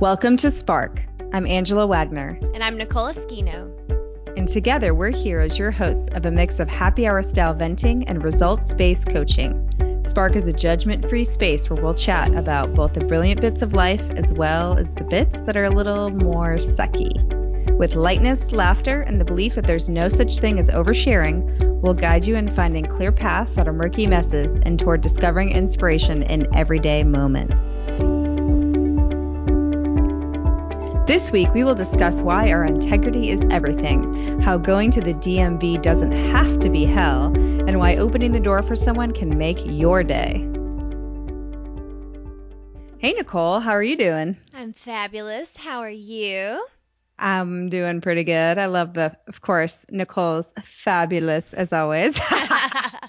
Welcome 0.00 0.38
to 0.38 0.50
Spark. 0.50 1.02
I'm 1.34 1.46
Angela 1.46 1.86
Wagner. 1.86 2.40
And 2.54 2.64
I'm 2.64 2.78
Nicola 2.78 3.12
Esquino. 3.12 3.70
And 4.34 4.48
together 4.48 4.94
we're 4.94 5.10
here 5.10 5.40
as 5.40 5.58
your 5.58 5.70
hosts 5.70 6.08
of 6.14 6.24
a 6.24 6.30
mix 6.30 6.58
of 6.58 6.70
happy 6.70 7.06
hour 7.06 7.22
style 7.22 7.52
venting 7.52 8.08
and 8.08 8.24
results 8.24 8.72
based 8.72 9.10
coaching. 9.10 10.02
Spark 10.06 10.36
is 10.36 10.46
a 10.46 10.54
judgment 10.54 11.06
free 11.10 11.24
space 11.24 11.68
where 11.68 11.82
we'll 11.82 11.92
chat 11.92 12.34
about 12.34 12.74
both 12.74 12.94
the 12.94 13.04
brilliant 13.04 13.42
bits 13.42 13.60
of 13.60 13.74
life 13.74 14.00
as 14.12 14.32
well 14.32 14.78
as 14.78 14.90
the 14.94 15.04
bits 15.04 15.38
that 15.40 15.54
are 15.54 15.64
a 15.64 15.70
little 15.70 16.08
more 16.08 16.56
sucky. 16.56 17.12
With 17.76 17.94
lightness, 17.94 18.52
laughter, 18.52 19.02
and 19.02 19.20
the 19.20 19.26
belief 19.26 19.56
that 19.56 19.66
there's 19.66 19.90
no 19.90 20.08
such 20.08 20.38
thing 20.38 20.58
as 20.58 20.70
oversharing, 20.70 21.82
we'll 21.82 21.92
guide 21.92 22.24
you 22.24 22.36
in 22.36 22.54
finding 22.54 22.86
clear 22.86 23.12
paths 23.12 23.58
out 23.58 23.68
of 23.68 23.74
murky 23.74 24.06
messes 24.06 24.58
and 24.64 24.78
toward 24.78 25.02
discovering 25.02 25.50
inspiration 25.50 26.22
in 26.22 26.46
everyday 26.56 27.04
moments. 27.04 27.74
This 31.10 31.32
week, 31.32 31.52
we 31.54 31.64
will 31.64 31.74
discuss 31.74 32.20
why 32.20 32.52
our 32.52 32.64
integrity 32.64 33.30
is 33.30 33.42
everything, 33.50 34.38
how 34.38 34.56
going 34.56 34.92
to 34.92 35.00
the 35.00 35.14
DMV 35.14 35.82
doesn't 35.82 36.12
have 36.12 36.60
to 36.60 36.70
be 36.70 36.84
hell, 36.84 37.34
and 37.34 37.80
why 37.80 37.96
opening 37.96 38.30
the 38.30 38.38
door 38.38 38.62
for 38.62 38.76
someone 38.76 39.12
can 39.12 39.36
make 39.36 39.58
your 39.66 40.04
day. 40.04 40.48
Hey, 42.98 43.12
Nicole, 43.14 43.58
how 43.58 43.72
are 43.72 43.82
you 43.82 43.96
doing? 43.96 44.36
I'm 44.54 44.72
fabulous. 44.72 45.56
How 45.56 45.80
are 45.80 45.90
you? 45.90 46.64
I'm 47.18 47.70
doing 47.70 48.00
pretty 48.00 48.22
good. 48.22 48.58
I 48.58 48.66
love 48.66 48.94
the, 48.94 49.16
of 49.26 49.40
course, 49.40 49.84
Nicole's 49.90 50.48
fabulous 50.62 51.52
as 51.54 51.72
always. 51.72 52.16
uh, 52.30 53.08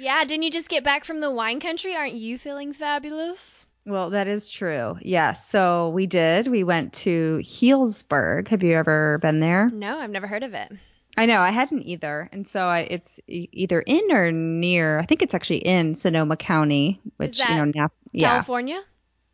yeah, 0.00 0.24
didn't 0.24 0.42
you 0.42 0.50
just 0.50 0.68
get 0.68 0.82
back 0.82 1.04
from 1.04 1.20
the 1.20 1.30
wine 1.30 1.60
country? 1.60 1.94
Aren't 1.94 2.14
you 2.14 2.36
feeling 2.36 2.72
fabulous? 2.72 3.64
Well, 3.86 4.10
that 4.10 4.28
is 4.28 4.48
true. 4.48 4.96
Yes. 5.02 5.48
So 5.50 5.90
we 5.90 6.06
did. 6.06 6.48
We 6.48 6.64
went 6.64 6.92
to 6.94 7.40
Healdsburg. 7.42 8.48
Have 8.48 8.62
you 8.62 8.74
ever 8.76 9.18
been 9.18 9.40
there? 9.40 9.68
No, 9.70 9.98
I've 9.98 10.10
never 10.10 10.26
heard 10.26 10.42
of 10.42 10.54
it. 10.54 10.72
I 11.16 11.26
know. 11.26 11.40
I 11.40 11.50
hadn't 11.50 11.82
either. 11.82 12.28
And 12.32 12.46
so 12.46 12.60
I, 12.66 12.80
it's 12.90 13.20
either 13.28 13.80
in 13.80 14.10
or 14.10 14.32
near. 14.32 14.98
I 14.98 15.04
think 15.04 15.22
it's 15.22 15.34
actually 15.34 15.58
in 15.58 15.94
Sonoma 15.94 16.36
County, 16.36 17.00
which 17.18 17.38
you 17.38 17.54
know, 17.54 17.64
Napa, 17.66 17.94
yeah. 18.12 18.30
California. 18.30 18.82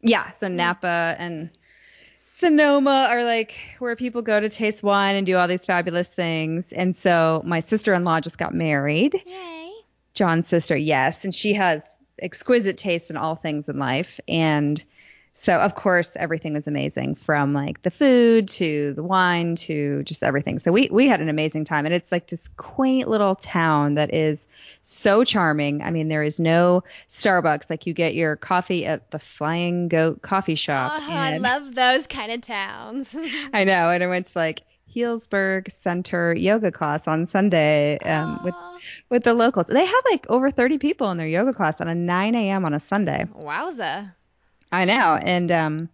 Yeah. 0.03 0.33
So 0.33 0.48
mm. 0.48 0.55
Napa 0.55 1.14
and 1.19 1.51
Sonoma 2.35 3.09
are 3.11 3.25
like 3.25 3.55
where 3.79 3.97
people 3.97 4.23
go 4.23 4.41
to 4.41 4.48
taste 4.48 4.83
wine 4.83 5.17
and 5.17 5.27
do 5.27 5.37
all 5.37 5.47
these 5.47 5.64
fabulous 5.64 6.12
things. 6.12 6.73
And 6.73 6.97
so 6.97 7.41
my 7.45 7.61
sister-in-law 7.61 8.20
just 8.20 8.37
got 8.37 8.53
married. 8.53 9.23
Yay. 9.27 9.70
John's 10.12 10.48
sister, 10.48 10.77
yes, 10.77 11.23
and 11.25 11.33
she 11.33 11.53
has 11.53 11.97
exquisite 12.23 12.79
taste 12.79 13.11
in 13.11 13.17
all 13.17 13.35
things 13.35 13.69
in 13.69 13.79
life. 13.79 14.21
And 14.29 14.83
so, 15.35 15.57
of 15.57 15.75
course, 15.75 16.17
everything 16.17 16.53
was 16.53 16.67
amazing 16.67 17.15
from 17.15 17.55
like 17.55 17.81
the 17.81 17.91
food 17.91 18.47
to 18.49 18.93
the 18.93 19.03
wine 19.03 19.57
to 19.57 20.03
just 20.03 20.23
everything. 20.23 20.59
So 20.59 20.71
we 20.71 20.91
we 20.91 21.09
had 21.09 21.23
an 21.23 21.31
amazing 21.31 21.65
time, 21.65 21.87
and 21.87 21.95
it's 21.95 22.13
like 22.13 22.27
this 22.27 22.48
quaint 22.59 23.09
little 23.09 23.37
town 23.37 23.95
that 23.95 24.13
is 24.13 24.47
so 24.83 25.25
charming. 25.25 25.81
I 25.83 25.93
mean, 25.93 26.09
there 26.09 26.23
is 26.23 26.39
no 26.39 26.85
Starbucks. 27.11 27.71
Like 27.71 27.87
you 27.87 27.95
get 27.95 28.15
your 28.15 28.37
coffee 28.37 28.85
at 28.85 29.11
the 29.13 29.19
Flying 29.19 29.89
Goat 29.89 30.21
Coffee 30.21 30.57
Shop. 30.57 30.93
Oh, 30.95 31.11
I 31.11 31.39
love 31.39 31.75
those 31.75 32.07
kind 32.07 32.33
of 32.33 32.43
towns. 32.43 33.17
I 33.55 33.65
know, 33.65 33.89
and 33.89 34.05
I 34.05 34.09
went 34.09 34.27
to 34.27 34.39
like 34.39 34.61
Healdsburg 34.94 35.70
Center 35.70 36.34
yoga 36.34 36.70
class 36.72 37.06
on 37.06 37.27
Sunday 37.27 37.98
um, 37.98 38.41
with 38.44 38.55
with 39.08 39.24
the 39.24 39.34
locals. 39.34 39.66
They 39.66 39.84
had 39.84 40.00
like 40.10 40.27
over 40.28 40.50
30 40.50 40.78
people 40.78 41.10
in 41.10 41.19
their 41.19 41.27
yoga 41.27 41.52
class 41.52 41.80
on 41.80 41.88
a 41.88 41.94
9 41.94 42.34
a.m. 42.34 42.64
on 42.64 42.74
a 42.74 42.80
Sunday. 42.80 43.27
Wowza! 43.38 44.12
I 44.72 44.84
know, 44.84 45.18
and 45.22 45.50
um, 45.50 45.88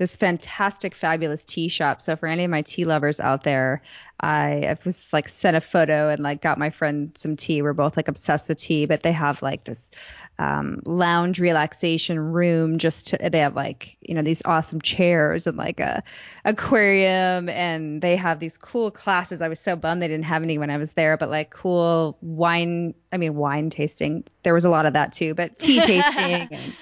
this 0.00 0.16
fantastic, 0.16 0.94
fabulous 0.94 1.44
tea 1.44 1.68
shop. 1.68 2.00
So 2.00 2.16
for 2.16 2.26
any 2.26 2.44
of 2.44 2.50
my 2.50 2.62
tea 2.62 2.86
lovers 2.86 3.20
out 3.20 3.44
there, 3.44 3.82
I, 4.18 4.64
I 4.66 4.78
was 4.82 5.12
like 5.12 5.28
sent 5.28 5.58
a 5.58 5.60
photo 5.60 6.08
and 6.08 6.22
like 6.22 6.40
got 6.40 6.56
my 6.56 6.70
friend 6.70 7.12
some 7.18 7.36
tea. 7.36 7.60
We're 7.60 7.74
both 7.74 7.98
like 7.98 8.08
obsessed 8.08 8.48
with 8.48 8.56
tea, 8.56 8.86
but 8.86 9.02
they 9.02 9.12
have 9.12 9.42
like 9.42 9.64
this 9.64 9.90
um, 10.38 10.80
lounge 10.86 11.38
relaxation 11.38 12.18
room. 12.18 12.78
Just 12.78 13.08
to, 13.08 13.28
they 13.30 13.40
have 13.40 13.54
like 13.54 13.98
you 14.00 14.14
know 14.14 14.22
these 14.22 14.40
awesome 14.46 14.80
chairs 14.80 15.46
and 15.46 15.58
like 15.58 15.80
a 15.80 16.02
aquarium, 16.46 17.50
and 17.50 18.00
they 18.00 18.16
have 18.16 18.40
these 18.40 18.56
cool 18.56 18.90
classes. 18.90 19.42
I 19.42 19.48
was 19.48 19.60
so 19.60 19.76
bummed 19.76 20.00
they 20.00 20.08
didn't 20.08 20.24
have 20.24 20.42
any 20.42 20.56
when 20.56 20.70
I 20.70 20.78
was 20.78 20.92
there, 20.92 21.18
but 21.18 21.28
like 21.28 21.50
cool 21.50 22.16
wine. 22.22 22.94
I 23.12 23.18
mean 23.18 23.34
wine 23.34 23.68
tasting. 23.68 24.24
There 24.44 24.54
was 24.54 24.64
a 24.64 24.70
lot 24.70 24.86
of 24.86 24.94
that 24.94 25.12
too, 25.12 25.34
but 25.34 25.58
tea 25.58 25.80
tasting. 25.84 26.48
and, 26.50 26.74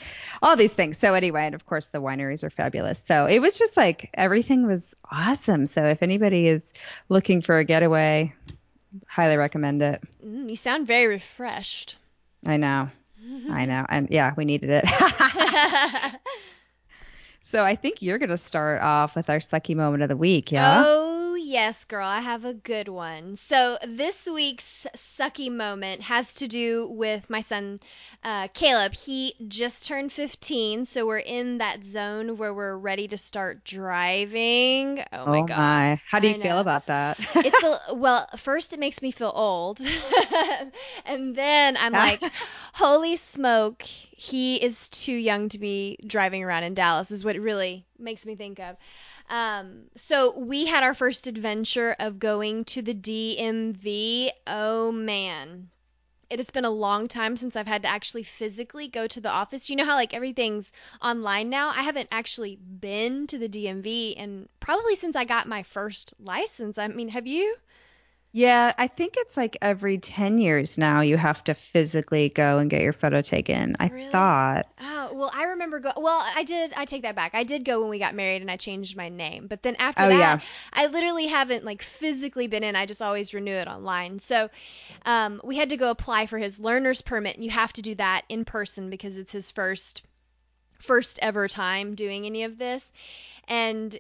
all 0.42 0.56
these 0.56 0.72
things. 0.72 0.98
So 0.98 1.14
anyway, 1.14 1.46
and 1.46 1.54
of 1.54 1.66
course 1.66 1.88
the 1.88 2.00
wineries 2.00 2.44
are 2.44 2.50
fabulous. 2.50 3.02
So 3.04 3.26
it 3.26 3.40
was 3.40 3.58
just 3.58 3.76
like 3.76 4.10
everything 4.14 4.66
was 4.66 4.94
awesome. 5.10 5.66
So 5.66 5.84
if 5.86 6.02
anybody 6.02 6.48
is 6.48 6.72
looking 7.08 7.40
for 7.40 7.58
a 7.58 7.64
getaway, 7.64 8.34
highly 9.06 9.36
recommend 9.36 9.82
it. 9.82 10.02
Mm, 10.24 10.50
you 10.50 10.56
sound 10.56 10.86
very 10.86 11.06
refreshed. 11.06 11.98
I 12.46 12.56
know. 12.56 12.88
I 13.50 13.66
know. 13.66 13.84
And 13.88 14.08
yeah, 14.10 14.32
we 14.36 14.44
needed 14.44 14.70
it. 14.70 14.84
so 17.42 17.64
I 17.64 17.76
think 17.76 18.02
you're 18.02 18.18
going 18.18 18.30
to 18.30 18.38
start 18.38 18.82
off 18.82 19.14
with 19.14 19.30
our 19.30 19.38
sucky 19.38 19.74
moment 19.74 20.02
of 20.02 20.08
the 20.08 20.16
week, 20.16 20.52
yeah? 20.52 20.82
Oh, 20.86 21.34
yes, 21.34 21.84
girl, 21.84 22.06
I 22.06 22.20
have 22.20 22.44
a 22.44 22.54
good 22.54 22.88
one. 22.88 23.36
So 23.36 23.78
this 23.86 24.26
week's 24.26 24.86
sucky 24.96 25.50
moment 25.50 26.02
has 26.02 26.34
to 26.34 26.48
do 26.48 26.88
with 26.88 27.28
my 27.28 27.42
son, 27.42 27.80
uh, 28.24 28.48
Caleb. 28.48 28.94
He 28.94 29.34
just 29.46 29.86
turned 29.86 30.12
15, 30.12 30.84
so 30.84 31.06
we're 31.06 31.18
in 31.18 31.58
that 31.58 31.86
zone 31.86 32.36
where 32.36 32.52
we're 32.52 32.76
ready 32.76 33.08
to 33.08 33.16
start 33.16 33.64
driving. 33.64 35.04
Oh 35.12 35.26
my 35.26 35.38
oh 35.38 35.44
god! 35.44 35.58
My. 35.58 36.00
How 36.06 36.18
do 36.18 36.28
you 36.28 36.34
feel 36.34 36.58
about 36.58 36.86
that? 36.86 37.18
it's 37.36 37.62
a 37.62 37.94
well. 37.94 38.28
First, 38.36 38.72
it 38.72 38.80
makes 38.80 39.00
me 39.02 39.12
feel 39.12 39.32
old, 39.34 39.80
and 41.06 41.34
then 41.34 41.76
I'm 41.76 41.92
like, 41.92 42.22
holy 42.74 43.16
smoke! 43.16 43.82
He 43.82 44.56
is 44.56 44.88
too 44.88 45.14
young 45.14 45.48
to 45.50 45.58
be 45.58 45.98
driving 46.06 46.42
around 46.42 46.64
in 46.64 46.74
Dallas. 46.74 47.10
Is 47.10 47.24
what 47.24 47.36
it 47.36 47.40
really 47.40 47.86
makes 47.98 48.26
me 48.26 48.34
think 48.34 48.58
of. 48.58 48.76
Um, 49.30 49.82
so 49.96 50.38
we 50.38 50.66
had 50.66 50.82
our 50.82 50.94
first 50.94 51.26
adventure 51.26 51.94
of 51.98 52.18
going 52.18 52.64
to 52.66 52.82
the 52.82 52.94
DMV. 52.94 54.30
Oh 54.46 54.90
man. 54.90 55.68
It 56.30 56.38
has 56.38 56.50
been 56.50 56.64
a 56.66 56.70
long 56.70 57.08
time 57.08 57.36
since 57.38 57.56
I've 57.56 57.66
had 57.66 57.82
to 57.82 57.88
actually 57.88 58.22
physically 58.22 58.86
go 58.86 59.06
to 59.06 59.20
the 59.20 59.30
office. 59.30 59.70
You 59.70 59.76
know 59.76 59.84
how 59.84 59.94
like 59.94 60.12
everything's 60.12 60.72
online 61.00 61.48
now? 61.48 61.68
I 61.70 61.82
haven't 61.82 62.08
actually 62.12 62.56
been 62.56 63.26
to 63.28 63.38
the 63.38 63.48
DMV 63.48 64.14
and 64.18 64.48
probably 64.60 64.94
since 64.94 65.16
I 65.16 65.24
got 65.24 65.48
my 65.48 65.62
first 65.62 66.12
license. 66.20 66.76
I 66.76 66.88
mean, 66.88 67.08
have 67.08 67.26
you? 67.26 67.56
Yeah, 68.38 68.72
I 68.78 68.86
think 68.86 69.14
it's 69.16 69.36
like 69.36 69.56
every 69.60 69.98
10 69.98 70.38
years 70.38 70.78
now 70.78 71.00
you 71.00 71.16
have 71.16 71.42
to 71.42 71.54
physically 71.54 72.28
go 72.28 72.58
and 72.58 72.70
get 72.70 72.82
your 72.82 72.92
photo 72.92 73.20
taken. 73.20 73.74
I 73.80 73.88
really? 73.88 74.12
thought. 74.12 74.68
Oh, 74.80 75.10
well, 75.12 75.30
I 75.34 75.42
remember 75.46 75.80
go 75.80 75.90
Well, 75.96 76.22
I 76.36 76.44
did 76.44 76.72
I 76.76 76.84
take 76.84 77.02
that 77.02 77.16
back. 77.16 77.34
I 77.34 77.42
did 77.42 77.64
go 77.64 77.80
when 77.80 77.90
we 77.90 77.98
got 77.98 78.14
married 78.14 78.40
and 78.40 78.48
I 78.48 78.56
changed 78.56 78.96
my 78.96 79.08
name. 79.08 79.48
But 79.48 79.64
then 79.64 79.74
after 79.80 80.04
oh, 80.04 80.08
that, 80.08 80.16
yeah. 80.16 80.40
I 80.72 80.86
literally 80.86 81.26
haven't 81.26 81.64
like 81.64 81.82
physically 81.82 82.46
been 82.46 82.62
in. 82.62 82.76
I 82.76 82.86
just 82.86 83.02
always 83.02 83.34
renew 83.34 83.54
it 83.54 83.66
online. 83.66 84.20
So, 84.20 84.50
um, 85.04 85.40
we 85.42 85.56
had 85.56 85.70
to 85.70 85.76
go 85.76 85.90
apply 85.90 86.26
for 86.26 86.38
his 86.38 86.60
learner's 86.60 87.02
permit 87.02 87.34
and 87.34 87.44
you 87.44 87.50
have 87.50 87.72
to 87.72 87.82
do 87.82 87.96
that 87.96 88.22
in 88.28 88.44
person 88.44 88.88
because 88.88 89.16
it's 89.16 89.32
his 89.32 89.50
first 89.50 90.04
first 90.78 91.18
ever 91.22 91.48
time 91.48 91.96
doing 91.96 92.24
any 92.24 92.44
of 92.44 92.56
this. 92.56 92.88
And 93.48 93.98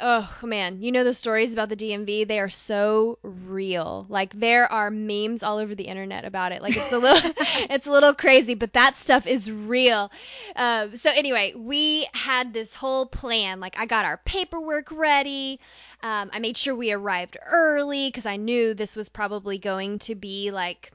oh 0.00 0.28
man, 0.42 0.80
you 0.82 0.92
know 0.92 1.04
the 1.04 1.14
stories 1.14 1.52
about 1.52 1.68
the 1.68 1.76
DMV? 1.76 2.26
They 2.26 2.40
are 2.40 2.48
so 2.48 3.18
real. 3.22 4.06
Like 4.08 4.38
there 4.38 4.70
are 4.70 4.90
memes 4.90 5.42
all 5.42 5.58
over 5.58 5.74
the 5.74 5.84
internet 5.84 6.24
about 6.24 6.52
it. 6.52 6.62
Like 6.62 6.76
it's 6.76 6.92
a 6.92 6.98
little, 6.98 7.32
it's 7.70 7.86
a 7.86 7.90
little 7.90 8.14
crazy, 8.14 8.54
but 8.54 8.74
that 8.74 8.96
stuff 8.96 9.26
is 9.26 9.50
real. 9.50 10.10
Um, 10.56 10.96
so 10.96 11.10
anyway, 11.10 11.54
we 11.56 12.06
had 12.12 12.52
this 12.52 12.74
whole 12.74 13.06
plan. 13.06 13.60
Like 13.60 13.78
I 13.78 13.86
got 13.86 14.04
our 14.04 14.18
paperwork 14.24 14.90
ready. 14.90 15.60
Um, 16.02 16.30
I 16.32 16.38
made 16.38 16.56
sure 16.56 16.74
we 16.74 16.92
arrived 16.92 17.36
early 17.46 18.08
because 18.08 18.26
I 18.26 18.36
knew 18.36 18.74
this 18.74 18.94
was 18.94 19.08
probably 19.08 19.58
going 19.58 19.98
to 20.00 20.14
be 20.14 20.50
like 20.50 20.92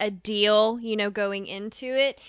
a 0.00 0.10
deal, 0.10 0.78
you 0.80 0.96
know, 0.96 1.10
going 1.10 1.46
into 1.46 1.86
it. 1.86 2.20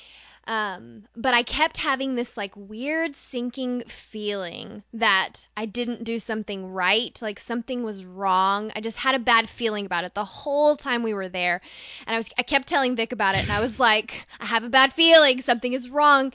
Um, 0.47 1.05
but 1.15 1.33
I 1.33 1.41
kept 1.41 1.77
having 1.77 2.13
this 2.13 2.37
like 2.37 2.55
weird 2.55 3.15
sinking 3.15 3.83
feeling 3.87 4.83
that 4.93 5.47
I 5.57 5.65
didn't 5.65 6.03
do 6.03 6.19
something 6.19 6.71
right, 6.71 7.19
like 7.19 7.39
something 7.39 7.83
was 7.83 8.05
wrong. 8.05 8.71
I 8.75 8.81
just 8.81 8.97
had 8.97 9.15
a 9.15 9.19
bad 9.19 9.49
feeling 9.49 9.87
about 9.87 10.03
it 10.03 10.13
the 10.13 10.23
whole 10.23 10.75
time 10.75 11.01
we 11.01 11.15
were 11.15 11.29
there. 11.29 11.61
And 12.05 12.13
I 12.13 12.17
was 12.17 12.29
I 12.37 12.43
kept 12.43 12.67
telling 12.67 12.95
Vic 12.95 13.11
about 13.11 13.33
it 13.33 13.41
and 13.41 13.51
I 13.51 13.59
was 13.59 13.79
like, 13.79 14.27
I 14.39 14.45
have 14.45 14.63
a 14.63 14.69
bad 14.69 14.93
feeling, 14.93 15.41
something 15.41 15.73
is 15.73 15.89
wrong. 15.89 16.31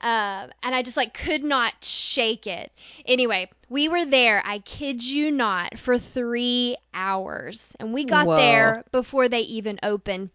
Uh, 0.00 0.48
and 0.64 0.74
I 0.74 0.82
just 0.82 0.96
like 0.96 1.14
could 1.14 1.44
not 1.44 1.72
shake 1.82 2.48
it. 2.48 2.72
Anyway, 3.06 3.48
we 3.68 3.88
were 3.88 4.04
there, 4.04 4.42
I 4.44 4.58
kid 4.58 5.04
you 5.04 5.30
not, 5.30 5.78
for 5.78 5.98
three 5.98 6.76
hours. 6.92 7.76
And 7.78 7.94
we 7.94 8.04
got 8.04 8.26
Whoa. 8.26 8.36
there 8.36 8.84
before 8.90 9.28
they 9.28 9.42
even 9.42 9.78
opened. 9.84 10.30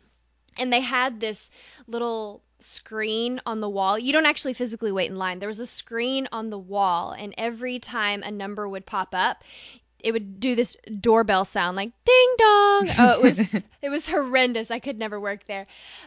And 0.58 0.72
they 0.72 0.82
had 0.82 1.20
this 1.20 1.52
little 1.88 2.42
screen 2.60 3.40
on 3.46 3.62
the 3.62 3.70
wall. 3.70 3.98
You 4.00 4.14
don't 4.14 4.26
actually 4.26 4.54
physically 4.54 4.92
wait 4.92 5.10
in 5.10 5.18
line. 5.18 5.40
There 5.40 5.48
was 5.48 5.60
a 5.60 5.66
screen 5.66 6.28
on 6.32 6.50
the 6.50 6.58
wall, 6.58 7.12
and 7.12 7.34
every 7.38 7.80
time 7.80 8.24
a 8.24 8.32
number 8.32 8.68
would 8.68 8.86
pop 8.86 9.10
up, 9.14 9.44
it 10.00 10.12
would 10.12 10.40
do 10.40 10.56
this 10.56 10.78
doorbell 11.00 11.44
sound 11.44 11.76
like 11.76 11.92
ding 12.06 12.36
dong. 12.38 12.90
Oh, 13.00 13.12
it 13.16 13.22
was 13.22 13.40
it 13.82 13.90
was 13.90 14.08
horrendous. 14.08 14.72
I 14.72 14.80
could 14.80 15.00
never 15.00 15.20
work 15.20 15.46
there. 15.48 15.66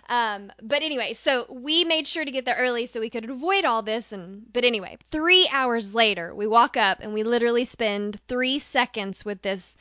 Um, 0.08 0.52
but 0.62 0.82
anyway, 0.82 1.14
so 1.14 1.47
we 1.50 1.85
made 1.85 2.06
sure 2.06 2.25
to 2.25 2.31
get 2.31 2.44
there 2.44 2.56
early 2.56 2.87
so 2.87 3.00
we 3.00 3.11
could 3.11 3.29
avoid 3.29 3.64
all 3.64 3.82
this. 3.82 4.12
And 4.12 4.50
but 4.53 4.64
anyway, 4.64 4.96
three 5.11 5.49
hours 5.53 5.94
later, 5.94 6.35
we 6.35 6.46
walk 6.46 6.76
up 6.76 6.99
and 7.00 7.12
we 7.12 7.23
literally 7.25 7.64
spend 7.64 8.20
three 8.29 8.58
seconds 8.58 9.25
with 9.25 9.43
this 9.43 9.76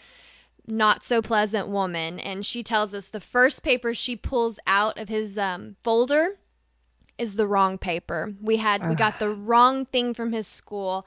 not 0.68 1.04
so 1.04 1.22
pleasant 1.22 1.68
woman, 1.68 2.20
and 2.20 2.46
she 2.46 2.62
tells 2.62 2.94
us 2.94 3.08
the 3.08 3.20
first 3.20 3.64
paper 3.64 3.94
she 3.94 4.16
pulls 4.16 4.60
out 4.68 5.00
of 5.00 5.10
his 5.10 5.38
um, 5.38 5.76
folder 5.84 6.38
is 7.20 7.36
the 7.36 7.46
wrong 7.46 7.78
paper. 7.78 8.34
We 8.42 8.58
had 8.58 8.88
we 8.88 8.96
got 8.96 9.20
the 9.20 9.30
wrong 9.30 9.86
thing 9.86 10.14
from 10.14 10.32
his 10.32 10.48
school, 10.48 11.06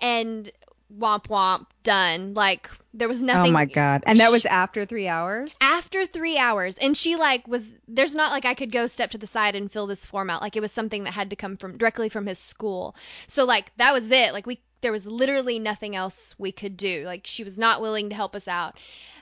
and 0.00 0.50
womp 0.98 1.28
womp 1.28 1.66
done. 1.82 2.34
Like 2.34 2.68
there 2.92 3.08
was 3.08 3.22
nothing. 3.22 3.50
Oh 3.50 3.52
my 3.52 3.64
god! 3.64 4.04
And 4.06 4.20
that 4.20 4.30
was 4.30 4.44
after 4.44 4.84
three 4.84 5.08
hours. 5.08 5.56
After 5.60 6.06
three 6.06 6.36
hours, 6.36 6.74
and 6.80 6.96
she 6.96 7.16
like 7.16 7.46
was 7.48 7.74
there's 7.88 8.14
not 8.14 8.32
like 8.32 8.44
I 8.44 8.54
could 8.54 8.72
go 8.72 8.86
step 8.86 9.10
to 9.12 9.18
the 9.18 9.26
side 9.26 9.54
and 9.54 9.70
fill 9.70 9.86
this 9.86 10.04
form 10.04 10.30
out. 10.30 10.42
Like 10.42 10.56
it 10.56 10.60
was 10.60 10.72
something 10.72 11.04
that 11.04 11.14
had 11.14 11.30
to 11.30 11.36
come 11.36 11.56
from 11.56 11.78
directly 11.78 12.08
from 12.08 12.26
his 12.26 12.38
school. 12.38 12.96
So 13.26 13.44
like 13.44 13.72
that 13.76 13.92
was 13.92 14.10
it. 14.10 14.32
Like 14.32 14.46
we 14.46 14.60
there 14.80 14.92
was 14.92 15.06
literally 15.06 15.58
nothing 15.58 15.96
else 15.96 16.34
we 16.38 16.52
could 16.52 16.76
do. 16.76 17.04
Like 17.06 17.22
she 17.24 17.44
was 17.44 17.58
not 17.58 17.80
willing 17.80 18.10
to 18.10 18.14
help 18.14 18.36
us 18.36 18.46
out. 18.46 18.76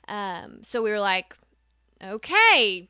Um, 0.09 0.63
so 0.63 0.83
we 0.83 0.91
were 0.91 1.01
like, 1.01 1.37
okay, 2.03 2.89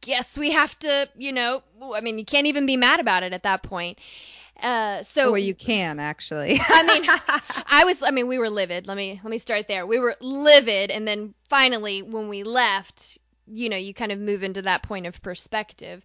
guess 0.00 0.36
we 0.36 0.50
have 0.50 0.78
to, 0.80 1.08
you 1.16 1.32
know, 1.32 1.62
I 1.94 2.00
mean, 2.00 2.18
you 2.18 2.24
can't 2.24 2.46
even 2.46 2.66
be 2.66 2.76
mad 2.76 3.00
about 3.00 3.22
it 3.22 3.32
at 3.32 3.44
that 3.44 3.62
point. 3.62 3.98
Uh, 4.60 5.02
so 5.02 5.32
well, 5.32 5.38
you 5.38 5.54
can 5.54 5.98
actually. 5.98 6.60
I 6.62 6.82
mean, 6.82 7.04
I 7.66 7.84
was. 7.84 8.02
I 8.02 8.10
mean, 8.10 8.28
we 8.28 8.38
were 8.38 8.50
livid. 8.50 8.86
Let 8.86 8.96
me 8.96 9.20
let 9.22 9.30
me 9.30 9.38
start 9.38 9.66
there. 9.66 9.86
We 9.86 9.98
were 9.98 10.14
livid, 10.20 10.90
and 10.90 11.06
then 11.08 11.34
finally, 11.48 12.02
when 12.02 12.28
we 12.28 12.44
left, 12.44 13.18
you 13.48 13.68
know, 13.68 13.76
you 13.76 13.92
kind 13.92 14.12
of 14.12 14.20
move 14.20 14.44
into 14.44 14.62
that 14.62 14.82
point 14.82 15.06
of 15.06 15.20
perspective. 15.20 16.04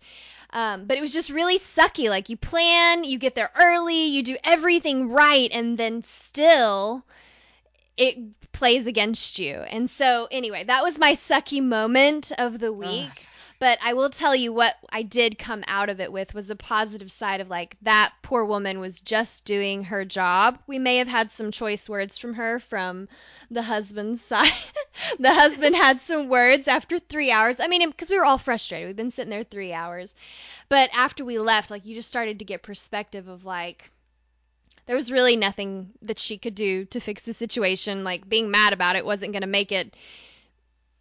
Um, 0.52 0.86
but 0.86 0.98
it 0.98 1.02
was 1.02 1.14
just 1.14 1.30
really 1.30 1.60
sucky. 1.60 2.10
Like 2.10 2.30
you 2.30 2.38
plan, 2.38 3.04
you 3.04 3.20
get 3.20 3.36
there 3.36 3.52
early, 3.56 4.06
you 4.06 4.24
do 4.24 4.38
everything 4.44 5.12
right, 5.12 5.52
and 5.52 5.78
then 5.78 6.04
still 6.04 7.04
it 7.96 8.18
plays 8.54 8.88
against 8.88 9.38
you. 9.38 9.56
And 9.56 9.90
so, 9.90 10.28
anyway, 10.32 10.64
that 10.64 10.84
was 10.84 10.98
my 10.98 11.14
sucky 11.14 11.62
moment 11.62 12.32
of 12.38 12.58
the 12.60 12.74
week. 12.74 13.12
Ugh. 13.12 13.18
But 13.60 13.80
I 13.82 13.94
will 13.94 14.12
tell 14.12 14.36
you 14.36 14.54
what 14.54 14.76
I 14.92 15.02
did 15.02 15.40
come 15.40 15.64
out 15.68 15.90
of 15.90 16.00
it 16.00 16.12
with 16.12 16.36
was 16.36 16.50
a 16.52 16.56
positive 16.56 17.12
side 17.12 17.42
of 17.42 17.50
like 17.50 17.76
that 17.82 18.14
poor 18.22 18.46
woman 18.46 18.80
was 18.80 19.02
just 19.02 19.46
doing 19.46 19.86
her 19.86 20.06
job. 20.06 20.60
We 20.68 20.78
may 20.78 20.98
have 20.98 21.08
had 21.08 21.32
some 21.32 21.50
choice 21.50 21.90
words 21.90 22.20
from 22.20 22.36
her 22.36 22.60
from 22.60 23.08
the 23.50 23.64
husband's 23.64 24.22
side. 24.26 24.52
the 25.20 25.34
husband 25.34 25.76
had 25.76 26.00
some 26.00 26.30
words 26.30 26.68
after 26.68 27.00
three 27.00 27.32
hours. 27.32 27.60
I 27.60 27.68
mean, 27.68 27.90
because 27.90 28.12
we 28.12 28.18
were 28.18 28.26
all 28.26 28.38
frustrated. 28.38 28.90
We've 28.90 28.96
been 28.96 29.12
sitting 29.12 29.32
there 29.32 29.44
three 29.44 29.74
hours. 29.74 30.14
But 30.70 30.92
after 30.94 31.26
we 31.26 31.40
left, 31.40 31.72
like 31.72 31.86
you 31.86 31.96
just 31.96 32.10
started 32.10 32.40
to 32.40 32.46
get 32.46 32.62
perspective 32.62 33.28
of 33.28 33.44
like, 33.44 33.90
there 34.86 34.96
was 34.96 35.12
really 35.12 35.36
nothing 35.36 35.94
that 36.04 36.20
she 36.20 36.38
could 36.38 36.56
do 36.56 36.86
to 36.86 37.00
fix 37.00 37.24
the 37.24 37.34
situation. 37.34 38.04
Like 38.04 38.30
being 38.30 38.52
mad 38.52 38.74
about 38.74 38.96
it 38.96 39.06
wasn't 39.06 39.34
going 39.34 39.42
to 39.42 39.48
make 39.48 39.72
it 39.72 39.96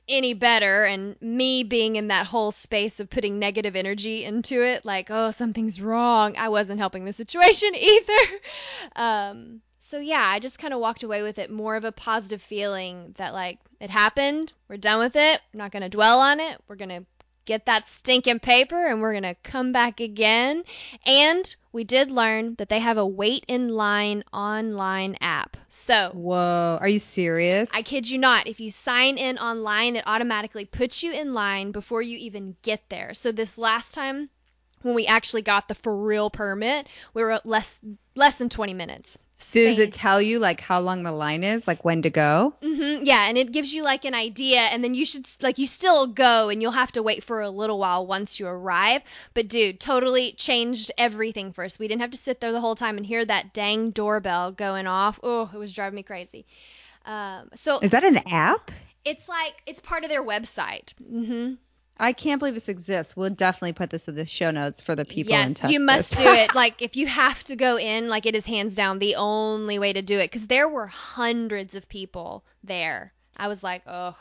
any 0.09 0.35
better 0.35 0.85
and 0.85 1.21
me 1.21 1.65
being 1.65 1.97
in 1.97 2.09
that 2.09 2.27
whole 2.27 2.53
space 2.53 3.01
of 3.01 3.11
putting 3.11 3.39
negative 3.39 3.75
energy 3.75 4.25
into 4.25 4.63
it 4.63 4.85
like 4.85 5.09
oh 5.11 5.31
something's 5.31 5.81
wrong 5.81 6.35
i 6.39 6.49
wasn't 6.49 6.79
helping 6.79 7.05
the 7.05 7.13
situation 7.13 7.75
either. 7.75 8.23
Um, 8.95 9.61
so 9.81 9.99
yeah 9.99 10.25
i 10.25 10.39
just 10.39 10.59
kind 10.59 10.73
of 10.75 10.81
walked 10.81 11.03
away 11.03 11.23
with 11.23 11.39
it 11.39 11.51
more 11.51 11.77
of 11.77 11.85
a 11.85 11.93
positive 11.93 12.43
feeling 12.43 13.15
that 13.19 13.33
like 13.33 13.59
it 13.81 13.91
happened 13.91 14.53
we're 14.69 14.77
done 14.77 14.99
with 14.99 15.17
it 15.17 15.41
we're 15.53 15.59
not 15.59 15.73
going 15.73 15.83
to 15.83 15.89
dwell 15.89 16.21
on 16.21 16.41
it 16.41 16.61
we're 16.69 16.77
going 16.77 16.89
to 16.89 17.05
get 17.47 17.67
that 17.67 17.89
stinking 17.89 18.41
paper 18.41 18.87
and 18.87 19.01
we're 19.01 19.13
going 19.13 19.23
to 19.23 19.37
come 19.43 19.73
back 19.73 20.01
again. 20.01 20.65
And 21.07 21.57
we 21.73 21.85
did 21.85 22.11
learn 22.11 22.57
that 22.57 22.69
they 22.69 22.81
have 22.81 22.99
a 22.99 23.07
wait 23.07 23.45
in 23.49 23.69
line 23.69 24.25
online 24.33 25.17
app. 25.21 25.57
So, 25.69 26.11
whoa, 26.13 26.79
are 26.81 26.89
you 26.89 26.99
serious? 26.99 27.71
I 27.73 27.83
kid 27.83 28.09
you 28.09 28.19
not. 28.19 28.47
If 28.47 28.61
you 28.61 28.71
sign 28.71 29.17
in 29.17 29.39
online, 29.39 29.97
it 29.97 30.05
automatically 30.07 30.65
puts 30.65 31.03
you 31.03 31.13
in 31.13 31.33
line 31.33 31.73
before 31.73 32.03
you 32.03 32.19
even 32.19 32.57
get 32.63 32.83
there. 32.89 33.15
So, 33.15 33.33
this 33.33 33.57
last 33.57 33.95
time 33.95 34.29
when 34.83 34.95
we 34.95 35.07
actually 35.07 35.43
got 35.43 35.69
the 35.69 35.75
for 35.75 35.97
real 35.97 36.31
permit, 36.31 36.89
we 37.15 37.23
were 37.23 37.41
less 37.45 37.77
less 38.15 38.39
than 38.39 38.49
20 38.49 38.75
minutes. 38.75 39.19
Spain. 39.39 39.69
Does 39.69 39.79
it 39.79 39.93
tell 39.93 40.21
you 40.21 40.39
like 40.39 40.61
how 40.61 40.81
long 40.81 41.03
the 41.03 41.13
line 41.13 41.45
is, 41.45 41.69
like 41.69 41.85
when 41.85 42.03
to 42.03 42.11
go? 42.11 42.55
Mm-hmm, 42.63 43.05
yeah, 43.05 43.29
and 43.29 43.37
it 43.37 43.53
gives 43.53 43.75
you 43.75 43.83
like 43.83 44.05
an 44.05 44.15
idea, 44.15 44.61
and 44.61 44.83
then 44.83 44.95
you 44.95 45.05
should 45.05 45.27
like 45.43 45.59
you 45.59 45.67
still 45.67 46.07
go, 46.07 46.49
and 46.49 46.63
you'll 46.63 46.73
have 46.73 46.93
to 46.93 47.03
wait 47.03 47.23
for 47.23 47.43
a 47.43 47.51
little 47.51 47.79
while 47.79 48.07
once 48.07 48.41
you 48.41 48.47
arrive. 48.47 49.03
But 49.35 49.49
dude, 49.49 49.79
totally 49.79 50.33
changed 50.33 50.91
everything 50.97 51.53
for 51.53 51.65
us. 51.65 51.79
We 51.79 51.87
didn't 51.87 52.01
have 52.01 52.13
to 52.13 52.17
sit 52.17 52.41
there 52.41 52.53
the 52.53 52.61
whole 52.61 52.77
time 52.77 52.97
and 52.97 53.05
hear 53.05 53.25
that 53.25 53.53
dang 53.53 53.91
doorbell 53.91 54.53
going 54.53 54.87
off. 54.87 55.21
Oh, 55.23 55.51
it 55.53 55.59
was 55.59 55.75
driving 55.75 55.97
me 55.97 56.03
crazy. 56.03 56.47
Um, 57.05 57.51
so 57.57 57.79
is 57.81 57.91
that 57.91 58.05
an 58.05 58.19
app? 58.27 58.71
It's 59.05 59.29
like 59.29 59.63
it's 59.67 59.81
part 59.81 60.03
of 60.05 60.11
their 60.11 60.25
website. 60.25 60.95
Mm-hmm. 61.03 61.55
I 61.99 62.13
can't 62.13 62.39
believe 62.39 62.55
this 62.55 62.69
exists. 62.69 63.17
We'll 63.17 63.31
definitely 63.31 63.73
put 63.73 63.91
this 63.91 64.07
in 64.07 64.17
the 64.17 64.27
show 64.27 64.51
notes 64.51 64.81
for 64.83 64.95
the 64.95 65.05
people 65.05 65.33
yes, 65.33 65.65
you 65.65 65.81
must 65.81 66.17
do 66.17 66.25
it. 66.25 66.55
Like 66.55 66.83
if 66.83 66.97
you 66.97 67.07
have 67.07 67.43
to 67.45 67.57
go 67.57 67.79
in, 67.79 68.09
like 68.09 68.27
it 68.27 68.35
is 68.35 68.45
hands 68.45 68.75
down 68.75 68.99
the 68.99 69.17
only 69.17 69.79
way 69.79 69.93
to 69.93 70.03
do 70.03 70.19
it 70.19 70.31
because 70.31 70.47
there 70.47 70.69
were 70.69 70.87
hundreds 70.87 71.75
of 71.75 71.89
people 71.89 72.45
there. 72.65 73.13
I 73.37 73.49
was 73.49 73.63
like, 73.63 73.83
oh, 73.87 74.17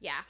yeah. 0.00 0.20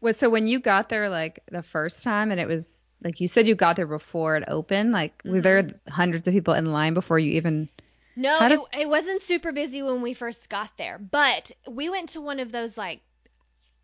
Was 0.00 0.18
so 0.18 0.28
when 0.30 0.46
you 0.46 0.60
got 0.60 0.88
there 0.88 1.08
like 1.08 1.40
the 1.50 1.62
first 1.62 2.02
time 2.02 2.30
and 2.30 2.40
it 2.40 2.48
was 2.48 2.84
like 3.02 3.20
you 3.20 3.28
said 3.28 3.46
you 3.46 3.54
got 3.54 3.76
there 3.76 3.86
before 3.86 4.36
it 4.36 4.44
opened. 4.48 4.92
Like 4.92 5.18
mm-hmm. 5.18 5.32
were 5.32 5.40
there 5.40 5.62
mm-hmm. 5.62 5.92
hundreds 5.92 6.26
of 6.26 6.34
people 6.34 6.54
in 6.54 6.66
line 6.66 6.94
before 6.94 7.18
you 7.18 7.32
even? 7.32 7.68
No, 8.16 8.38
it, 8.40 8.80
it 8.80 8.88
wasn't 8.88 9.22
super 9.22 9.52
busy 9.52 9.82
when 9.82 10.00
we 10.00 10.14
first 10.14 10.48
got 10.48 10.70
there, 10.78 10.98
but 10.98 11.50
we 11.68 11.90
went 11.90 12.10
to 12.10 12.20
one 12.20 12.38
of 12.38 12.52
those 12.52 12.78
like 12.78 13.00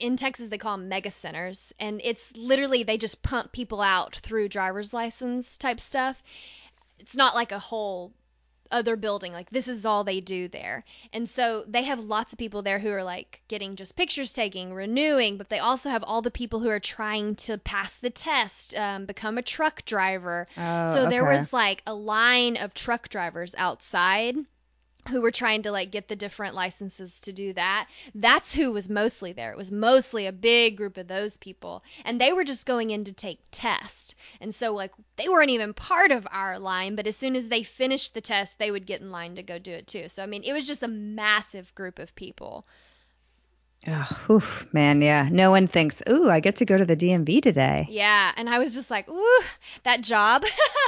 in 0.00 0.16
Texas 0.16 0.48
they 0.48 0.58
call 0.58 0.76
them 0.76 0.88
mega 0.88 1.10
centers, 1.10 1.72
and 1.78 2.00
it's 2.02 2.34
literally 2.36 2.82
they 2.82 2.98
just 2.98 3.22
pump 3.22 3.52
people 3.52 3.80
out 3.80 4.16
through 4.16 4.48
driver's 4.48 4.92
license 4.92 5.56
type 5.58 5.78
stuff. 5.78 6.22
It's 6.98 7.16
not 7.16 7.34
like 7.34 7.52
a 7.52 7.58
whole 7.58 8.12
other 8.72 8.96
building 8.96 9.32
like 9.32 9.50
this 9.50 9.68
is 9.68 9.84
all 9.84 10.04
they 10.04 10.20
do 10.20 10.46
there 10.48 10.84
and 11.12 11.28
so 11.28 11.64
they 11.66 11.82
have 11.82 11.98
lots 11.98 12.32
of 12.32 12.38
people 12.38 12.62
there 12.62 12.78
who 12.78 12.90
are 12.90 13.02
like 13.02 13.42
getting 13.48 13.74
just 13.74 13.96
pictures 13.96 14.32
taking 14.32 14.72
renewing 14.72 15.36
but 15.36 15.48
they 15.48 15.58
also 15.58 15.88
have 15.88 16.04
all 16.04 16.22
the 16.22 16.30
people 16.30 16.60
who 16.60 16.68
are 16.68 16.78
trying 16.78 17.34
to 17.34 17.58
pass 17.58 17.94
the 17.96 18.10
test 18.10 18.74
um, 18.76 19.06
become 19.06 19.38
a 19.38 19.42
truck 19.42 19.84
driver 19.84 20.46
oh, 20.56 20.94
so 20.94 21.00
okay. 21.00 21.10
there 21.10 21.24
was 21.24 21.52
like 21.52 21.82
a 21.86 21.94
line 21.94 22.56
of 22.56 22.72
truck 22.72 23.08
drivers 23.08 23.54
outside 23.58 24.36
who 25.10 25.20
were 25.20 25.30
trying 25.30 25.62
to 25.62 25.72
like 25.72 25.90
get 25.90 26.08
the 26.08 26.16
different 26.16 26.54
licenses 26.54 27.20
to 27.20 27.32
do 27.32 27.52
that. 27.52 27.88
That's 28.14 28.54
who 28.54 28.72
was 28.72 28.88
mostly 28.88 29.32
there. 29.32 29.52
It 29.52 29.58
was 29.58 29.70
mostly 29.72 30.26
a 30.26 30.32
big 30.32 30.76
group 30.76 30.96
of 30.96 31.08
those 31.08 31.36
people. 31.36 31.82
And 32.04 32.20
they 32.20 32.32
were 32.32 32.44
just 32.44 32.66
going 32.66 32.90
in 32.90 33.04
to 33.04 33.12
take 33.12 33.40
tests. 33.50 34.14
And 34.40 34.54
so 34.54 34.72
like 34.72 34.92
they 35.16 35.28
weren't 35.28 35.50
even 35.50 35.74
part 35.74 36.10
of 36.10 36.26
our 36.30 36.58
line, 36.58 36.96
but 36.96 37.06
as 37.06 37.16
soon 37.16 37.36
as 37.36 37.48
they 37.48 37.62
finished 37.62 38.14
the 38.14 38.20
test, 38.20 38.58
they 38.58 38.70
would 38.70 38.86
get 38.86 39.00
in 39.00 39.10
line 39.10 39.34
to 39.34 39.42
go 39.42 39.58
do 39.58 39.72
it 39.72 39.86
too. 39.86 40.08
So 40.08 40.22
I 40.22 40.26
mean, 40.26 40.42
it 40.44 40.52
was 40.52 40.66
just 40.66 40.82
a 40.82 40.88
massive 40.88 41.74
group 41.74 41.98
of 41.98 42.14
people. 42.14 42.66
Oh, 43.88 44.20
oof, 44.28 44.66
man, 44.72 45.00
yeah. 45.00 45.28
No 45.30 45.50
one 45.50 45.66
thinks, 45.66 46.02
"Ooh, 46.08 46.28
I 46.28 46.40
get 46.40 46.56
to 46.56 46.66
go 46.66 46.76
to 46.76 46.84
the 46.84 46.96
DMV 46.96 47.40
today." 47.40 47.86
Yeah, 47.88 48.32
and 48.36 48.48
I 48.50 48.58
was 48.58 48.74
just 48.74 48.90
like, 48.90 49.08
"Ooh, 49.08 49.42
that 49.84 50.02
job." 50.02 50.44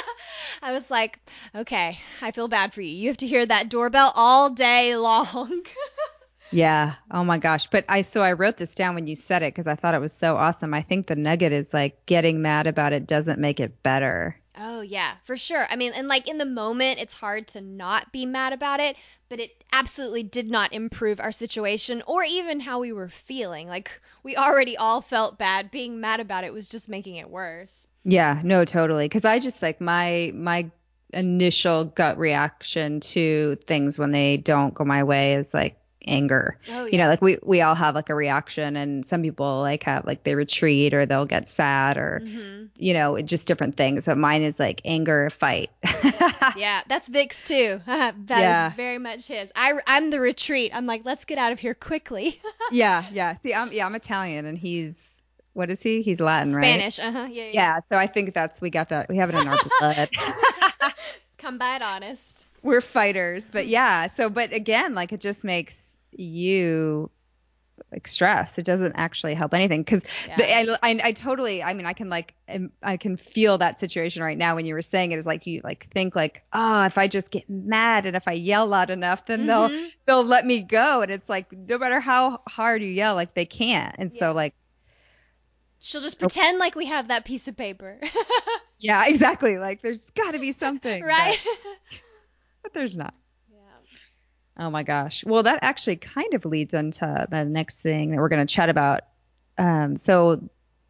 I 0.63 0.73
was 0.73 0.91
like, 0.91 1.19
"Okay, 1.55 1.99
I 2.21 2.33
feel 2.33 2.49
bad 2.49 2.75
for 2.75 2.83
you. 2.83 2.91
You 2.91 3.09
have 3.09 3.17
to 3.19 3.27
hear 3.27 3.47
that 3.47 3.71
doorbell 3.71 4.13
all 4.15 4.51
day 4.51 4.95
long." 4.97 5.63
yeah. 6.53 6.95
Oh 7.11 7.25
my 7.25 7.39
gosh. 7.39 7.67
But 7.69 7.87
I 7.89 8.03
so 8.03 8.23
I 8.23 8.33
wrote 8.33 8.59
this 8.59 8.75
down 8.75 8.95
when 8.95 9.07
you 9.07 9.17
said 9.17 9.43
it 9.43 9.55
because 9.55 9.67
I 9.67 9.75
thought 9.75 9.95
it 9.95 10.01
was 10.01 10.13
so 10.13 10.37
awesome. 10.37 10.75
I 10.75 10.83
think 10.83 11.07
the 11.07 11.17
nugget 11.17 11.53
is 11.53 11.73
like 11.73 12.05
getting 12.05 12.43
mad 12.43 12.67
about 12.67 12.93
it 12.93 13.07
doesn't 13.07 13.41
make 13.41 13.59
it 13.59 13.83
better. 13.83 14.37
Oh, 14.55 14.83
yeah, 14.83 15.15
for 15.25 15.37
sure. 15.37 15.67
I 15.71 15.77
mean, 15.77 15.93
and 15.95 16.09
like 16.09 16.29
in 16.29 16.37
the 16.37 16.45
moment, 16.45 17.01
it's 17.01 17.15
hard 17.15 17.49
to 17.49 17.61
not 17.63 18.13
be 18.13 18.27
mad 18.27 18.53
about 18.53 18.81
it, 18.81 18.97
but 19.33 19.41
it 19.41 19.65
absolutely 19.73 20.23
did 20.23 20.51
not 20.51 20.75
improve 20.75 21.19
our 21.19 21.33
situation 21.33 22.03
or 22.07 22.23
even 22.23 22.61
how 22.61 22.81
we 22.81 22.93
were 22.93 23.09
feeling. 23.09 23.67
Like, 23.67 23.91
we 24.23 24.37
already 24.37 24.77
all 24.77 25.01
felt 25.01 25.39
bad. 25.39 25.71
Being 25.71 26.03
mad 26.03 26.21
about 26.21 26.45
it 26.45 26.53
was 26.53 26.69
just 26.69 26.87
making 26.91 27.17
it 27.17 27.31
worse. 27.31 27.73
Yeah, 28.05 28.43
no, 28.45 28.67
totally. 28.67 29.07
Because 29.07 29.25
I 29.25 29.39
just 29.39 29.63
like 29.63 29.81
my, 29.81 30.33
my, 30.35 30.71
initial 31.15 31.85
gut 31.85 32.19
reaction 32.19 33.01
to 33.01 33.57
things 33.67 33.99
when 33.99 34.13
they 34.13 34.37
don't 34.39 34.75
go 34.75 34.85
my 34.85 35.05
way 35.05 35.35
is 35.35 35.53
like 35.55 35.79
anger. 36.07 36.57
Oh, 36.69 36.85
You 36.87 36.99
know, 36.99 37.09
like 37.09 37.23
we 37.23 37.39
we 37.43 37.61
all 37.63 37.75
have 37.75 37.95
like 37.95 38.11
a 38.11 38.15
reaction, 38.15 38.77
and 38.77 39.05
some 39.05 39.23
people 39.23 39.61
like 39.61 39.83
have 39.85 40.07
like 40.07 40.25
they 40.25 40.35
retreat 40.35 40.95
or 40.95 41.07
they'll 41.07 41.27
get 41.27 41.49
sad 41.49 41.97
or 41.97 42.23
Mhm. 42.25 42.69
you 42.79 42.95
know 42.95 43.21
just 43.21 43.47
different 43.47 43.77
things. 43.77 44.07
But 44.07 44.19
mine 44.19 44.43
is 44.43 44.59
like 44.59 44.81
anger, 44.85 45.31
fight. 45.31 45.71
Yeah, 46.57 46.83
that's 46.89 47.09
Vic's 47.09 47.45
too. 47.45 47.81
That 47.87 48.13
is 48.31 48.43
Yeah. 48.43 48.71
very 48.75 48.99
much 48.99 49.27
his. 49.27 49.51
I, 49.55 49.73
I'm 49.87 50.11
the 50.11 50.21
retreat. 50.21 50.73
I'm 50.75 50.87
like, 50.87 51.03
let's 51.05 51.25
get 51.25 51.39
out 51.39 51.53
of 51.53 51.61
here 51.61 51.75
quickly. 51.75 52.41
yeah, 52.73 53.05
yeah. 53.13 53.37
See, 53.43 53.55
I'm 53.55 53.73
yeah, 53.73 53.87
I'm 53.87 53.95
Italian, 53.95 54.45
and 54.47 54.59
he's 54.59 54.95
what 55.55 55.71
is 55.71 55.83
he? 55.83 56.03
He's 56.03 56.19
Latin, 56.21 56.55
right? 56.55 56.65
Spanish. 56.65 56.99
Uh 56.99 57.13
huh. 57.13 57.29
Yeah, 57.31 57.45
yeah. 57.45 57.51
Yeah, 57.53 57.81
so 57.81 57.97
I 57.99 58.07
think 58.07 58.35
that's 58.35 58.61
we 58.61 58.71
got 58.71 58.89
that. 58.91 59.09
We 59.09 59.17
have 59.19 59.29
it 59.31 59.37
in 59.37 59.47
our 59.49 59.59
blood. 59.81 60.09
Come 61.39 61.59
by 61.59 61.77
it 61.77 61.83
honest. 61.83 62.45
We're 62.63 62.81
fighters, 62.81 63.51
but 63.51 63.67
yeah. 63.67 64.07
So, 64.09 64.31
but 64.31 64.53
again, 64.53 64.95
like 64.95 65.13
it 65.13 65.21
just 65.21 65.43
makes 65.43 65.92
you 66.19 67.11
like 67.91 68.07
stressed. 68.07 68.59
It 68.59 68.65
doesn't 68.65 68.95
actually 68.97 69.35
help 69.35 69.55
anything 69.55 69.83
because 69.83 70.05
Yeah. 70.27 70.37
I, 70.39 70.77
I, 70.83 71.01
I 71.05 71.13
totally. 71.13 71.63
I 71.63 71.75
mean, 71.75 71.87
I 71.87 71.93
can 71.93 72.09
like 72.11 72.35
I 72.83 72.97
can 72.97 73.17
feel 73.17 73.59
that 73.59 73.81
situation 73.81 74.23
right 74.23 74.37
now 74.39 74.55
when 74.55 74.67
you 74.67 74.75
were 74.75 74.83
saying 74.83 75.13
it. 75.13 75.19
Is 75.19 75.27
like 75.27 75.47
you 75.47 75.61
like 75.65 75.89
think 75.93 76.15
like, 76.15 76.43
oh, 76.53 76.85
if 76.85 76.97
I 76.99 77.09
just 77.09 77.31
get 77.31 77.49
mad 77.49 78.07
and 78.07 78.17
if 78.17 78.29
I 78.29 78.33
yell 78.33 78.67
loud 78.67 78.91
enough, 78.91 79.27
then 79.27 79.47
they'll 79.47 79.69
Mhm. 79.71 79.91
they'll 80.07 80.25
let 80.25 80.47
me 80.47 80.63
go. 80.63 81.03
And 81.03 81.11
it's 81.11 81.29
like 81.29 81.53
no 81.53 81.79
matter 81.79 82.01
how 82.01 82.41
hard 82.49 82.83
you 82.83 82.89
yell, 82.89 83.15
like 83.15 83.35
they 83.35 83.47
can't. 83.47 83.95
And 83.99 84.13
Yeah. 84.13 84.19
so 84.21 84.33
like 84.33 84.55
She'll 85.81 86.01
just 86.01 86.19
pretend 86.21 86.59
like 86.59 86.77
we 86.77 86.87
have 86.87 87.09
that 87.09 87.25
piece 87.25 87.49
of 87.49 87.57
paper. 87.57 87.99
yeah, 88.79 89.05
exactly. 89.09 89.59
Like 89.59 89.83
there's 89.83 90.01
got 90.15 90.33
to 90.33 90.39
be 90.39 90.53
something, 90.53 91.03
right? 91.03 91.37
But, 91.45 91.99
but 92.63 92.73
there's 92.75 92.97
not. 92.97 93.15
Oh 94.59 94.71
my 94.71 94.83
gosh. 94.83 95.25
Well, 95.25 95.45
that 95.45 95.61
actually 95.63 95.97
kind 95.97 96.35
of 96.35 96.45
leads 96.45 96.75
into 96.75 97.27
the 97.31 97.45
next 97.45 97.81
thing 97.81 98.11
that 98.11 98.19
we're 98.19 98.29
going 98.29 98.47
to 98.47 98.55
chat 98.55 98.69
about. 98.69 99.01
Um, 99.57 99.97
so 99.97 100.49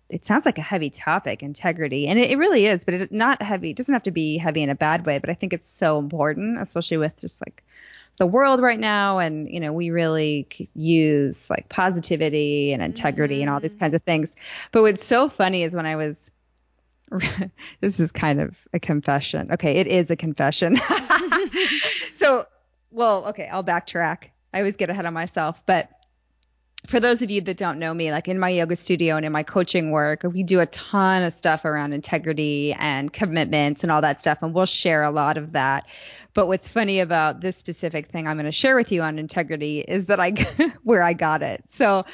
it 0.09 0.27
sounds 0.27 0.45
like 0.45 0.59
a 0.59 0.63
heavy 0.63 0.91
topic, 0.91 1.43
integrity, 1.43 2.07
and 2.07 2.19
it, 2.19 2.31
it 2.31 2.39
really 2.39 2.67
is, 2.67 2.85
but 2.85 2.95
it 2.95 3.13
not 3.13 3.41
heavy. 3.41 3.71
It 3.71 3.77
doesn't 3.77 3.93
have 3.93 4.03
to 4.05 4.11
be 4.11 4.37
heavy 4.37 4.63
in 4.63 4.69
a 4.71 4.75
bad 4.75 5.07
way, 5.07 5.19
but 5.19 5.31
I 5.31 5.35
think 5.35 5.53
it's 5.53 5.69
so 5.69 5.99
important, 5.99 6.61
especially 6.61 6.99
with 6.99 7.17
just 7.17 7.41
like 7.41 7.65
the 8.19 8.27
world 8.27 8.61
right 8.61 8.79
now, 8.79 9.19
and 9.19 9.49
you 9.49 9.59
know 9.59 9.73
we 9.73 9.91
really 9.91 10.47
use 10.75 11.49
like 11.49 11.69
positivity 11.69 12.73
and 12.73 12.83
integrity 12.83 13.41
and 13.41 13.51
all 13.51 13.61
these 13.61 13.75
kinds 13.75 13.95
of 13.95 14.03
things. 14.03 14.31
But 14.71 14.83
what's 14.83 15.05
so 15.05 15.29
funny 15.29 15.63
is 15.63 15.75
when 15.75 15.87
I 15.87 15.97
was 15.97 16.31
this 17.81 18.01
is 18.01 18.13
kind 18.13 18.41
of 18.41 18.57
a 18.73 18.81
confession. 18.81 19.53
Okay, 19.53 19.77
it 19.77 19.87
is 19.87 20.11
a 20.11 20.17
confession. 20.17 20.77
well, 22.93 23.27
okay, 23.29 23.49
I'll 23.49 23.65
backtrack. 23.65 24.31
I 24.55 24.59
always 24.59 24.77
get 24.77 24.91
ahead 24.91 25.07
of 25.07 25.13
myself, 25.13 25.65
but 25.67 25.91
for 26.87 26.99
those 26.99 27.23
of 27.23 27.31
you 27.31 27.41
that 27.43 27.57
don't 27.57 27.79
know 27.79 27.95
me, 27.95 28.11
like 28.11 28.27
in 28.27 28.39
my 28.39 28.49
yoga 28.49 28.75
studio 28.75 29.17
and 29.17 29.25
in 29.25 29.31
my 29.31 29.45
coaching 29.45 29.93
work, 29.93 30.25
we 30.25 30.43
do 30.43 30.61
a 30.61 30.67
ton 30.67 31.23
of 31.23 31.33
stuff 31.33 31.65
around 31.65 31.93
integrity 31.93 32.73
and 32.73 33.13
commitments 33.13 33.83
and 33.83 33.93
all 33.93 34.03
that 34.03 34.19
stuff, 34.19 34.39
and 34.43 34.53
we'll 34.53 34.67
share 34.67 35.05
a 35.05 35.11
lot 35.11 35.37
of 35.37 35.53
that. 35.53 35.87
But 36.35 36.49
what's 36.49 36.67
funny 36.67 37.01
about 37.01 37.41
this 37.41 37.57
specific 37.57 38.09
thing 38.09 38.27
I'm 38.27 38.37
going 38.37 38.47
to 38.47 38.53
share 38.53 38.75
with 38.75 38.91
you 38.91 39.03
on 39.03 39.19
integrity 39.19 39.81
is 39.81 40.07
that 40.07 40.19
I 40.19 40.31
where 40.83 41.03
I 41.03 41.13
got 41.13 41.43
it. 41.43 41.63
So 41.69 42.05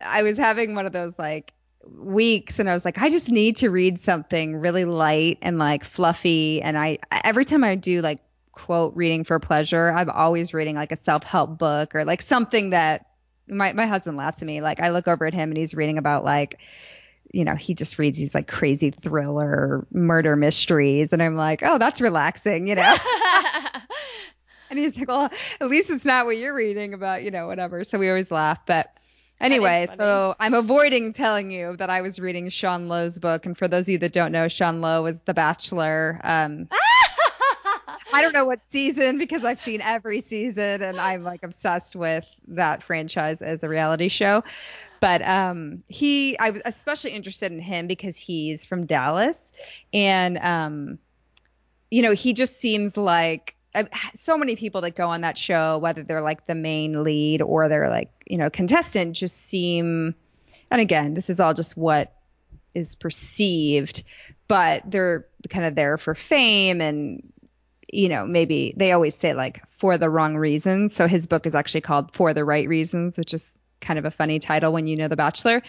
I 0.00 0.22
was 0.22 0.36
having 0.36 0.74
one 0.74 0.86
of 0.86 0.92
those 0.92 1.14
like 1.18 1.52
weeks 1.88 2.58
and 2.58 2.68
I 2.68 2.74
was 2.74 2.84
like 2.84 2.98
I 2.98 3.10
just 3.10 3.30
need 3.30 3.56
to 3.58 3.70
read 3.70 4.00
something 4.00 4.56
really 4.56 4.84
light 4.84 5.38
and 5.40 5.56
like 5.56 5.84
fluffy 5.84 6.60
and 6.60 6.76
I 6.76 6.98
every 7.24 7.44
time 7.44 7.62
I 7.62 7.76
do 7.76 8.02
like 8.02 8.18
quote 8.66 8.96
reading 8.96 9.24
for 9.24 9.38
pleasure, 9.38 9.92
I'm 9.92 10.10
always 10.10 10.52
reading 10.52 10.74
like 10.74 10.92
a 10.92 10.96
self-help 10.96 11.58
book 11.58 11.94
or 11.94 12.04
like 12.04 12.22
something 12.22 12.70
that 12.70 13.06
my 13.48 13.72
my 13.72 13.86
husband 13.86 14.16
laughs 14.16 14.42
at 14.42 14.46
me 14.46 14.60
like 14.60 14.80
I 14.80 14.88
look 14.88 15.06
over 15.06 15.24
at 15.24 15.32
him 15.32 15.50
and 15.50 15.56
he's 15.56 15.72
reading 15.72 15.98
about 15.98 16.24
like 16.24 16.58
you 17.32 17.44
know, 17.44 17.54
he 17.54 17.74
just 17.74 17.98
reads 17.98 18.18
these 18.18 18.34
like 18.34 18.46
crazy 18.46 18.90
thriller 18.90 19.86
murder 19.92 20.36
mysteries 20.36 21.12
and 21.12 21.22
I'm 21.22 21.34
like, 21.34 21.62
"Oh, 21.62 21.76
that's 21.76 22.00
relaxing," 22.00 22.66
you 22.68 22.76
know. 22.76 22.96
And 24.70 24.78
he's 24.78 24.98
like, 24.98 25.08
well, 25.08 25.30
at 25.60 25.68
least 25.68 25.90
it's 25.90 26.04
not 26.04 26.26
what 26.26 26.36
you're 26.36 26.54
reading 26.54 26.94
about, 26.94 27.22
you 27.22 27.30
know, 27.30 27.46
whatever. 27.46 27.84
So 27.84 27.98
we 27.98 28.08
always 28.08 28.30
laugh. 28.30 28.58
But 28.66 28.92
anyway, 29.40 29.88
so 29.96 30.34
I'm 30.40 30.54
avoiding 30.54 31.12
telling 31.12 31.50
you 31.50 31.76
that 31.76 31.90
I 31.90 32.00
was 32.00 32.18
reading 32.18 32.48
Sean 32.48 32.88
Lowe's 32.88 33.18
book. 33.18 33.46
And 33.46 33.56
for 33.56 33.68
those 33.68 33.84
of 33.84 33.90
you 33.90 33.98
that 33.98 34.12
don't 34.12 34.32
know, 34.32 34.48
Sean 34.48 34.80
Lowe 34.80 35.02
was 35.02 35.20
The 35.20 35.34
Bachelor. 35.34 36.20
Um, 36.24 36.68
I 38.16 38.22
don't 38.22 38.32
know 38.32 38.46
what 38.46 38.60
season 38.70 39.18
because 39.18 39.44
I've 39.44 39.60
seen 39.60 39.82
every 39.82 40.22
season 40.22 40.82
and 40.82 40.98
I'm 40.98 41.22
like 41.22 41.42
obsessed 41.42 41.94
with 41.94 42.24
that 42.48 42.82
franchise 42.82 43.42
as 43.42 43.62
a 43.62 43.68
reality 43.68 44.08
show. 44.08 44.42
But 45.00 45.26
um, 45.26 45.82
he, 45.88 46.38
I 46.38 46.50
was 46.50 46.62
especially 46.64 47.10
interested 47.10 47.52
in 47.52 47.60
him 47.60 47.86
because 47.86 48.16
he's 48.16 48.64
from 48.64 48.86
Dallas, 48.86 49.52
and 49.92 50.38
um, 50.38 50.98
you 51.90 52.00
know, 52.00 52.12
he 52.12 52.32
just 52.32 52.58
seems 52.58 52.96
like 52.96 53.54
so 54.14 54.38
many 54.38 54.56
people 54.56 54.80
that 54.80 54.96
go 54.96 55.08
on 55.08 55.20
that 55.20 55.36
show, 55.36 55.76
whether 55.76 56.02
they're 56.02 56.22
like 56.22 56.46
the 56.46 56.54
main 56.54 57.04
lead 57.04 57.42
or 57.42 57.68
they're 57.68 57.90
like 57.90 58.10
you 58.26 58.38
know 58.38 58.48
contestant, 58.48 59.14
just 59.14 59.36
seem. 59.36 60.14
And 60.70 60.80
again, 60.80 61.12
this 61.12 61.28
is 61.28 61.38
all 61.38 61.52
just 61.52 61.76
what 61.76 62.14
is 62.74 62.94
perceived, 62.94 64.02
but 64.48 64.82
they're 64.90 65.26
kind 65.50 65.66
of 65.66 65.74
there 65.74 65.98
for 65.98 66.14
fame 66.14 66.80
and 66.80 67.22
you 67.92 68.08
know, 68.08 68.26
maybe 68.26 68.74
they 68.76 68.92
always 68.92 69.14
say 69.14 69.34
like 69.34 69.62
for 69.70 69.96
the 69.98 70.10
wrong 70.10 70.36
reasons. 70.36 70.94
So 70.94 71.06
his 71.06 71.26
book 71.26 71.46
is 71.46 71.54
actually 71.54 71.82
called 71.82 72.12
For 72.14 72.34
the 72.34 72.44
Right 72.44 72.68
Reasons, 72.68 73.16
which 73.16 73.32
is 73.32 73.52
kind 73.80 73.98
of 73.98 74.04
a 74.04 74.10
funny 74.10 74.38
title 74.38 74.72
when 74.72 74.86
you 74.86 74.96
know 74.96 75.08
The 75.08 75.16
Bachelor. 75.16 75.62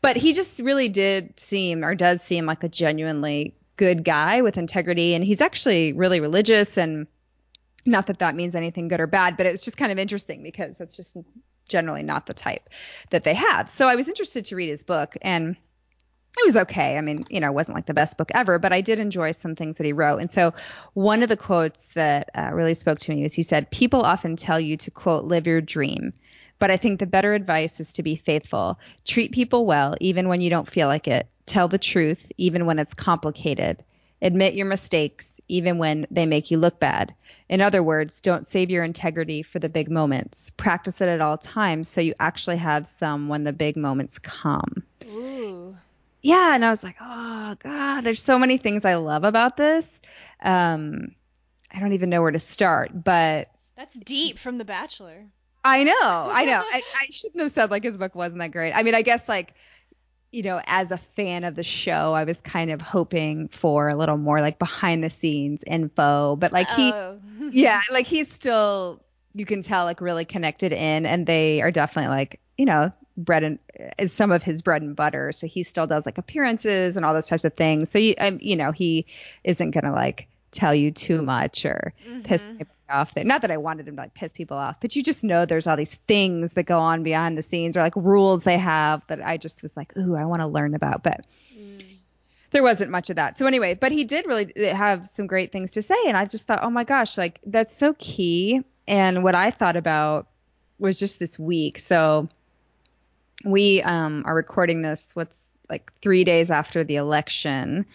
But 0.00 0.16
he 0.16 0.32
just 0.32 0.58
really 0.58 0.88
did 0.88 1.38
seem 1.38 1.84
or 1.84 1.94
does 1.94 2.22
seem 2.22 2.46
like 2.46 2.64
a 2.64 2.68
genuinely 2.68 3.54
good 3.76 4.04
guy 4.04 4.42
with 4.42 4.58
integrity. 4.58 5.14
And 5.14 5.24
he's 5.24 5.40
actually 5.40 5.92
really 5.92 6.20
religious. 6.20 6.76
And 6.76 7.06
not 7.86 8.06
that 8.06 8.18
that 8.18 8.34
means 8.34 8.54
anything 8.54 8.88
good 8.88 9.00
or 9.00 9.06
bad, 9.06 9.36
but 9.36 9.46
it's 9.46 9.62
just 9.62 9.76
kind 9.76 9.92
of 9.92 9.98
interesting 9.98 10.42
because 10.42 10.76
that's 10.76 10.96
just 10.96 11.16
generally 11.68 12.02
not 12.02 12.26
the 12.26 12.34
type 12.34 12.68
that 13.10 13.22
they 13.22 13.34
have. 13.34 13.70
So 13.70 13.88
I 13.88 13.94
was 13.94 14.08
interested 14.08 14.44
to 14.46 14.56
read 14.56 14.68
his 14.68 14.82
book 14.82 15.16
and 15.22 15.56
it 16.38 16.46
was 16.46 16.56
okay. 16.56 16.96
I 16.96 17.00
mean, 17.02 17.26
you 17.28 17.40
know, 17.40 17.48
it 17.48 17.54
wasn't 17.54 17.76
like 17.76 17.86
the 17.86 17.94
best 17.94 18.16
book 18.16 18.30
ever, 18.34 18.58
but 18.58 18.72
I 18.72 18.80
did 18.80 18.98
enjoy 18.98 19.32
some 19.32 19.54
things 19.54 19.76
that 19.76 19.86
he 19.86 19.92
wrote. 19.92 20.18
And 20.18 20.30
so 20.30 20.54
one 20.94 21.22
of 21.22 21.28
the 21.28 21.36
quotes 21.36 21.86
that 21.88 22.30
uh, 22.34 22.50
really 22.52 22.74
spoke 22.74 22.98
to 23.00 23.14
me 23.14 23.22
was 23.22 23.34
he 23.34 23.42
said, 23.42 23.70
People 23.70 24.00
often 24.02 24.36
tell 24.36 24.58
you 24.58 24.76
to, 24.78 24.90
quote, 24.90 25.24
live 25.24 25.46
your 25.46 25.60
dream. 25.60 26.12
But 26.58 26.70
I 26.70 26.76
think 26.76 27.00
the 27.00 27.06
better 27.06 27.34
advice 27.34 27.80
is 27.80 27.92
to 27.94 28.02
be 28.02 28.16
faithful. 28.16 28.78
Treat 29.04 29.32
people 29.32 29.66
well, 29.66 29.94
even 30.00 30.28
when 30.28 30.40
you 30.40 30.48
don't 30.48 30.70
feel 30.70 30.88
like 30.88 31.08
it. 31.08 31.26
Tell 31.44 31.68
the 31.68 31.78
truth, 31.78 32.30
even 32.38 32.66
when 32.66 32.78
it's 32.78 32.94
complicated. 32.94 33.84
Admit 34.22 34.54
your 34.54 34.66
mistakes, 34.66 35.40
even 35.48 35.78
when 35.78 36.06
they 36.10 36.24
make 36.24 36.50
you 36.50 36.58
look 36.58 36.78
bad. 36.78 37.14
In 37.48 37.60
other 37.60 37.82
words, 37.82 38.20
don't 38.20 38.46
save 38.46 38.70
your 38.70 38.84
integrity 38.84 39.42
for 39.42 39.58
the 39.58 39.68
big 39.68 39.90
moments. 39.90 40.50
Practice 40.50 41.00
it 41.00 41.08
at 41.08 41.20
all 41.20 41.36
times 41.36 41.88
so 41.88 42.00
you 42.00 42.14
actually 42.20 42.58
have 42.58 42.86
some 42.86 43.28
when 43.28 43.42
the 43.42 43.52
big 43.52 43.76
moments 43.76 44.20
come 44.20 44.84
Ooh. 45.12 45.76
Yeah 46.22 46.54
and 46.54 46.64
i 46.64 46.70
was 46.70 46.82
like 46.82 46.96
oh 47.00 47.56
god 47.58 48.02
there's 48.02 48.22
so 48.22 48.38
many 48.38 48.56
things 48.56 48.84
i 48.84 48.94
love 48.94 49.24
about 49.24 49.56
this 49.56 50.00
um 50.42 51.08
i 51.74 51.80
don't 51.80 51.92
even 51.92 52.08
know 52.08 52.22
where 52.22 52.30
to 52.30 52.38
start 52.38 52.90
but 52.92 53.50
That's 53.76 53.98
deep 53.98 54.38
from 54.38 54.58
The 54.58 54.64
Bachelor. 54.64 55.26
i 55.64 55.84
know 55.84 55.92
i 56.00 56.44
know 56.44 56.62
I, 56.64 56.82
I 57.00 57.06
shouldn't 57.10 57.42
have 57.42 57.52
said 57.52 57.70
like 57.70 57.84
his 57.84 57.96
book 57.96 58.14
wasn't 58.14 58.38
that 58.38 58.52
great 58.52 58.72
i 58.72 58.82
mean 58.82 58.94
i 58.94 59.02
guess 59.02 59.28
like 59.28 59.54
you 60.30 60.42
know 60.42 60.60
as 60.66 60.90
a 60.90 60.98
fan 61.16 61.44
of 61.44 61.54
the 61.54 61.62
show 61.62 62.14
i 62.14 62.24
was 62.24 62.40
kind 62.40 62.70
of 62.70 62.80
hoping 62.80 63.48
for 63.48 63.88
a 63.88 63.94
little 63.94 64.16
more 64.16 64.40
like 64.40 64.58
behind 64.58 65.04
the 65.04 65.10
scenes 65.10 65.62
info 65.66 66.36
but 66.36 66.52
like 66.52 66.68
he 66.70 66.92
oh. 66.92 67.20
yeah 67.50 67.82
like 67.90 68.06
he's 68.06 68.32
still 68.32 69.02
you 69.34 69.44
can 69.44 69.62
tell 69.62 69.84
like 69.84 70.00
really 70.00 70.24
connected 70.24 70.72
in 70.72 71.06
and 71.06 71.26
they 71.26 71.60
are 71.62 71.70
definitely 71.70 72.08
like 72.08 72.40
you 72.56 72.64
know 72.64 72.92
bread 73.16 73.42
and 73.44 73.58
is 73.98 74.12
some 74.12 74.30
of 74.32 74.42
his 74.42 74.62
bread 74.62 74.82
and 74.82 74.96
butter 74.96 75.32
so 75.32 75.46
he 75.46 75.62
still 75.62 75.86
does 75.86 76.06
like 76.06 76.18
appearances 76.18 76.96
and 76.96 77.04
all 77.04 77.12
those 77.14 77.26
types 77.28 77.44
of 77.44 77.54
things 77.54 77.90
so 77.90 77.98
you 77.98 78.14
um, 78.18 78.38
you 78.40 78.56
know 78.56 78.72
he 78.72 79.06
isn't 79.44 79.70
gonna 79.72 79.92
like 79.92 80.28
tell 80.50 80.74
you 80.74 80.90
too 80.90 81.20
much 81.22 81.64
or 81.64 81.92
piss 82.24 82.42
Mhm. 82.42 82.58
people 82.58 82.74
off 82.88 83.14
there 83.14 83.24
not 83.24 83.40
that 83.42 83.50
i 83.50 83.56
wanted 83.56 83.88
him 83.88 83.96
to 83.96 84.02
like 84.02 84.14
piss 84.14 84.32
people 84.32 84.56
off 84.56 84.80
but 84.80 84.94
you 84.96 85.02
just 85.02 85.24
know 85.24 85.44
there's 85.46 85.66
all 85.66 85.76
these 85.76 85.94
things 86.08 86.52
that 86.52 86.64
go 86.64 86.78
on 86.78 87.02
behind 87.02 87.36
the 87.38 87.42
scenes 87.42 87.76
or 87.76 87.80
like 87.80 87.96
rules 87.96 88.44
they 88.44 88.58
have 88.58 89.02
that 89.08 89.20
i 89.24 89.36
just 89.36 89.62
was 89.62 89.76
like 89.76 89.96
ooh 89.96 90.14
i 90.14 90.24
want 90.24 90.40
to 90.42 90.46
learn 90.46 90.74
about 90.74 91.02
but 91.02 91.26
Mm. 91.58 91.82
there 92.50 92.62
wasn't 92.62 92.90
much 92.90 93.08
of 93.10 93.16
that. 93.16 93.38
So 93.38 93.46
anyway, 93.46 93.74
but 93.74 93.92
he 93.92 94.04
did 94.04 94.26
really 94.26 94.52
have 94.74 95.08
some 95.08 95.26
great 95.26 95.52
things 95.52 95.72
to 95.72 95.80
say, 95.82 95.96
and 96.06 96.16
I 96.18 96.26
just 96.26 96.46
thought, 96.46 96.60
oh 96.62 96.68
my 96.70 96.84
gosh, 96.84 97.16
like 97.16 97.40
that's 97.46 97.74
so 97.74 97.94
key. 97.98 98.62
And 98.86 99.22
what 99.22 99.34
I 99.34 99.50
thought 99.50 99.76
about 99.76 100.28
was 100.78 100.98
just 100.98 101.18
this 101.18 101.38
week. 101.38 101.78
So 101.78 102.28
we 103.44 103.82
um, 103.82 104.22
are 104.26 104.34
recording 104.34 104.82
this. 104.82 105.10
What's 105.14 105.52
like 105.72 105.92
three 106.02 106.22
days 106.22 106.50
after 106.50 106.84
the 106.84 106.96
election. 106.96 107.86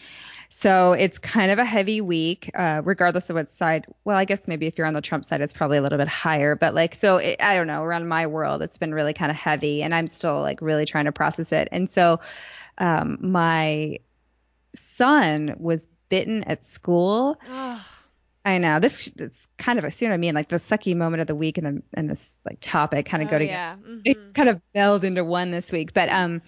So 0.49 0.93
it's 0.93 1.17
kind 1.17 1.51
of 1.51 1.59
a 1.59 1.65
heavy 1.65 2.01
week, 2.01 2.49
uh, 2.55 2.81
regardless 2.83 3.29
of 3.29 3.35
what 3.35 3.51
side. 3.51 3.85
Well, 4.05 4.17
I 4.17 4.25
guess 4.25 4.47
maybe 4.47 4.65
if 4.65 4.77
you're 4.77 4.87
on 4.87 4.93
the 4.93 5.01
Trump 5.01 5.25
side, 5.25 5.41
it's 5.41 5.53
probably 5.53 5.77
a 5.77 5.81
little 5.81 5.97
bit 5.97 6.07
higher. 6.07 6.55
But 6.55 6.73
like, 6.73 6.95
so 6.95 7.17
it, 7.17 7.41
I 7.41 7.55
don't 7.55 7.67
know. 7.67 7.83
Around 7.83 8.07
my 8.07 8.27
world, 8.27 8.61
it's 8.61 8.77
been 8.77 8.93
really 8.93 9.13
kind 9.13 9.29
of 9.29 9.35
heavy, 9.35 9.83
and 9.83 9.93
I'm 9.93 10.07
still 10.07 10.41
like 10.41 10.61
really 10.61 10.85
trying 10.85 11.05
to 11.05 11.11
process 11.11 11.51
it. 11.51 11.67
And 11.71 11.89
so, 11.89 12.19
um, 12.77 13.17
my 13.21 13.99
son 14.75 15.55
was 15.59 15.87
bitten 16.09 16.43
at 16.45 16.65
school. 16.65 17.39
I 18.47 18.59
know 18.59 18.79
this. 18.79 19.11
It's 19.17 19.45
kind 19.57 19.77
of 19.77 19.83
a 19.83 19.91
see 19.91 20.05
what 20.05 20.13
I 20.13 20.17
mean. 20.17 20.33
Like 20.33 20.47
the 20.47 20.55
sucky 20.55 20.95
moment 20.95 21.19
of 21.19 21.27
the 21.27 21.35
week 21.35 21.57
and 21.57 21.67
the 21.67 21.83
and 21.93 22.09
this 22.09 22.39
like 22.45 22.59
topic 22.61 23.05
kind 23.05 23.21
of 23.21 23.27
oh, 23.27 23.31
go 23.31 23.39
together. 23.39 23.53
Yeah. 23.53 23.75
Mm-hmm. 23.75 23.99
It's 24.05 24.31
kind 24.31 24.47
of 24.47 24.61
meld 24.73 25.03
into 25.03 25.25
one 25.25 25.51
this 25.51 25.69
week. 25.69 25.93
But 25.93 26.07
um, 26.07 26.41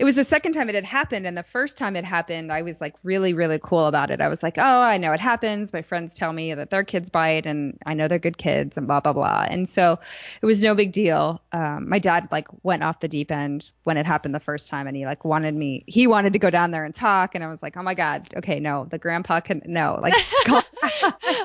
it 0.00 0.04
was 0.04 0.14
the 0.14 0.24
second 0.24 0.52
time 0.52 0.70
it 0.70 0.74
had 0.74 0.86
happened 0.86 1.26
and 1.26 1.36
the 1.36 1.42
first 1.42 1.76
time 1.76 1.94
it 1.94 2.06
happened 2.06 2.50
i 2.50 2.62
was 2.62 2.80
like 2.80 2.94
really 3.02 3.34
really 3.34 3.58
cool 3.62 3.84
about 3.84 4.10
it. 4.10 4.22
I 4.22 4.28
was 4.28 4.42
like 4.42 4.56
oh 4.56 4.80
i 4.80 4.96
know 4.96 5.12
it 5.12 5.20
happens. 5.20 5.74
My 5.74 5.82
friends 5.82 6.14
tell 6.14 6.32
me 6.32 6.54
that 6.54 6.70
their 6.70 6.82
kids 6.82 7.10
bite 7.10 7.44
and 7.44 7.78
i 7.84 7.92
know 7.92 8.08
they're 8.08 8.18
good 8.18 8.38
kids 8.38 8.78
and 8.78 8.86
blah 8.86 9.00
blah 9.00 9.12
blah. 9.12 9.46
And 9.50 9.68
so 9.68 9.98
it 10.40 10.46
was 10.46 10.62
no 10.62 10.74
big 10.74 10.92
deal. 10.92 11.42
Um, 11.52 11.86
my 11.88 11.98
dad 11.98 12.28
like 12.32 12.48
went 12.62 12.82
off 12.82 13.00
the 13.00 13.08
deep 13.08 13.30
end 13.30 13.70
when 13.84 13.98
it 13.98 14.06
happened 14.06 14.34
the 14.34 14.40
first 14.40 14.68
time 14.68 14.86
and 14.86 14.96
he 14.96 15.04
like 15.04 15.24
wanted 15.26 15.54
me 15.54 15.84
he 15.86 16.06
wanted 16.06 16.32
to 16.32 16.38
go 16.38 16.48
down 16.48 16.70
there 16.70 16.84
and 16.86 16.94
talk 16.94 17.34
and 17.34 17.44
i 17.44 17.48
was 17.48 17.62
like 17.62 17.76
oh 17.76 17.82
my 17.82 17.94
god 17.94 18.26
okay 18.36 18.58
no 18.58 18.86
the 18.86 18.98
grandpa 18.98 19.40
can 19.40 19.60
no 19.66 19.98
like 20.00 20.14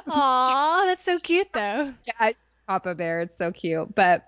Aw, 0.07 0.85
that's 0.85 1.03
so 1.03 1.19
cute 1.19 1.51
though. 1.51 1.93
Yeah 2.21 2.31
papa 2.67 2.95
bear 2.95 3.21
it's 3.21 3.37
so 3.37 3.51
cute. 3.51 3.93
But 3.95 4.25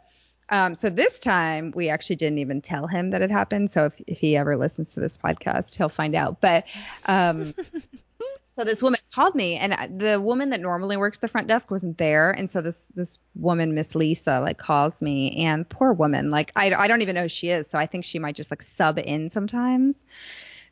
um, 0.49 0.75
so 0.75 0.89
this 0.89 1.19
time 1.19 1.73
we 1.75 1.89
actually 1.89 2.15
didn't 2.15 2.37
even 2.37 2.61
tell 2.61 2.87
him 2.87 3.09
that 3.09 3.21
it 3.21 3.29
happened. 3.29 3.69
So 3.69 3.85
if, 3.85 3.93
if 4.07 4.17
he 4.19 4.37
ever 4.37 4.55
listens 4.55 4.93
to 4.93 4.99
this 4.99 5.17
podcast, 5.17 5.75
he'll 5.75 5.89
find 5.89 6.15
out. 6.15 6.39
But 6.39 6.65
um, 7.05 7.53
so 8.47 8.63
this 8.63 8.81
woman 8.81 8.99
called 9.13 9.35
me, 9.35 9.55
and 9.55 9.99
the 9.99 10.21
woman 10.21 10.49
that 10.51 10.61
normally 10.61 10.95
works 10.95 11.17
the 11.17 11.27
front 11.27 11.47
desk 11.47 11.69
wasn't 11.69 11.97
there, 11.97 12.31
and 12.31 12.49
so 12.49 12.61
this 12.61 12.87
this 12.95 13.19
woman, 13.35 13.75
Miss 13.75 13.93
Lisa, 13.93 14.39
like 14.39 14.57
calls 14.57 15.01
me, 15.01 15.31
and 15.45 15.67
poor 15.67 15.91
woman, 15.91 16.31
like 16.31 16.53
I 16.55 16.73
I 16.73 16.87
don't 16.87 17.01
even 17.01 17.15
know 17.15 17.23
who 17.23 17.27
she 17.27 17.49
is, 17.49 17.69
so 17.69 17.77
I 17.77 17.85
think 17.85 18.05
she 18.05 18.17
might 18.17 18.35
just 18.35 18.49
like 18.49 18.61
sub 18.61 18.99
in 18.99 19.29
sometimes. 19.29 20.03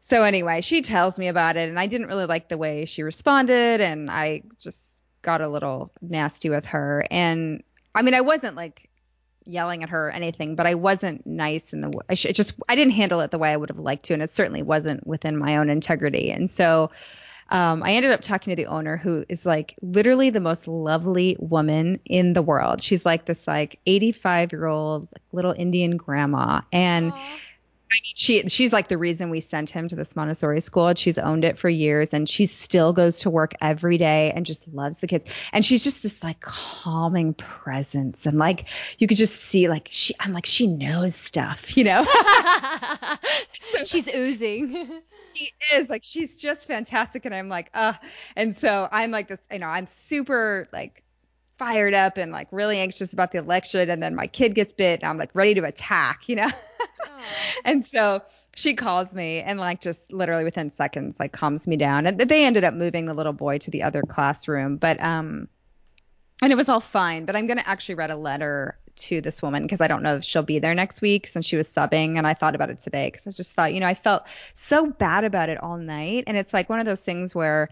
So 0.02 0.24
anyway, 0.24 0.62
she 0.62 0.82
tells 0.82 1.18
me 1.18 1.28
about 1.28 1.58
it, 1.58 1.68
and 1.68 1.80
I 1.80 1.88
didn't 1.88 2.08
really 2.08 2.28
like 2.28 2.48
the 2.48 2.58
way 2.58 2.86
she 2.86 3.04
responded, 3.04 3.82
and 3.82 4.10
I 4.10 4.44
just 4.58 5.04
got 5.22 5.42
a 5.42 5.48
little 5.50 5.92
nasty 6.02 6.50
with 6.50 6.66
her, 6.66 7.04
and 7.12 7.62
I 7.94 8.04
mean 8.04 8.14
I 8.14 8.22
wasn't 8.22 8.56
like 8.56 8.90
yelling 9.46 9.84
at 9.84 9.90
her 9.90 10.08
or 10.08 10.12
anything, 10.12 10.56
but 10.56 10.68
I 10.68 10.76
wasn't 10.76 11.26
nice 11.26 11.74
in 11.74 11.82
the 11.82 11.92
I 12.10 12.16
just 12.16 12.54
I 12.68 12.76
didn't 12.76 12.94
handle 12.94 13.22
it 13.22 13.32
the 13.32 13.38
way 13.38 13.52
I 13.52 13.58
would 13.58 13.70
have 13.70 13.80
liked 13.80 14.06
to, 14.06 14.14
and 14.14 14.22
it 14.22 14.30
certainly 14.30 14.62
wasn't 14.62 15.06
within 15.06 15.38
my 15.38 15.58
own 15.58 15.70
integrity. 15.70 16.32
And 16.32 16.50
so 16.50 16.92
um, 17.50 17.84
I 17.84 17.94
ended 17.94 18.12
up 18.12 18.22
talking 18.22 18.52
to 18.52 18.56
the 18.56 18.66
owner, 18.66 18.98
who 18.98 19.24
is 19.30 19.46
like 19.46 19.76
literally 19.82 20.30
the 20.30 20.40
most 20.40 20.68
lovely 20.68 21.38
woman 21.40 22.00
in 22.06 22.34
the 22.34 22.42
world. 22.42 22.82
She's 22.82 23.06
like 23.06 23.26
this 23.26 23.48
like 23.48 23.80
85 23.86 24.52
year 24.52 24.66
old 24.66 25.08
little 25.32 25.54
Indian 25.58 25.98
grandma, 25.98 26.62
and. 26.72 27.12
Aww 27.12 27.40
mean, 28.04 28.14
she 28.16 28.48
she's 28.50 28.74
like 28.74 28.88
the 28.88 28.98
reason 28.98 29.30
we 29.30 29.42
sent 29.42 29.70
him 29.70 29.88
to 29.88 29.96
this 29.96 30.16
Montessori 30.16 30.62
school. 30.62 30.88
And 30.88 30.98
She's 30.98 31.18
owned 31.18 31.44
it 31.46 31.58
for 31.58 31.70
years, 31.70 32.14
and 32.14 32.28
she 32.28 32.46
still 32.46 32.94
goes 32.94 33.20
to 33.20 33.30
work 33.30 33.54
every 33.62 33.98
day 33.98 34.32
and 34.36 34.46
just 34.46 34.68
loves 34.74 35.00
the 35.00 35.08
kids. 35.08 35.26
And 35.54 35.64
she's 35.64 35.84
just 35.84 36.04
this 36.04 36.24
like 36.24 36.40
calming 36.40 37.34
presence, 37.34 38.26
and 38.26 38.38
like 38.38 38.66
you 38.98 39.08
could 39.08 39.18
just 39.18 39.36
see 39.36 39.68
like 39.68 39.88
she. 39.92 40.14
I'm 40.20 40.34
like 40.34 40.46
she 40.46 40.68
knows 40.68 41.16
stuff, 41.16 41.78
you 41.78 41.84
know. 41.84 42.06
she's 43.86 44.14
oozing. 44.14 45.02
She 45.36 45.52
is 45.74 45.90
like 45.90 46.04
she's 46.06 46.38
just 46.38 46.66
fantastic, 46.66 47.26
and 47.26 47.36
I'm 47.36 47.50
like, 47.50 47.70
uh. 47.74 47.92
And 48.38 48.56
so 48.56 48.88
I'm 48.90 49.12
like 49.12 49.28
this, 49.28 49.42
you 49.52 49.60
know, 49.60 49.68
I'm 49.68 49.86
super 49.86 50.70
like 50.72 51.04
fired 51.58 51.94
up 51.94 52.18
and 52.18 52.32
like 52.32 52.48
really 52.52 52.80
anxious 52.80 53.14
about 53.14 53.32
the 53.32 53.38
election 53.38 53.90
and 53.90 54.02
then 54.02 54.16
my 54.16 54.28
kid 54.28 54.56
gets 54.56 54.74
bit 54.74 55.02
and 55.02 55.10
I'm 55.10 55.18
like 55.18 55.32
ready 55.34 55.54
to 55.56 55.64
attack, 55.64 56.28
you 56.28 56.36
know. 56.36 56.50
and 57.66 57.86
so 57.86 58.22
she 58.56 58.74
calls 58.74 59.14
me 59.14 59.40
and 59.40 59.60
like 59.60 59.82
just 59.82 60.12
literally 60.12 60.44
within 60.44 60.72
seconds 60.72 61.16
like 61.20 61.32
calms 61.32 61.68
me 61.68 61.78
down. 61.78 62.06
And 62.08 62.20
they 62.20 62.46
ended 62.46 62.64
up 62.64 62.74
moving 62.74 63.06
the 63.06 63.14
little 63.14 63.34
boy 63.34 63.58
to 63.60 63.72
the 63.72 63.84
other 63.84 64.02
classroom 64.02 64.78
but 64.78 65.02
um 65.04 65.48
and 66.42 66.52
it 66.52 66.56
was 66.56 66.70
all 66.70 66.82
fine. 66.82 67.26
But 67.26 67.36
i'm 67.36 67.48
going 67.48 67.60
to 67.60 67.68
actually 67.68 67.96
write 67.96 68.12
a 68.12 68.16
letter 68.16 68.78
to 68.98 69.20
this 69.20 69.42
woman 69.42 69.64
because 69.64 69.82
i 69.82 69.90
don't 69.90 70.04
know 70.04 70.16
if 70.16 70.24
she'll 70.24 70.42
be 70.42 70.60
there 70.60 70.74
next 70.74 71.02
week 71.02 71.28
since 71.28 71.46
she 71.46 71.58
was 71.58 71.70
subbing 71.70 72.18
and 72.18 72.26
i 72.26 72.34
thought 72.34 72.56
about 72.56 72.70
it 72.70 72.80
today 72.80 73.10
because 73.12 73.28
i 73.28 73.30
just 73.30 73.52
thought 73.52 73.74
you 73.74 73.82
know 73.82 73.88
i 73.88 73.94
felt 73.94 74.26
so 74.54 74.90
bad 74.90 75.26
about 75.26 75.50
it 75.50 75.62
all 75.62 75.78
night. 75.78 76.24
And 76.28 76.38
it's 76.38 76.54
like 76.54 76.70
one 76.70 76.80
of 76.80 76.86
those 76.86 77.02
things 77.02 77.36
where 77.36 77.70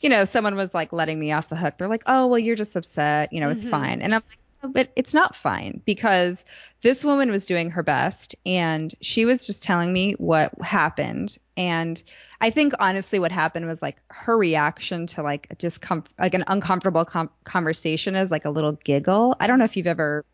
you 0.00 0.08
know 0.08 0.24
someone 0.24 0.56
was 0.56 0.74
like 0.74 0.92
letting 0.92 1.18
me 1.18 1.32
off 1.32 1.48
the 1.48 1.56
hook. 1.56 1.78
They're 1.78 1.88
like 1.88 2.04
oh 2.06 2.26
well 2.26 2.38
you're 2.38 2.56
just 2.56 2.76
upset. 2.76 3.32
You 3.32 3.40
know 3.40 3.50
it's 3.50 3.62
mm-hmm. 3.62 3.70
fine. 3.70 4.02
And 4.02 4.14
i'm 4.14 4.22
like 4.28 4.38
but 4.72 4.90
it's 4.96 5.12
not 5.12 5.36
fine 5.36 5.82
because 5.84 6.42
this 6.80 7.04
woman 7.04 7.30
was 7.30 7.44
doing 7.44 7.68
her 7.70 7.82
best 7.82 8.34
and 8.46 8.94
she 9.02 9.26
was 9.26 9.46
just 9.46 9.62
telling 9.62 9.92
me 9.92 10.12
what 10.12 10.52
happened. 10.62 11.36
And 11.56 12.02
i 12.40 12.50
think 12.50 12.72
honestly 12.78 13.18
what 13.18 13.32
happened 13.32 13.66
was 13.66 13.82
like 13.82 14.00
her 14.08 14.36
reaction 14.36 15.06
to 15.08 15.22
like 15.22 15.46
a 15.50 15.54
discomfort 15.54 16.12
like 16.18 16.34
an 16.34 16.44
uncomfortable 16.46 17.04
com- 17.04 17.30
conversation 17.44 18.14
is 18.16 18.30
like 18.30 18.44
a 18.44 18.50
little 18.50 18.72
giggle. 18.72 19.36
I 19.38 19.46
don't 19.46 19.58
know 19.58 19.64
if 19.64 19.76
you've 19.76 19.86
ever 19.86 20.24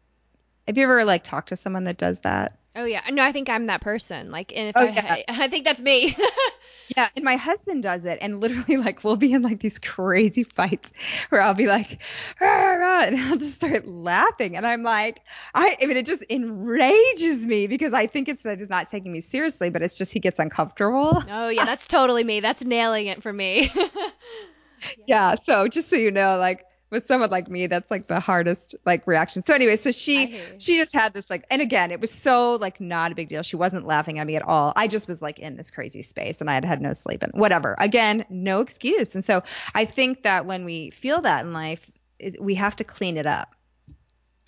have 0.66 0.79
you 0.79 0.85
ever 0.85 1.05
like 1.05 1.25
talked 1.25 1.49
to 1.49 1.57
someone 1.57 1.85
that 1.85 1.99
does 1.99 2.20
that 2.20 2.60
oh 2.76 2.85
yeah 2.85 3.02
no 3.11 3.22
i 3.22 3.33
think 3.33 3.48
i'm 3.48 3.66
that 3.66 3.80
person 3.80 4.30
like 4.30 4.56
and 4.56 4.68
if 4.68 4.76
oh, 4.76 4.80
I, 4.80 4.88
yeah. 4.88 5.22
I 5.28 5.48
think 5.48 5.64
that's 5.64 5.80
me 5.80 6.16
Yeah, 6.96 7.09
and 7.14 7.24
my 7.24 7.37
husband 7.37 7.85
does 7.85 8.04
it, 8.04 8.18
and 8.20 8.40
literally, 8.40 8.76
like, 8.76 9.04
we'll 9.04 9.16
be 9.16 9.33
in 9.33 9.42
like 9.42 9.61
these 9.61 9.78
crazy 9.78 10.42
fights 10.42 10.92
where 11.28 11.40
I'll 11.40 11.54
be 11.54 11.66
like, 11.66 12.02
rah, 12.40 12.72
rah, 12.72 13.02
and 13.02 13.16
I'll 13.18 13.37
just 13.37 13.54
start 13.54 13.87
laughing, 13.87 14.56
and 14.56 14.66
I'm 14.66 14.83
like, 14.83 15.20
I, 15.54 15.76
I 15.80 15.87
mean, 15.87 15.96
it 15.96 16.06
just 16.06 16.24
enrages 16.28 17.46
me 17.46 17.66
because 17.68 17.92
I 17.92 18.06
think 18.06 18.28
it's 18.28 18.42
that 18.42 18.59
he's 18.59 18.68
not 18.68 18.88
taking 18.88 19.12
me 19.12 19.20
seriously, 19.20 19.70
but 19.70 19.83
it's 19.83 19.96
just 19.96 20.12
he 20.12 20.18
gets 20.18 20.38
uncomfortable. 20.38 21.22
Oh 21.30 21.48
yeah, 21.48 21.64
that's 21.64 21.87
totally 21.87 22.24
me. 22.24 22.40
That's 22.40 22.64
nailing 22.64 23.06
it 23.06 23.22
for 23.22 23.33
me. 23.33 23.72
yeah. 25.06 25.37
So 25.37 25.68
just 25.68 25.90
so 25.90 25.96
you 25.96 26.11
know, 26.11 26.38
like 26.38 26.64
with 26.90 27.07
someone 27.07 27.31
like 27.31 27.48
me 27.48 27.66
that's 27.66 27.90
like 27.90 28.09
the 28.09 28.20
hardest 28.20 28.74
like 28.85 29.07
reaction. 29.07 29.42
So 29.42 29.55
anyway 29.55 29.76
so 29.76 29.92
she 29.92 30.40
she 30.59 30.76
just 30.76 30.92
had 30.92 31.12
this 31.14 31.31
like 31.31 31.46
and 31.50 31.62
again 31.62 31.90
it 31.90 32.00
was 32.00 32.11
so 32.11 32.57
like 32.57 32.81
not 32.81 33.12
a 33.12 33.14
big 33.14 33.29
deal. 33.29 33.42
She 33.42 33.57
wasn't 33.57 33.87
laughing 33.87 34.18
at 34.18 34.26
me 34.26 34.37
at 34.37 34.42
all. 34.42 34.72
I 34.76 34.88
just 34.88 35.09
was 35.09 35.22
like 35.22 35.38
in 35.38 35.57
this 35.57 35.70
crazy 35.70 36.03
space 36.03 36.40
and 36.40 36.50
i 36.50 36.55
had 36.55 36.64
had 36.64 36.83
no 36.83 36.92
sleep 36.92 37.22
and 37.22 37.33
whatever. 37.33 37.76
Again 37.79 38.24
no 38.29 38.61
excuse. 38.61 39.14
And 39.14 39.24
so 39.24 39.42
i 39.74 39.85
think 39.85 40.24
that 40.24 40.46
when 40.46 40.64
we 40.64 40.90
feel 40.90 41.20
that 41.22 41.44
in 41.44 41.53
life 41.53 41.90
it, 42.18 42.42
we 42.42 42.55
have 42.57 42.76
to 42.76 42.85
clean 42.85 43.16
it 43.16 43.26
up. 43.26 43.55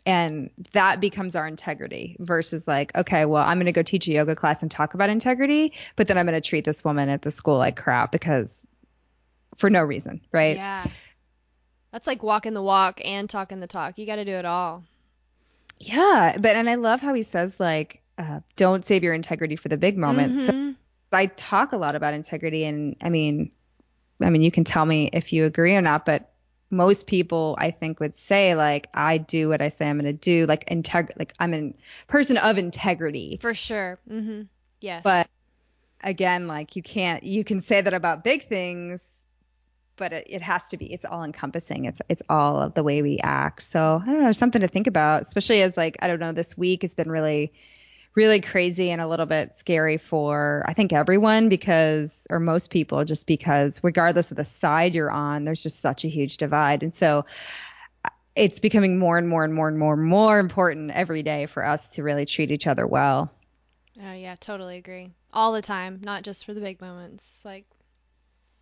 And 0.05 0.51
that 0.73 1.01
becomes 1.01 1.37
our 1.37 1.47
integrity 1.47 2.17
versus 2.19 2.67
like 2.67 2.97
okay 2.97 3.25
well 3.25 3.45
i'm 3.45 3.59
going 3.59 3.67
to 3.67 3.73
go 3.73 3.85
teach 3.85 4.09
a 4.09 4.13
yoga 4.13 4.35
class 4.35 4.61
and 4.61 4.69
talk 4.69 4.95
about 4.95 5.11
integrity 5.11 5.75
but 5.95 6.09
then 6.09 6.19
i'm 6.19 6.27
going 6.27 6.35
to 6.41 6.47
treat 6.47 6.65
this 6.65 6.83
woman 6.83 7.09
at 7.09 7.23
the 7.23 7.31
school 7.31 7.57
like 7.57 7.77
crap 7.77 8.11
because 8.11 8.65
for 9.59 9.71
no 9.71 9.81
reason 9.81 10.21
right? 10.33 10.57
Yeah 10.57 10.89
that's 11.93 12.07
like 12.07 12.23
walking 12.23 12.55
the 12.55 12.63
walk 12.63 13.01
and 13.05 13.29
talking 13.29 13.61
the 13.61 13.67
talk. 13.67 13.99
You 13.99 14.07
got 14.07 14.17
to 14.17 14.25
do 14.25 14.33
it 14.33 14.45
all. 14.45 14.83
Yeah, 15.79 16.37
but 16.39 16.57
and 16.57 16.69
I 16.69 16.77
love 16.77 17.01
how 17.01 17.13
he 17.15 17.23
says 17.23 17.59
like, 17.61 18.01
uh, 18.19 18.41
"Don't 18.57 18.85
save 18.85 19.03
your 19.03 19.15
integrity 19.15 19.57
for 19.57 19.69
the 19.69 19.77
big 19.77 19.99
moments." 19.99 20.41
Mm-hmm. 20.41 20.71
So 20.71 21.17
I 21.17 21.27
talk 21.27 21.73
a 21.73 21.77
lot 21.77 21.95
about 21.95 22.15
integrity, 22.15 22.65
and 22.65 22.97
I 23.03 23.11
mean, 23.11 23.51
I 24.21 24.31
mean, 24.31 24.43
you 24.43 24.51
can 24.51 24.65
tell 24.65 24.87
me 24.87 25.11
if 25.13 25.33
you 25.33 25.45
agree 25.45 25.75
or 25.75 25.83
not, 25.83 26.07
but 26.07 26.31
most 26.71 27.07
people 27.07 27.57
I 27.59 27.71
think 27.71 28.01
would 28.01 28.17
say 28.17 28.55
like, 28.55 28.89
"I 28.95 29.19
do 29.19 29.49
what 29.49 29.61
I 29.61 29.69
say 29.69 29.89
I'm 29.89 29.99
going 29.99 30.07
to 30.07 30.13
do," 30.13 30.47
like 30.47 30.67
integ, 30.69 31.11
like 31.19 31.35
I'm 31.39 31.53
a 31.53 31.75
person 32.07 32.39
of 32.39 32.59
integrity. 32.59 33.39
For 33.41 33.53
sure. 33.53 33.99
Mm-hmm. 34.11 34.43
Yes. 34.81 35.03
But 35.03 35.29
again, 36.03 36.47
like 36.47 36.77
you 36.77 36.83
can't, 36.83 37.23
you 37.23 37.45
can 37.45 37.61
say 37.61 37.81
that 37.81 37.93
about 37.93 38.25
big 38.25 38.49
things 38.49 39.01
but 39.97 40.13
it, 40.13 40.27
it, 40.29 40.43
has 40.43 40.67
to 40.69 40.77
be 40.77 40.93
it's 40.93 41.05
all 41.05 41.25
encompassing 41.25 41.85
it's 41.85 42.01
it's 42.09 42.23
all 42.29 42.61
of 42.61 42.75
the 42.75 42.83
way 42.83 43.03
we 43.03 43.19
act. 43.23 43.63
So 43.63 44.03
i 44.03 44.07
don't 44.07 44.23
know 44.23 44.33
something 44.33 44.61
to 44.61 44.69
think 44.69 44.87
about 44.87 45.23
especially 45.23 45.63
as 45.63 45.77
like 45.77 45.97
i 46.03 46.09
don't 46.09 46.21
know 46.21 46.33
this 46.33 46.57
week 46.57 46.83
has 46.83 46.95
been 46.95 47.11
really 47.11 47.53
really 48.15 48.41
crazy 48.41 48.91
and 48.91 49.01
a 49.01 49.07
little 49.07 49.27
bit 49.27 49.57
scary 49.57 49.97
for 49.97 50.63
i 50.67 50.75
think 50.75 50.93
everyone 50.93 51.49
because 51.49 52.27
or 52.29 52.39
most 52.39 52.71
people 52.71 53.05
just 53.05 53.27
because 53.27 53.81
regardless 53.83 54.31
of 54.31 54.37
the 54.37 54.45
side 54.45 54.95
you're 54.95 55.11
on 55.11 55.45
there's 55.45 55.63
just 55.63 55.81
such 55.81 56.05
a 56.05 56.09
huge 56.09 56.37
divide. 56.37 56.83
And 56.83 56.95
so 56.95 57.25
uh, 58.05 58.09
it's 58.37 58.59
becoming 58.59 58.99
more 58.99 59.19
and 59.19 59.29
more 59.29 59.45
and 59.45 59.55
more 59.55 59.69
and 59.69 59.79
more 59.79 59.95
and 59.95 60.05
more 60.05 60.39
important 60.39 60.91
every 60.93 61.23
day 61.23 61.47
for 61.47 61.65
us 61.65 61.91
to 61.91 62.03
really 62.03 62.27
treat 62.27 62.51
each 62.51 62.67
other 62.67 62.87
well. 62.87 63.31
Oh 64.03 64.13
yeah 64.13 64.37
totally 64.41 64.79
agree. 64.79 65.11
All 65.33 65.53
the 65.53 65.63
time 65.63 66.01
not 66.03 66.23
just 66.23 66.45
for 66.45 66.55
the 66.55 66.61
big 66.61 66.81
moments. 66.81 67.41
Like 67.45 67.67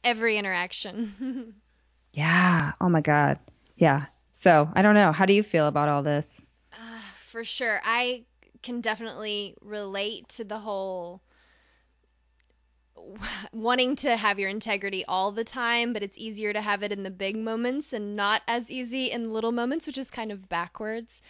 every 0.04 0.36
interaction. 0.36 1.54
yeah. 2.12 2.72
Oh 2.80 2.88
my 2.88 3.00
God. 3.00 3.38
Yeah. 3.76 4.06
So 4.32 4.70
I 4.74 4.82
don't 4.82 4.94
know. 4.94 5.12
How 5.12 5.26
do 5.26 5.32
you 5.32 5.42
feel 5.42 5.66
about 5.66 5.88
all 5.88 6.02
this? 6.02 6.40
Uh, 6.72 7.00
for 7.30 7.44
sure. 7.44 7.80
I 7.84 8.24
can 8.62 8.80
definitely 8.80 9.56
relate 9.60 10.28
to 10.30 10.44
the 10.44 10.58
whole 10.58 11.22
wanting 13.52 13.96
to 13.96 14.16
have 14.16 14.38
your 14.38 14.50
integrity 14.50 15.04
all 15.06 15.32
the 15.32 15.44
time, 15.44 15.92
but 15.92 16.02
it's 16.02 16.18
easier 16.18 16.52
to 16.52 16.60
have 16.60 16.82
it 16.82 16.92
in 16.92 17.02
the 17.02 17.10
big 17.10 17.36
moments 17.36 17.92
and 17.92 18.16
not 18.16 18.42
as 18.46 18.70
easy 18.70 19.10
in 19.10 19.32
little 19.32 19.52
moments, 19.52 19.86
which 19.86 19.98
is 19.98 20.10
kind 20.10 20.32
of 20.32 20.48
backwards. 20.48 21.20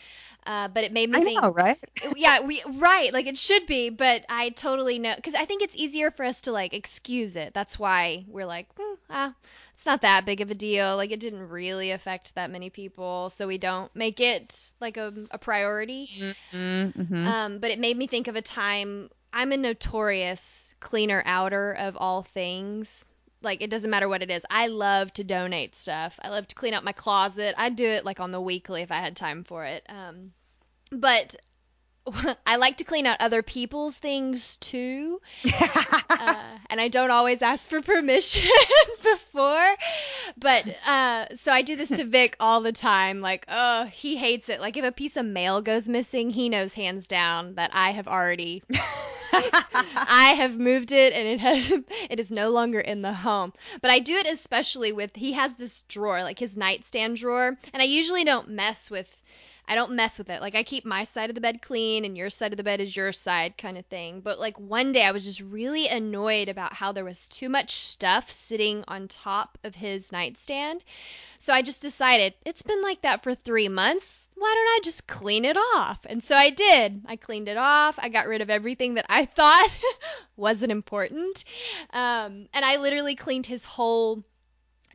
Uh, 0.47 0.69
but 0.69 0.85
it 0.85 0.93
made 0.93 1.11
me 1.11 1.19
I 1.19 1.25
think. 1.25 1.43
know, 1.43 1.51
right? 1.51 1.79
yeah, 2.17 2.41
we 2.41 2.63
right, 2.67 3.13
like 3.13 3.27
it 3.27 3.37
should 3.37 3.67
be, 3.67 3.91
but 3.91 4.25
I 4.29 4.51
totally 4.51 4.99
know 4.99 5.15
because 5.15 5.35
I 5.35 5.45
think 5.45 5.63
it's 5.63 5.77
easier 5.77 6.11
for 6.11 6.25
us 6.25 6.41
to 6.43 6.53
like 6.53 6.73
excuse 6.75 7.37
it. 7.37 7.53
That's 7.55 7.79
why 7.79 8.25
we're 8.29 8.47
like, 8.47 8.75
mm, 8.75 8.97
ah, 9.11 9.35
it's 9.75 9.87
not 9.87 10.03
that 10.03 10.25
big 10.25 10.41
of 10.41 10.51
a 10.51 10.55
deal. 10.55 10.97
Like 10.97 11.11
it 11.11 11.21
didn't 11.21 11.49
really 11.49 11.91
affect 11.91 12.35
that 12.35 12.51
many 12.51 12.71
people, 12.71 13.31
so 13.31 13.47
we 13.47 13.59
don't 13.59 13.95
make 13.95 14.21
it 14.21 14.55
like 14.81 14.97
a, 14.97 15.13
a 15.31 15.39
priority. 15.39 16.35
Mm-hmm. 16.53 17.27
Um, 17.27 17.59
but 17.59 17.71
it 17.71 17.79
made 17.79 17.97
me 17.97 18.07
think 18.07 18.29
of 18.29 18.37
a 18.37 18.43
time. 18.43 19.11
I'm 19.33 19.53
a 19.53 19.57
notorious 19.57 20.75
cleaner 20.81 21.23
outer 21.25 21.73
of 21.73 21.97
all 21.97 22.23
things. 22.23 23.05
Like 23.43 23.63
it 23.63 23.71
doesn't 23.71 23.91
matter 23.91 24.09
what 24.09 24.23
it 24.23 24.31
is. 24.31 24.45
I 24.51 24.67
love 24.67 25.13
to 25.15 25.25
donate 25.25 25.77
stuff. 25.77 26.19
I 26.23 26.29
love 26.29 26.47
to 26.49 26.55
clean 26.55 26.75
out 26.75 26.85
my 26.85 26.93
closet. 26.93 27.55
I'd 27.57 27.77
do 27.77 27.87
it 27.87 28.05
like 28.05 28.21
on 28.21 28.33
the 28.33 28.41
weekly 28.41 28.83
if 28.83 28.93
I 28.93 28.97
had 28.97 29.17
time 29.17 29.45
for 29.45 29.65
it. 29.65 29.85
Um, 29.89 30.33
but 30.91 31.37
I 32.47 32.57
like 32.57 32.79
to 32.79 32.85
clean 32.85 33.07
out 33.07 33.21
other 33.21 33.43
people's 33.43 33.97
things 33.97 34.57
too. 34.57 35.21
uh, 36.11 36.45
and 36.69 36.81
I 36.81 36.89
don't 36.89 37.11
always 37.11 37.43
ask 37.43 37.69
for 37.69 37.81
permission 37.83 38.51
before. 39.03 39.77
But 40.37 40.67
uh, 40.87 41.27
so 41.35 41.53
I 41.53 41.63
do 41.63 41.77
this 41.77 41.89
to 41.89 42.05
Vic 42.07 42.37
all 42.41 42.61
the 42.61 42.73
time. 42.73 43.21
Like, 43.21 43.45
oh, 43.49 43.85
he 43.85 44.17
hates 44.17 44.49
it. 44.49 44.61
Like, 44.61 44.77
if 44.77 44.85
a 44.85 44.93
piece 44.93 45.17
of 45.17 45.27
mail 45.27 45.61
goes 45.61 45.89
missing, 45.89 46.31
he 46.31 46.49
knows 46.49 46.75
hands 46.75 47.07
down 47.07 47.55
that 47.55 47.71
I 47.73 47.93
have 47.93 48.09
already. 48.09 48.63
I 49.33 50.35
have 50.37 50.59
moved 50.59 50.93
it 50.93 51.13
and 51.13 51.27
it 51.27 51.41
has 51.41 51.71
it 52.11 52.19
is 52.19 52.31
no 52.31 52.51
longer 52.51 52.81
in 52.81 53.03
the 53.03 53.13
home. 53.13 53.53
But 53.81 53.91
I 53.91 54.01
do 54.01 54.15
it 54.15 54.27
especially 54.27 54.93
with 54.93 55.15
he 55.15 55.33
has 55.33 55.55
this 55.55 55.83
drawer, 55.89 56.23
like 56.23 56.39
his 56.39 56.57
nightstand 56.57 57.17
drawer, 57.17 57.57
and 57.73 57.83
I 57.83 57.87
usually 57.87 58.25
don't 58.25 58.51
mess 58.51 58.91
with 58.91 59.20
I 59.71 59.77
don't 59.77 59.93
mess 59.93 60.19
with 60.19 60.29
it. 60.31 60.41
Like 60.41 60.57
I 60.57 60.65
keep 60.65 60.85
my 60.85 61.05
side 61.05 61.31
of 61.31 61.37
the 61.37 61.41
bed 61.41 61.63
clean 61.63 62.05
and 62.05 62.17
your 62.17 62.29
side 62.29 62.53
of 62.53 62.57
the 62.57 62.65
bed 62.65 62.81
is 62.81 62.97
your 62.97 63.13
side 63.13 63.57
kind 63.57 63.79
of 63.79 63.87
thing. 63.87 64.21
But 64.21 64.41
like 64.41 64.59
one 64.59 64.91
day 64.91 65.05
I 65.05 65.13
was 65.13 65.25
just 65.25 65.41
really 65.41 65.87
annoyed 65.87 66.49
about 66.49 66.73
how 66.73 66.91
there 66.91 67.05
was 67.05 67.29
too 67.29 67.49
much 67.49 67.77
stuff 67.77 68.33
sitting 68.33 68.83
on 68.89 69.07
top 69.07 69.59
of 69.63 69.77
his 69.77 70.11
nightstand. 70.11 70.83
So 71.39 71.53
I 71.53 71.63
just 71.63 71.83
decided 71.83 72.35
it's 72.45 72.63
been 72.63 72.83
like 72.83 73.03
that 73.03 73.23
for 73.23 73.33
3 73.33 73.69
months. 73.69 74.27
Why 74.35 74.53
don't 74.53 74.77
I 74.77 74.81
just 74.83 75.07
clean 75.07 75.45
it 75.45 75.57
off? 75.57 76.01
And 76.05 76.25
so 76.25 76.35
I 76.35 76.51
did. 76.51 77.03
I 77.07 77.15
cleaned 77.15 77.49
it 77.49 77.57
off. 77.57 77.95
I 77.97 78.09
got 78.09 78.27
rid 78.27 78.41
of 78.41 78.51
everything 78.51 78.95
that 78.95 79.07
I 79.09 79.25
thought 79.37 79.71
wasn't 80.37 80.73
important. 80.73 81.45
Um, 81.91 82.49
and 82.53 82.65
I 82.65 82.79
literally 82.79 83.15
cleaned 83.15 83.47
his 83.47 83.63
whole 83.63 84.25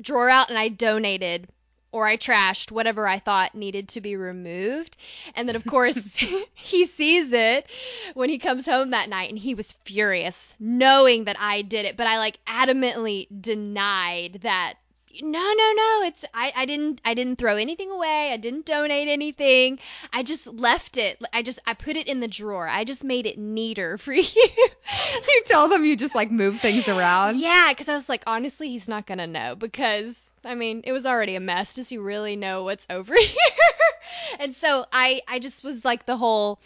drawer 0.02 0.30
out 0.30 0.50
and 0.50 0.60
I 0.60 0.68
donated 0.68 1.48
or 1.96 2.06
I 2.06 2.18
trashed 2.18 2.72
whatever 2.72 3.08
I 3.08 3.20
thought 3.20 3.56
needed 3.56 3.88
to 3.90 4.02
be 4.02 4.18
removed. 4.18 4.98
And 5.34 5.48
then, 5.48 5.56
of 5.56 5.66
course, 5.66 6.16
he 6.54 6.86
sees 6.88 7.32
it 7.32 7.68
when 8.16 8.30
he 8.30 8.38
comes 8.38 8.66
home 8.66 8.90
that 8.90 9.08
night 9.08 9.30
and 9.30 9.40
he 9.40 9.56
was 9.56 9.72
furious 9.86 10.54
knowing 10.60 11.24
that 11.24 11.38
I 11.40 11.62
did 11.62 11.86
it. 11.86 11.96
But 11.96 12.08
I 12.08 12.18
like 12.18 12.40
adamantly 12.46 13.28
denied 13.42 14.40
that. 14.42 14.74
No, 15.22 15.40
no, 15.40 15.74
no. 15.74 16.02
It's 16.06 16.26
I, 16.34 16.52
I 16.56 16.66
didn't 16.66 17.02
I 17.06 17.14
didn't 17.14 17.38
throw 17.38 17.58
anything 17.58 17.92
away. 17.92 18.32
I 18.32 18.38
didn't 18.38 18.66
donate 18.66 19.08
anything. 19.08 19.80
I 20.12 20.24
just 20.24 20.48
left 20.48 20.98
it. 20.98 21.22
I 21.34 21.42
just 21.42 21.60
I 21.66 21.74
put 21.74 21.96
it 21.96 22.08
in 22.08 22.20
the 22.20 22.28
drawer. 22.28 22.68
I 22.68 22.84
just 22.84 23.04
made 23.04 23.26
it 23.26 23.38
neater 23.38 23.98
for 24.00 24.14
you. 24.14 24.24
you 24.34 25.44
tell 25.46 25.68
them 25.68 25.86
you 25.86 25.96
just 25.96 26.16
like 26.16 26.32
move 26.32 26.60
things 26.60 26.88
around. 26.88 27.40
Yeah, 27.40 27.68
because 27.70 27.90
I 27.90 27.96
was 27.96 28.10
like, 28.10 28.24
honestly, 28.28 28.70
he's 28.70 28.88
not 28.88 29.06
gonna 29.06 29.28
know 29.28 29.56
because 29.56 30.32
I 30.44 30.56
mean, 30.56 30.82
it 30.84 30.92
was 30.92 31.06
already 31.06 31.36
a 31.36 31.40
mess. 31.40 31.76
Does 31.76 31.90
he 31.90 31.98
really 31.98 32.36
know 32.36 32.64
what's 32.64 32.86
over 32.90 33.16
here? 33.20 33.56
and 34.40 34.56
so 34.56 34.86
I 34.92 35.22
I 35.28 35.40
just 35.40 35.64
was 35.64 35.86
like 35.86 36.06
the 36.06 36.18
whole 36.18 36.60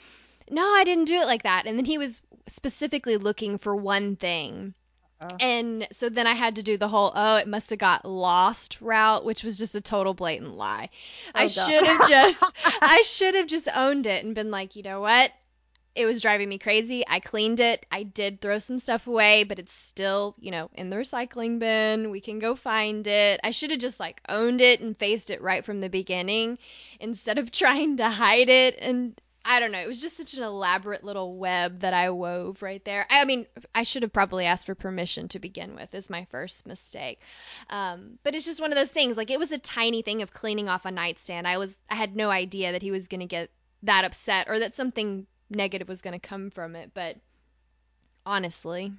no, 0.50 0.64
I 0.74 0.84
didn't 0.84 1.06
do 1.06 1.16
it 1.22 1.26
like 1.26 1.44
that. 1.44 1.66
And 1.66 1.78
then 1.78 1.86
he 1.86 1.98
was 1.98 2.22
specifically 2.48 3.18
looking 3.18 3.58
for 3.58 3.76
one 3.76 4.16
thing. 4.16 4.74
Oh. 5.22 5.36
And 5.40 5.88
so 5.92 6.08
then 6.08 6.28
I 6.28 6.34
had 6.34 6.56
to 6.56 6.64
do 6.64 6.78
the 6.78 6.88
whole 6.88 7.12
oh 7.14 7.36
it 7.38 7.48
must 7.48 7.70
have 7.72 7.80
got 7.80 8.06
lost 8.06 8.78
route, 8.82 9.26
which 9.26 9.44
was 9.44 9.58
just 9.58 9.76
a 9.76 9.82
total 9.82 10.14
blatant 10.14 10.56
lie. 10.56 10.90
I 11.36 11.46
Oh, 11.46 11.48
should 11.48 11.86
have 11.86 12.08
just 12.08 12.44
I 12.82 13.02
should 13.06 13.36
have 13.36 13.48
just 13.48 13.68
owned 13.76 14.06
it 14.06 14.24
and 14.24 14.34
been 14.34 14.52
like, 14.52 14.76
you 14.76 14.84
know 14.84 15.02
what? 15.02 15.32
It 15.96 16.06
was 16.06 16.22
driving 16.22 16.48
me 16.48 16.58
crazy. 16.60 17.04
I 17.06 17.20
cleaned 17.20 17.60
it. 17.60 17.86
I 17.92 18.04
did 18.04 18.40
throw 18.40 18.60
some 18.60 18.80
stuff 18.80 19.08
away, 19.08 19.44
but 19.44 19.60
it's 19.60 19.74
still, 19.74 20.36
you 20.40 20.52
know, 20.52 20.70
in 20.76 20.90
the 20.90 20.96
recycling 20.96 21.60
bin. 21.60 22.12
We 22.12 22.22
can 22.22 22.40
go 22.40 22.56
find 22.56 23.06
it. 23.06 23.42
I 23.44 23.52
should 23.52 23.72
have 23.72 23.82
just 23.82 24.00
like 24.00 24.22
owned 24.30 24.62
it 24.62 24.80
and 24.80 24.98
faced 24.98 25.30
it 25.30 25.42
right 25.42 25.66
from 25.66 25.82
the 25.82 25.90
beginning 25.90 26.58
instead 27.02 27.38
of 27.38 27.52
trying 27.52 27.98
to 27.98 28.10
hide 28.10 28.48
it 28.48 28.78
and 28.80 29.20
I 29.52 29.60
don't 29.60 29.72
know. 29.72 29.80
It 29.80 29.88
was 29.88 30.00
just 30.00 30.16
such 30.16 30.36
an 30.36 30.44
elaborate 30.44 31.04
little 31.04 31.36
web 31.36 31.80
that 31.80 31.92
I 31.92 32.12
wove 32.12 32.62
right 32.62 32.86
there. 32.86 33.08
I 33.10 33.26
mean, 33.26 33.48
I 33.74 33.82
should 33.82 34.04
have 34.04 34.14
probably 34.14 34.46
asked 34.46 34.68
for 34.68 34.76
permission 34.76 35.28
to 35.30 35.40
begin 35.40 35.74
with, 35.74 35.92
is 35.96 36.08
my 36.08 36.28
first 36.30 36.68
mistake. 36.68 37.20
Um, 37.72 38.20
but 38.22 38.36
it's 38.36 38.46
just 38.46 38.62
one 38.62 38.72
of 38.72 38.78
those 38.78 38.92
things. 38.92 39.18
Like, 39.18 39.32
it 39.32 39.40
was 39.40 39.52
a 39.52 39.58
tiny 39.58 40.04
thing 40.04 40.22
of 40.22 40.32
cleaning 40.32 40.70
off 40.70 40.86
a 40.86 40.92
nightstand. 40.92 41.48
I 41.48 41.58
was, 41.58 41.76
I 41.90 41.96
had 41.96 42.16
no 42.16 42.30
idea 42.30 42.74
that 42.74 42.84
he 42.84 42.92
was 42.92 43.08
going 43.08 43.22
to 43.22 43.26
get 43.26 43.50
that 43.82 44.06
upset 44.06 44.50
or 44.50 44.60
that 44.60 44.76
something 44.76 45.26
negative 45.50 45.90
was 45.90 46.04
going 46.04 46.20
to 46.20 46.28
come 46.28 46.52
from 46.52 46.76
it. 46.76 46.92
But 46.94 47.18
honestly, 48.28 48.94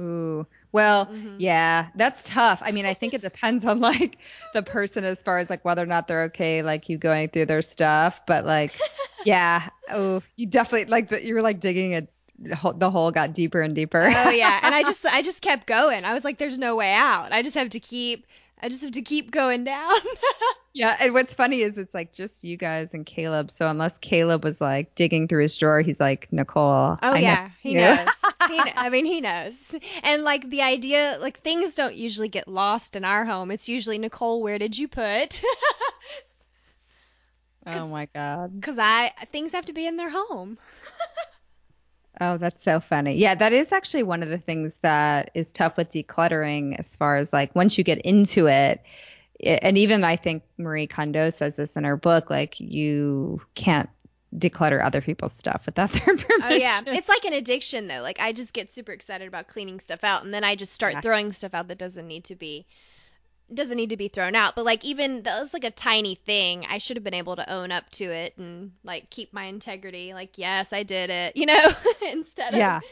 Ooh. 0.00 0.46
Well, 0.72 1.06
Mhm. 1.06 1.36
yeah, 1.38 1.88
that's 1.96 2.22
tough. 2.24 2.60
I 2.64 2.70
mean, 2.72 2.86
I 2.86 2.94
think 2.94 3.14
it 3.14 3.22
depends 3.22 3.64
on 3.64 3.80
like 3.80 4.18
the 4.54 4.62
person 4.62 5.04
as 5.04 5.22
far 5.22 5.38
as 5.38 5.50
like 5.50 5.64
whether 5.64 5.82
or 5.82 5.86
not 5.86 6.06
they're 6.08 6.24
okay, 6.24 6.62
like 6.62 6.88
you 6.88 6.98
going 6.98 7.28
through 7.28 7.46
their 7.46 7.62
stuff. 7.62 8.20
But 8.26 8.44
like, 8.46 8.72
yeah, 9.24 9.68
oh, 9.90 10.22
you 10.36 10.46
definitely 10.46 10.86
like 10.90 11.08
that. 11.10 11.24
You 11.24 11.34
were 11.34 11.42
like 11.42 11.60
digging 11.60 11.94
a 11.94 12.06
the 12.42 12.90
hole 12.90 13.10
got 13.10 13.34
deeper 13.34 13.60
and 13.60 13.74
deeper. 13.74 14.00
oh 14.16 14.30
yeah, 14.30 14.60
and 14.62 14.74
I 14.74 14.82
just, 14.90 15.04
I 15.04 15.20
just 15.20 15.42
kept 15.42 15.66
going. 15.66 16.04
I 16.04 16.14
was 16.14 16.24
like, 16.24 16.38
there's 16.38 16.56
no 16.56 16.74
way 16.74 16.94
out. 16.94 17.32
I 17.32 17.42
just 17.42 17.54
have 17.54 17.68
to 17.70 17.80
keep, 17.80 18.26
I 18.60 18.68
just 18.68 18.82
have 18.82 18.92
to 18.92 19.02
keep 19.02 19.30
going 19.30 19.64
down. 19.64 19.94
yeah, 20.74 20.96
and 21.00 21.14
what's 21.14 21.32
funny 21.32 21.62
is 21.62 21.78
it's 21.78 21.94
like 21.94 22.12
just 22.12 22.44
you 22.44 22.56
guys 22.56 22.92
and 22.92 23.06
Caleb. 23.06 23.50
So 23.50 23.68
unless 23.68 23.96
Caleb 23.98 24.44
was 24.44 24.60
like 24.60 24.94
digging 24.94 25.28
through 25.28 25.42
his 25.42 25.56
drawer, 25.56 25.80
he's 25.80 25.98
like 25.98 26.28
Nicole. 26.30 26.64
Oh 26.64 26.98
I 27.02 27.14
know 27.14 27.20
yeah, 27.20 27.50
he 27.60 27.74
knows. 27.74 28.08
he, 28.48 28.60
I 28.76 28.90
mean, 28.90 29.06
he 29.06 29.20
knows. 29.20 29.74
And 30.02 30.22
like 30.22 30.48
the 30.48 30.62
idea, 30.62 31.18
like 31.20 31.40
things 31.40 31.74
don't 31.74 31.94
usually 31.94 32.28
get 32.28 32.48
lost 32.48 32.96
in 32.96 33.04
our 33.04 33.24
home. 33.24 33.50
It's 33.50 33.68
usually 33.68 33.98
Nicole, 33.98 34.42
where 34.42 34.58
did 34.58 34.76
you 34.76 34.88
put? 34.88 35.40
oh 37.66 37.86
my 37.86 38.08
god. 38.14 38.54
Because 38.54 38.78
I 38.78 39.12
things 39.32 39.52
have 39.52 39.66
to 39.66 39.72
be 39.72 39.86
in 39.86 39.96
their 39.96 40.10
home. 40.10 40.58
Oh, 42.20 42.38
that's 42.38 42.62
so 42.62 42.80
funny. 42.80 43.16
Yeah, 43.16 43.34
that 43.34 43.52
is 43.52 43.72
actually 43.72 44.02
one 44.04 44.22
of 44.22 44.28
the 44.30 44.38
things 44.38 44.76
that 44.82 45.30
is 45.34 45.52
tough 45.52 45.76
with 45.76 45.90
decluttering 45.90 46.78
as 46.78 46.96
far 46.96 47.16
as 47.16 47.32
like 47.32 47.54
once 47.54 47.76
you 47.76 47.84
get 47.84 47.98
into 47.98 48.46
it. 48.48 48.82
And 49.42 49.78
even 49.78 50.04
I 50.04 50.16
think 50.16 50.42
Marie 50.58 50.86
Kondo 50.86 51.30
says 51.30 51.56
this 51.56 51.76
in 51.76 51.84
her 51.84 51.96
book 51.96 52.28
like 52.30 52.60
you 52.60 53.40
can't 53.54 53.88
declutter 54.36 54.84
other 54.84 55.00
people's 55.00 55.32
stuff 55.32 55.62
without 55.66 55.90
their 55.92 56.02
permission. 56.02 56.26
Oh 56.42 56.54
yeah, 56.54 56.82
it's 56.86 57.08
like 57.08 57.24
an 57.24 57.32
addiction 57.32 57.86
though. 57.88 58.00
Like 58.02 58.20
I 58.20 58.32
just 58.32 58.52
get 58.52 58.72
super 58.72 58.92
excited 58.92 59.26
about 59.26 59.48
cleaning 59.48 59.80
stuff 59.80 60.04
out, 60.04 60.24
and 60.24 60.32
then 60.34 60.44
I 60.44 60.56
just 60.56 60.72
start 60.72 60.92
Yeah. 60.94 61.00
throwing 61.00 61.32
stuff 61.32 61.54
out 61.54 61.68
that 61.68 61.78
doesn't 61.78 62.06
need 62.06 62.24
to 62.24 62.34
be 62.34 62.66
doesn't 63.54 63.76
need 63.76 63.90
to 63.90 63.96
be 63.96 64.08
thrown 64.08 64.34
out. 64.34 64.54
But 64.54 64.64
like 64.64 64.84
even 64.84 65.22
that 65.24 65.40
was 65.40 65.52
like 65.52 65.64
a 65.64 65.70
tiny 65.70 66.14
thing. 66.14 66.66
I 66.68 66.78
should 66.78 66.96
have 66.96 67.04
been 67.04 67.14
able 67.14 67.36
to 67.36 67.52
own 67.52 67.72
up 67.72 67.88
to 67.92 68.04
it 68.04 68.36
and 68.38 68.72
like 68.84 69.10
keep 69.10 69.32
my 69.32 69.44
integrity. 69.44 70.14
Like 70.14 70.38
yes, 70.38 70.72
I 70.72 70.82
did 70.82 71.10
it. 71.10 71.36
You 71.40 71.46
know, 71.46 71.68
instead 72.12 72.54
Yeah. 72.54 72.78
of 72.78 72.82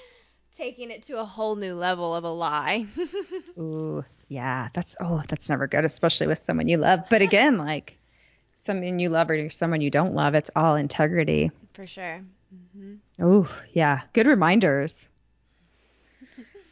taking 0.56 0.90
it 0.90 1.02
to 1.04 1.20
a 1.20 1.24
whole 1.24 1.56
new 1.56 1.74
level 1.74 2.14
of 2.14 2.24
a 2.24 2.30
lie. 2.30 2.86
Ooh, 3.58 4.04
yeah, 4.28 4.68
that's 4.74 4.96
oh, 5.00 5.22
that's 5.28 5.48
never 5.48 5.66
good, 5.66 5.84
especially 5.84 6.26
with 6.26 6.38
someone 6.38 6.68
you 6.68 6.78
love. 6.78 7.00
But 7.10 7.22
again, 7.22 7.58
like 7.58 7.98
someone 8.58 8.98
you 8.98 9.08
love 9.10 9.30
or 9.30 9.50
someone 9.50 9.80
you 9.80 9.90
don't 9.90 10.14
love, 10.14 10.34
it's 10.34 10.50
all 10.56 10.76
integrity. 10.76 11.50
For 11.74 11.86
sure. 11.86 12.22
Oh, 13.20 13.48
yeah. 13.72 14.00
Good 14.12 14.26
reminders. 14.26 15.06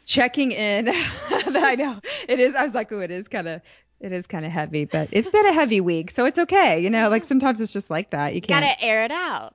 Checking 0.07 0.53
in. 0.53 0.87
I 1.29 1.75
know 1.75 1.99
it 2.29 2.39
is. 2.39 2.55
I 2.55 2.63
was 2.63 2.73
like, 2.73 2.91
oh, 2.93 3.01
it 3.01 3.11
is 3.11 3.27
kind 3.27 3.47
of, 3.47 3.61
it 3.99 4.13
is 4.13 4.25
kind 4.25 4.45
of 4.45 4.51
heavy, 4.53 4.85
but 4.85 5.09
it's 5.11 5.29
been 5.29 5.45
a 5.45 5.51
heavy 5.51 5.81
week, 5.81 6.11
so 6.11 6.25
it's 6.25 6.37
okay. 6.37 6.79
You 6.79 6.89
know, 6.89 7.09
like 7.09 7.25
sometimes 7.25 7.59
it's 7.59 7.73
just 7.73 7.89
like 7.89 8.11
that. 8.11 8.33
You 8.33 8.39
can't. 8.39 8.63
Gotta 8.63 8.81
air 8.81 9.03
it 9.03 9.11
out. 9.11 9.53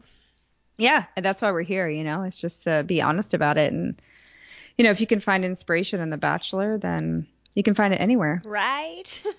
Yeah, 0.76 1.06
and 1.16 1.24
that's 1.24 1.40
why 1.40 1.50
we're 1.52 1.62
here. 1.62 1.88
You 1.88 2.04
know, 2.04 2.22
it's 2.24 2.38
just 2.38 2.64
to 2.64 2.84
be 2.84 3.00
honest 3.00 3.32
about 3.32 3.56
it, 3.56 3.72
and 3.72 4.00
you 4.76 4.84
know, 4.84 4.90
if 4.90 5.00
you 5.00 5.06
can 5.06 5.20
find 5.20 5.42
inspiration 5.42 6.00
in 6.00 6.10
The 6.10 6.18
Bachelor, 6.18 6.76
then 6.76 7.26
you 7.54 7.62
can 7.62 7.74
find 7.74 7.94
it 7.94 8.00
anywhere. 8.00 8.42
Right? 8.44 9.22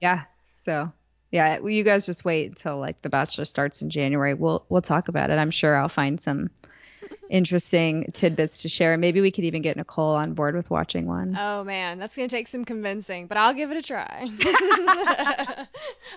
Yeah. 0.00 0.24
So. 0.54 0.92
Yeah, 1.30 1.58
well, 1.58 1.70
you 1.70 1.82
guys 1.82 2.06
just 2.06 2.24
wait 2.24 2.48
until 2.48 2.78
like 2.78 3.02
The 3.02 3.08
Bachelor 3.08 3.44
starts 3.44 3.82
in 3.82 3.90
January. 3.90 4.34
We'll 4.34 4.64
we'll 4.68 4.82
talk 4.82 5.08
about 5.08 5.30
it. 5.30 5.38
I'm 5.38 5.50
sure 5.50 5.74
I'll 5.74 5.88
find 5.88 6.20
some 6.20 6.50
interesting 7.30 8.06
tidbits 8.12 8.58
to 8.62 8.68
share. 8.68 8.96
Maybe 8.96 9.20
we 9.20 9.30
could 9.30 9.44
even 9.44 9.62
get 9.62 9.76
Nicole 9.76 10.14
on 10.14 10.34
board 10.34 10.54
with 10.54 10.70
watching 10.70 11.06
one. 11.06 11.36
Oh 11.38 11.64
man, 11.64 11.98
that's 11.98 12.16
gonna 12.16 12.28
take 12.28 12.48
some 12.48 12.64
convincing, 12.64 13.26
but 13.26 13.36
I'll 13.38 13.54
give 13.54 13.70
it 13.70 13.76
a 13.76 13.82
try. 13.82 14.28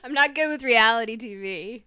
I'm 0.04 0.14
not 0.14 0.36
good 0.36 0.50
with 0.50 0.64
reality 0.64 1.18
TV. 1.18 1.84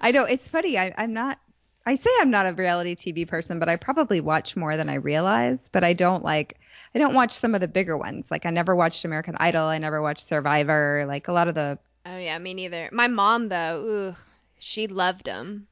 I 0.00 0.10
know 0.12 0.24
it's 0.24 0.48
funny. 0.48 0.78
I, 0.78 0.94
I'm 0.96 1.12
not. 1.12 1.38
I 1.86 1.96
say 1.96 2.10
I'm 2.20 2.30
not 2.30 2.46
a 2.46 2.52
reality 2.54 2.94
TV 2.94 3.28
person, 3.28 3.58
but 3.58 3.68
I 3.68 3.76
probably 3.76 4.20
watch 4.20 4.56
more 4.56 4.76
than 4.76 4.88
I 4.88 4.94
realize. 4.94 5.68
But 5.72 5.84
I 5.84 5.92
don't 5.92 6.24
like. 6.24 6.58
I 6.94 6.98
don't 6.98 7.14
watch 7.14 7.32
some 7.32 7.54
of 7.54 7.60
the 7.60 7.68
bigger 7.68 7.96
ones. 7.96 8.30
Like 8.30 8.46
I 8.46 8.50
never 8.50 8.74
watched 8.74 9.04
American 9.04 9.36
Idol. 9.38 9.66
I 9.66 9.78
never 9.78 10.00
watched 10.00 10.26
Survivor. 10.26 11.04
Like 11.06 11.28
a 11.28 11.32
lot 11.32 11.48
of 11.48 11.54
the. 11.54 11.78
Oh 12.06 12.16
yeah, 12.18 12.38
me 12.38 12.54
neither. 12.54 12.88
My 12.92 13.06
mom 13.08 13.48
though, 13.48 13.84
ooh, 13.86 14.14
she 14.58 14.86
loved 14.86 15.24
them. 15.26 15.66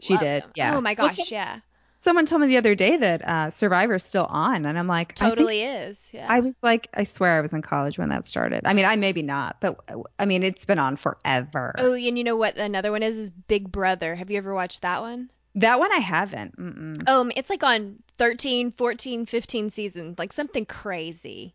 She 0.00 0.14
Loved 0.14 0.24
did. 0.24 0.42
them. 0.44 0.50
Yeah. 0.54 0.76
Oh 0.76 0.80
my 0.80 0.94
Well, 0.98 1.08
gosh, 1.08 1.16
some- 1.16 1.26
yeah. 1.28 1.60
Someone 2.02 2.24
told 2.24 2.40
me 2.40 2.48
the 2.48 2.56
other 2.56 2.74
day 2.74 2.96
that 2.96 3.28
uh, 3.28 3.50
Survivor's 3.50 4.02
still 4.02 4.24
on, 4.24 4.64
and 4.64 4.78
I'm 4.78 4.86
like, 4.86 5.14
Totally 5.14 5.62
is. 5.62 6.08
Yeah. 6.12 6.26
I 6.28 6.40
was 6.40 6.62
like, 6.62 6.88
I 6.94 7.04
swear 7.04 7.36
I 7.36 7.42
was 7.42 7.52
in 7.52 7.60
college 7.60 7.98
when 7.98 8.08
that 8.08 8.24
started. 8.24 8.62
I 8.64 8.72
mean, 8.72 8.86
I 8.86 8.96
maybe 8.96 9.22
not, 9.22 9.60
but 9.60 9.78
I 10.18 10.24
mean, 10.24 10.42
it's 10.42 10.64
been 10.64 10.78
on 10.78 10.96
forever. 10.96 11.74
Oh, 11.76 11.92
and 11.92 12.16
you 12.16 12.24
know 12.24 12.36
what 12.36 12.56
another 12.56 12.90
one 12.90 13.02
is? 13.02 13.18
Is 13.18 13.30
Big 13.30 13.70
Brother. 13.70 14.14
Have 14.14 14.30
you 14.30 14.38
ever 14.38 14.54
watched 14.54 14.80
that 14.80 15.02
one? 15.02 15.30
That 15.56 15.78
one 15.78 15.92
I 15.92 15.98
haven't. 15.98 16.56
Mm-mm. 16.56 17.08
Um, 17.08 17.32
it's 17.36 17.50
like 17.50 17.62
on 17.62 18.02
13, 18.18 18.70
14, 18.70 19.26
15 19.26 19.70
seasons, 19.70 20.18
like 20.18 20.32
something 20.32 20.64
crazy. 20.64 21.54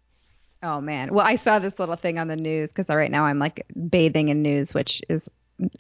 Oh 0.62 0.80
man. 0.80 1.14
Well, 1.14 1.26
I 1.26 1.38
saw 1.38 1.60
this 1.60 1.80
little 1.80 1.96
thing 1.96 2.20
on 2.20 2.28
the 2.28 2.36
news 2.36 2.72
because 2.72 2.94
right 2.94 3.12
now 3.12 3.26
I'm 3.26 3.40
like 3.40 3.66
bathing 3.90 4.30
in 4.30 4.42
news, 4.42 4.74
which 4.74 5.02
is 5.10 5.30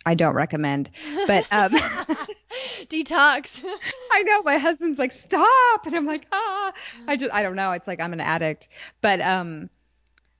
I 0.05 0.15
don't 0.15 0.33
recommend. 0.35 0.89
But 1.27 1.45
um, 1.51 1.75
Detox. 2.89 3.63
I 4.11 4.23
know 4.23 4.41
my 4.43 4.57
husband's 4.57 4.99
like, 4.99 5.11
stop, 5.11 5.85
and 5.85 5.95
I'm 5.95 6.05
like, 6.05 6.27
ah. 6.31 6.73
I 7.07 7.15
just 7.15 7.33
I 7.33 7.43
don't 7.43 7.55
know. 7.55 7.71
It's 7.71 7.87
like 7.87 7.99
I'm 7.99 8.13
an 8.13 8.21
addict. 8.21 8.67
But 9.01 9.21
um, 9.21 9.69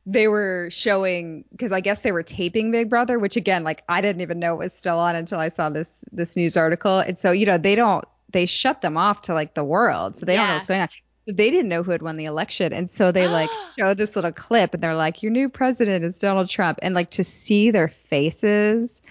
they 0.05 0.27
were 0.27 0.69
showing 0.71 1.45
because 1.51 1.71
I 1.71 1.81
guess 1.81 2.01
they 2.01 2.11
were 2.11 2.23
taping 2.23 2.71
Big 2.71 2.89
Brother, 2.89 3.17
which 3.17 3.35
again, 3.35 3.63
like 3.63 3.83
I 3.89 4.01
didn't 4.01 4.21
even 4.21 4.39
know 4.39 4.53
it 4.55 4.59
was 4.59 4.73
still 4.73 4.99
on 4.99 5.15
until 5.15 5.39
I 5.39 5.49
saw 5.49 5.69
this 5.69 6.03
this 6.11 6.35
news 6.35 6.55
article. 6.55 6.99
And 6.99 7.17
so 7.17 7.31
you 7.31 7.45
know 7.45 7.57
they 7.57 7.75
don't 7.75 8.05
they 8.31 8.45
shut 8.45 8.81
them 8.81 8.97
off 8.97 9.23
to 9.23 9.33
like 9.33 9.53
the 9.53 9.63
world, 9.63 10.17
so 10.17 10.25
they 10.25 10.35
don't 10.35 10.47
know 10.47 10.53
what's 10.55 10.65
going 10.65 10.81
on. 10.81 10.89
So 11.27 11.33
they 11.33 11.49
didn't 11.49 11.69
know 11.69 11.81
who 11.81 11.91
had 11.91 12.03
won 12.03 12.17
the 12.17 12.25
election, 12.25 12.71
and 12.71 12.89
so 12.89 13.11
they 13.11 13.27
like 13.27 13.49
show 13.79 13.93
this 13.93 14.15
little 14.15 14.31
clip, 14.31 14.73
and 14.73 14.83
they're 14.83 14.95
like, 14.95 15.23
"Your 15.23 15.31
new 15.31 15.49
president 15.49 16.05
is 16.05 16.19
Donald 16.19 16.49
Trump," 16.49 16.79
and 16.83 16.93
like 16.93 17.11
to 17.11 17.23
see 17.23 17.71
their 17.71 17.87
faces. 17.87 19.01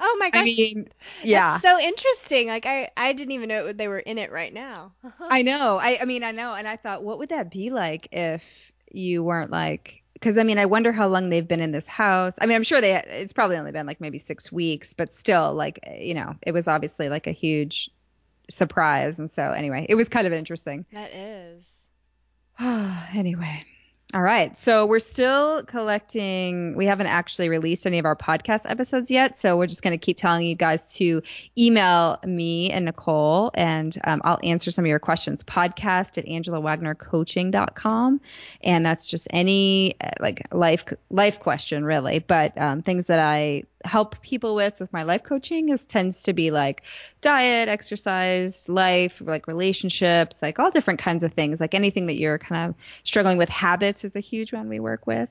Oh 0.00 0.16
my 0.18 0.30
gosh. 0.30 0.42
I 0.42 0.44
mean, 0.44 0.88
yeah. 1.22 1.58
That's 1.58 1.62
so 1.62 1.78
interesting. 1.78 2.48
Like 2.48 2.66
I, 2.66 2.90
I 2.96 3.12
didn't 3.12 3.32
even 3.32 3.48
know 3.48 3.72
they 3.72 3.88
were 3.88 4.00
in 4.00 4.18
it 4.18 4.32
right 4.32 4.52
now. 4.52 4.92
I 5.20 5.42
know. 5.42 5.78
I, 5.80 5.98
I 6.00 6.04
mean, 6.04 6.24
I 6.24 6.32
know. 6.32 6.54
And 6.54 6.66
I 6.66 6.76
thought, 6.76 7.02
what 7.02 7.18
would 7.18 7.28
that 7.30 7.50
be 7.50 7.70
like 7.70 8.08
if 8.12 8.72
you 8.90 9.22
weren't 9.22 9.50
like, 9.50 10.02
because 10.14 10.38
I 10.38 10.42
mean, 10.42 10.58
I 10.58 10.66
wonder 10.66 10.92
how 10.92 11.08
long 11.08 11.28
they've 11.28 11.46
been 11.46 11.60
in 11.60 11.72
this 11.72 11.86
house. 11.86 12.36
I 12.40 12.46
mean, 12.46 12.56
I'm 12.56 12.62
sure 12.62 12.80
they, 12.80 12.94
it's 13.06 13.32
probably 13.32 13.56
only 13.56 13.72
been 13.72 13.86
like 13.86 14.00
maybe 14.00 14.18
six 14.18 14.50
weeks, 14.50 14.92
but 14.92 15.12
still, 15.12 15.52
like, 15.52 15.80
you 15.98 16.14
know, 16.14 16.34
it 16.42 16.52
was 16.52 16.68
obviously 16.68 17.08
like 17.08 17.26
a 17.26 17.32
huge 17.32 17.90
surprise. 18.50 19.18
And 19.18 19.30
so, 19.30 19.52
anyway, 19.52 19.86
it 19.88 19.94
was 19.94 20.08
kind 20.08 20.26
of 20.26 20.32
interesting. 20.32 20.86
that 20.92 21.12
is. 21.12 21.64
anyway. 23.14 23.64
All 24.14 24.22
right. 24.22 24.56
So 24.56 24.86
we're 24.86 25.00
still 25.00 25.64
collecting. 25.64 26.76
We 26.76 26.86
haven't 26.86 27.08
actually 27.08 27.48
released 27.48 27.84
any 27.84 27.98
of 27.98 28.04
our 28.04 28.14
podcast 28.14 28.70
episodes 28.70 29.10
yet. 29.10 29.36
So 29.36 29.56
we're 29.56 29.66
just 29.66 29.82
going 29.82 29.90
to 29.90 29.98
keep 29.98 30.18
telling 30.18 30.46
you 30.46 30.54
guys 30.54 30.86
to 30.94 31.20
email 31.58 32.20
me 32.24 32.70
and 32.70 32.84
Nicole, 32.84 33.50
and 33.54 33.98
um, 34.04 34.20
I'll 34.22 34.38
answer 34.44 34.70
some 34.70 34.84
of 34.84 34.88
your 34.88 35.00
questions. 35.00 35.42
Podcast 35.42 36.16
at 36.16 36.26
AngelaWagnerCoaching.com. 36.26 38.20
And 38.62 38.86
that's 38.86 39.08
just 39.08 39.26
any 39.30 39.94
uh, 40.00 40.10
like 40.20 40.46
life 40.52 40.84
life 41.10 41.40
question, 41.40 41.84
really. 41.84 42.20
But 42.20 42.56
um, 42.56 42.82
things 42.82 43.08
that 43.08 43.18
I 43.18 43.64
help 43.84 44.20
people 44.22 44.54
with 44.54 44.78
with 44.80 44.92
my 44.92 45.02
life 45.02 45.22
coaching 45.22 45.68
is 45.68 45.84
tends 45.84 46.22
to 46.22 46.32
be 46.32 46.50
like 46.50 46.82
diet, 47.20 47.68
exercise, 47.68 48.68
life, 48.68 49.20
like 49.24 49.46
relationships, 49.46 50.42
like 50.42 50.58
all 50.58 50.70
different 50.70 51.00
kinds 51.00 51.22
of 51.22 51.32
things. 51.32 51.60
Like 51.60 51.74
anything 51.74 52.06
that 52.06 52.16
you're 52.16 52.38
kind 52.38 52.70
of 52.70 52.76
struggling 53.04 53.38
with. 53.38 53.48
Habits 53.48 54.04
is 54.04 54.16
a 54.16 54.20
huge 54.20 54.52
one 54.52 54.68
we 54.68 54.80
work 54.80 55.06
with. 55.06 55.30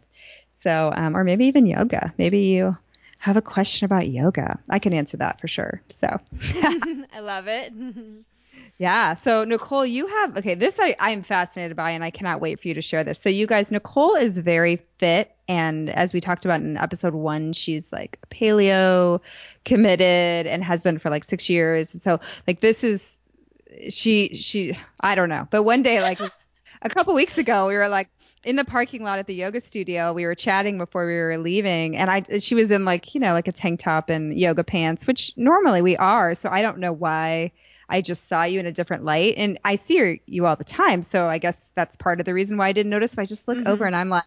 So, 0.54 0.94
um, 0.96 1.18
or 1.18 1.24
maybe 1.24 1.46
even 1.46 1.66
yoga. 1.66 2.13
Maybe 2.18 2.39
you 2.39 2.78
have 3.18 3.38
a 3.38 3.42
question 3.42 3.86
about 3.86 4.08
yoga. 4.08 4.60
I 4.70 4.80
can 4.80 4.94
answer 4.94 5.18
that 5.18 5.42
for 5.42 5.48
sure. 5.48 5.82
So, 5.89 6.08
I 6.42 7.20
love 7.22 7.48
it. 7.48 7.74
yeah. 8.78 9.13
So, 9.13 9.44
Nicole, 9.44 9.86
you 9.86 10.08
have, 10.08 10.38
okay, 10.38 10.56
this 10.56 10.78
I, 10.80 10.96
I'm 11.00 11.24
fascinated 11.24 11.78
by 11.78 11.92
and 11.92 12.04
I 12.04 12.10
cannot 12.10 12.42
wait 12.42 12.60
for 12.60 12.68
you 12.68 12.74
to 12.74 12.82
share 12.82 13.04
this. 13.04 13.20
So, 13.20 13.30
you 13.30 13.48
guys, 13.48 13.72
Nicole 13.72 14.16
is 14.16 14.38
very 14.38 14.78
fit. 14.98 15.36
And 15.48 15.89
as 15.89 16.13
we 16.13 16.22
talked 16.22 16.46
about 16.46 16.62
in 16.62 16.78
episode 16.78 17.13
one, 17.13 17.54
she's 17.54 17.92
like 17.92 18.18
paleo 18.30 19.20
committed 19.66 20.48
and 20.48 20.63
has 20.63 20.82
been 20.84 20.98
for 21.00 21.10
like 21.10 21.24
six 21.24 21.50
years. 21.50 21.94
And 21.94 22.02
so, 22.02 22.20
like, 22.48 22.62
this 22.62 22.84
is, 22.84 23.20
she, 23.89 24.36
she, 24.36 24.78
I 25.00 25.16
don't 25.16 25.30
know. 25.30 25.48
But 25.50 25.63
one 25.63 25.84
day, 25.84 26.02
like, 26.02 26.20
a 26.82 26.89
couple 26.89 27.13
weeks 27.13 27.38
ago, 27.38 27.68
we 27.68 27.76
were 27.76 27.89
like, 27.89 28.10
in 28.44 28.58
the 28.58 28.66
parking 28.66 29.04
lot 29.04 29.20
at 29.20 29.28
the 29.28 29.34
yoga 29.34 29.62
studio, 29.62 30.12
we 30.12 30.26
were 30.26 30.36
chatting 30.36 30.78
before 30.78 31.08
we 31.08 31.13
were 31.16 31.38
leaving, 31.38 31.96
and 31.96 32.12
I 32.12 32.39
she 32.39 32.56
was 32.56 32.72
in 32.72 32.84
like 32.84 33.16
you 33.16 33.22
know 33.22 33.32
like 33.32 33.48
a 33.48 33.54
tank 33.54 33.80
top 33.80 34.10
and 34.10 34.38
yoga 34.38 34.66
pants, 34.66 35.08
which 35.08 35.32
normally 35.38 35.82
we 35.82 35.96
are. 35.96 36.36
So 36.36 36.50
I 36.50 36.62
don't 36.62 36.80
know 36.80 36.92
why 36.92 37.54
I 37.94 38.02
just 38.02 38.28
saw 38.28 38.44
you 38.44 38.60
in 38.60 38.66
a 38.66 38.72
different 38.72 39.06
light, 39.06 39.36
and 39.38 39.60
I 39.64 39.76
see 39.78 40.20
you 40.26 40.46
all 40.48 40.56
the 40.56 40.64
time. 40.64 41.04
So 41.04 41.28
I 41.28 41.38
guess 41.38 41.72
that's 41.76 41.96
part 41.96 42.20
of 42.20 42.26
the 42.26 42.34
reason 42.34 42.58
why 42.58 42.68
I 42.68 42.72
didn't 42.74 42.90
notice. 42.90 43.16
But 43.16 43.22
I 43.22 43.26
just 43.26 43.48
look 43.48 43.60
Mhm. 43.60 43.68
over 43.68 43.86
and 43.86 43.96
I'm 43.96 44.10
like, 44.10 44.24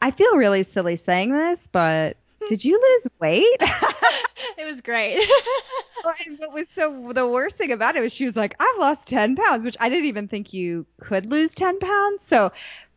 I 0.00 0.12
feel 0.12 0.36
really 0.36 0.62
silly 0.62 0.96
saying 0.96 1.32
this, 1.32 1.68
but 1.72 2.16
did 2.48 2.64
you 2.64 2.80
lose 2.80 3.08
weight? 3.18 3.56
it 4.56 4.64
was 4.64 4.80
great. 4.80 5.28
And 6.26 6.38
what 6.38 6.52
was 6.54 6.68
so 6.70 7.12
the 7.12 7.28
worst 7.28 7.56
thing 7.56 7.72
about 7.72 7.96
it 7.96 8.00
was 8.00 8.12
she 8.12 8.24
was 8.24 8.36
like, 8.36 8.54
I've 8.60 8.78
lost 8.78 9.08
10 9.08 9.34
pounds, 9.36 9.64
which 9.64 9.76
I 9.80 9.88
didn't 9.88 10.06
even 10.06 10.28
think 10.28 10.54
you 10.54 10.86
could 11.02 11.30
lose 11.30 11.52
10 11.54 11.80
pounds. 11.80 12.22
So, 12.22 12.52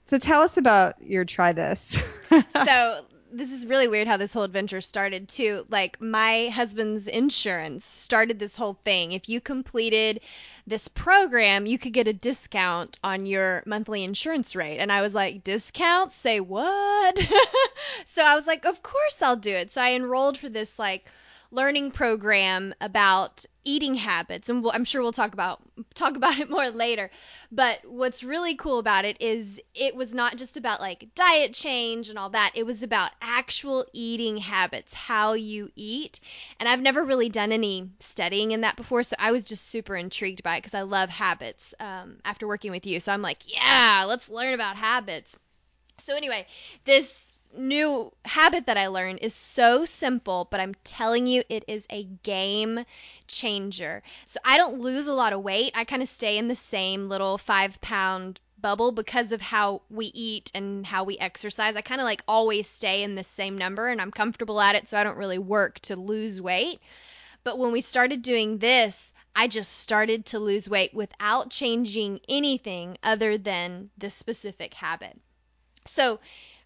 so 0.06 0.18
tell 0.18 0.44
us 0.44 0.56
about 0.58 1.02
your 1.04 1.26
try 1.26 1.52
this. 1.52 2.02
so 2.54 3.06
this 3.32 3.52
is 3.52 3.66
really 3.66 3.88
weird 3.88 4.08
how 4.08 4.18
this 4.18 4.34
whole 4.34 4.44
adventure 4.44 4.82
started 4.82 5.28
too. 5.28 5.66
Like 5.70 6.02
my 6.02 6.50
husband's 6.50 7.08
insurance 7.08 7.86
started 7.86 8.40
this 8.40 8.56
whole 8.56 8.78
thing. 8.84 9.14
If 9.14 9.30
you 9.30 9.40
completed 9.40 10.22
this 10.68 10.88
program, 10.88 11.66
you 11.66 11.78
could 11.80 11.94
get 11.94 12.08
a 12.08 12.14
discount 12.14 13.00
on 13.04 13.26
your 13.26 13.64
monthly 13.66 14.04
insurance 14.04 14.56
rate. 14.56 14.80
And 14.80 14.92
I 14.92 15.02
was 15.02 15.14
like, 15.14 15.44
discount? 15.44 16.14
Say 16.14 16.40
what? 16.40 17.18
so 18.06 18.24
I 18.24 18.36
was 18.36 18.48
like, 18.48 18.66
of 18.66 18.84
course 18.84 19.22
I'll 19.22 19.38
do 19.38 19.52
it. 19.52 19.72
So 19.72 19.82
I 19.82 19.94
enrolled 19.94 20.38
for 20.38 20.50
this 20.50 20.78
like 20.78 21.06
learning 21.52 21.92
program 21.92 22.74
about 22.80 23.46
eating 23.64 23.94
habits 23.94 24.50
and 24.50 24.64
we'll, 24.64 24.72
I'm 24.74 24.86
sure 24.86 25.02
we'll 25.02 25.12
talk 25.12 25.34
about 25.34 25.62
talk 25.94 26.16
about 26.16 26.40
it 26.40 26.50
more 26.50 26.70
later. 26.70 27.12
But 27.52 27.80
what's 27.86 28.24
really 28.24 28.56
cool 28.56 28.80
about 28.80 29.06
it 29.06 29.22
is 29.22 29.60
it 29.76 29.96
was 29.96 30.14
not 30.14 30.38
just 30.38 30.58
about 30.58 30.80
like 30.80 31.10
diet 31.14 31.54
change 31.54 32.10
and 32.10 32.18
all 32.18 32.30
that. 32.30 32.52
It 32.56 32.66
was 32.66 32.84
about 32.84 33.12
actual 33.22 33.86
eating 33.94 34.38
habits, 34.38 34.94
how 34.94 35.34
you 35.34 35.70
eat. 35.76 36.20
And 36.60 36.68
I've 36.68 36.82
never 36.82 37.04
really 37.04 37.30
done 37.30 37.52
any 37.52 37.90
studying 38.00 38.52
in 38.52 38.62
that 38.62 38.78
before, 38.78 39.04
so 39.04 39.16
I 39.20 39.32
was 39.32 39.44
just 39.44 39.70
super 39.70 39.96
intrigued 39.96 40.44
by 40.44 40.56
it 40.56 40.60
because 40.60 40.74
I 40.74 40.82
love 40.82 41.10
habits 41.10 41.74
um, 41.80 42.18
after 42.26 42.48
working 42.48 42.72
with 42.72 42.86
you. 42.86 43.00
So 43.00 43.12
I'm 43.12 43.22
like, 43.22 43.54
yeah, 43.54 44.06
let's 44.08 44.30
learn 44.30 44.54
about 44.54 44.78
habits. 44.78 45.36
So 46.06 46.16
anyway, 46.16 46.48
this 46.86 47.31
new 47.58 48.12
habit 48.26 48.66
that 48.66 48.78
I 48.78 48.88
learned 48.88 49.20
is 49.22 49.34
so 49.34 49.86
simple, 49.86 50.48
but 50.50 50.60
I'm 50.60 50.76
telling 50.84 51.28
you, 51.28 51.44
it 51.50 51.66
is 51.68 51.86
a 51.90 52.04
game 52.24 52.86
changer. 53.28 54.04
So 54.28 54.40
I 54.44 54.58
don't 54.58 54.80
lose 54.80 55.08
a 55.08 55.14
lot 55.14 55.34
of 55.34 55.42
weight. 55.42 55.72
I 55.76 55.86
kind 55.86 56.02
of 56.02 56.10
stay 56.10 56.38
in 56.38 56.48
the 56.48 56.56
same 56.56 57.10
little 57.10 57.38
five 57.38 57.80
pound 57.82 58.40
bubble 58.62 58.92
because 58.92 59.32
of 59.32 59.42
how 59.42 59.82
we 59.90 60.08
eat 60.08 60.52
and 60.54 60.86
how 60.86 61.04
we 61.04 61.18
exercise. 61.18 61.76
I 61.76 61.82
kind 61.82 62.00
of 62.00 62.06
like 62.06 62.24
always 62.28 62.68
stay 62.68 63.04
in 63.04 63.16
the 63.16 63.24
same 63.24 63.58
number 63.58 63.88
and 63.88 64.00
I'm 64.00 64.12
comfortable 64.12 64.62
at 64.62 64.76
it, 64.76 64.88
so 64.88 64.98
I 64.98 65.04
don't 65.04 65.18
really 65.18 65.40
work 65.40 65.80
to 65.82 65.96
lose 65.96 66.40
weight. 66.40 66.80
But 67.44 67.58
when 67.58 67.72
we 67.72 67.82
started 67.82 68.22
doing 68.22 68.60
this, 68.60 69.14
I 69.36 69.48
just 69.48 69.80
started 69.80 70.26
to 70.28 70.40
lose 70.40 70.70
weight 70.70 70.94
without 70.94 71.50
changing 71.50 72.20
anything 72.28 72.98
other 73.02 73.38
than 73.38 73.90
this 73.98 74.14
specific 74.14 74.74
habit. 74.74 75.20
So, 75.86 76.20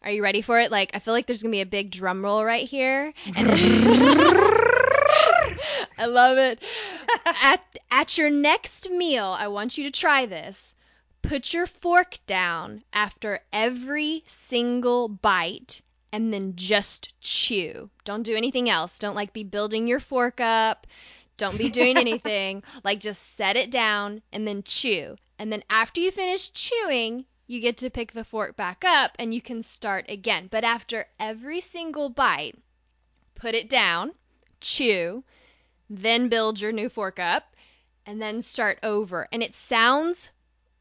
are 0.06 0.12
you 0.12 0.22
ready 0.24 0.42
for 0.42 0.60
it? 0.60 0.72
Like, 0.72 0.92
I 0.94 1.00
feel 1.00 1.14
like 1.14 1.26
there's 1.26 1.42
gonna 1.42 1.52
be 1.52 1.62
a 1.62 1.66
big 1.66 1.90
drum 1.90 2.24
roll 2.24 2.46
right 2.46 2.68
here. 2.68 3.12
And 3.36 3.50
I 5.98 6.06
love 6.06 6.38
it. 6.38 6.60
At 7.26 7.62
at 7.90 8.18
your 8.18 8.30
next 8.30 8.90
meal, 8.90 9.36
I 9.38 9.48
want 9.48 9.78
you 9.78 9.84
to 9.86 9.92
try 9.92 10.28
this. 10.28 10.76
Put 11.24 11.54
your 11.54 11.66
fork 11.66 12.20
down 12.28 12.84
after 12.94 13.40
every 13.52 14.24
single 14.28 15.08
bite 15.08 15.82
and 16.12 16.32
then 16.32 16.56
just 16.56 17.20
chew. 17.20 17.90
Don't 18.04 18.24
do 18.24 18.36
anything 18.36 18.70
else. 18.70 19.00
Don't 19.00 19.16
like 19.16 19.34
be 19.34 19.44
building 19.44 19.88
your 19.88 20.00
fork 20.00 20.40
up. 20.40 20.86
Don't 21.38 21.58
be 21.58 21.70
doing 21.70 21.98
anything. 22.06 22.64
like 22.84 23.00
just 23.00 23.36
set 23.36 23.56
it 23.56 23.72
down 23.72 24.22
and 24.32 24.48
then 24.48 24.62
chew. 24.62 25.16
And 25.40 25.52
then 25.52 25.64
after 25.70 26.00
you 26.00 26.12
finish 26.12 26.52
chewing, 26.52 27.26
you 27.48 27.60
get 27.60 27.78
to 27.78 27.90
pick 27.90 28.12
the 28.12 28.24
fork 28.24 28.56
back 28.56 28.84
up 28.86 29.12
and 29.20 29.34
you 29.34 29.42
can 29.42 29.62
start 29.62 30.06
again. 30.10 30.48
But 30.50 30.64
after 30.64 31.06
every 31.20 31.62
single 31.62 32.10
bite, 32.10 32.58
put 33.36 33.56
it 33.56 33.70
down, 33.70 34.14
chew, 34.62 35.24
then 35.90 36.30
build 36.30 36.60
your 36.60 36.72
new 36.72 36.90
fork 36.90 37.20
up, 37.20 37.56
and 38.06 38.22
then 38.22 38.42
start 38.42 38.80
over. 38.84 39.28
And 39.32 39.44
it 39.44 39.54
sounds 39.54 40.32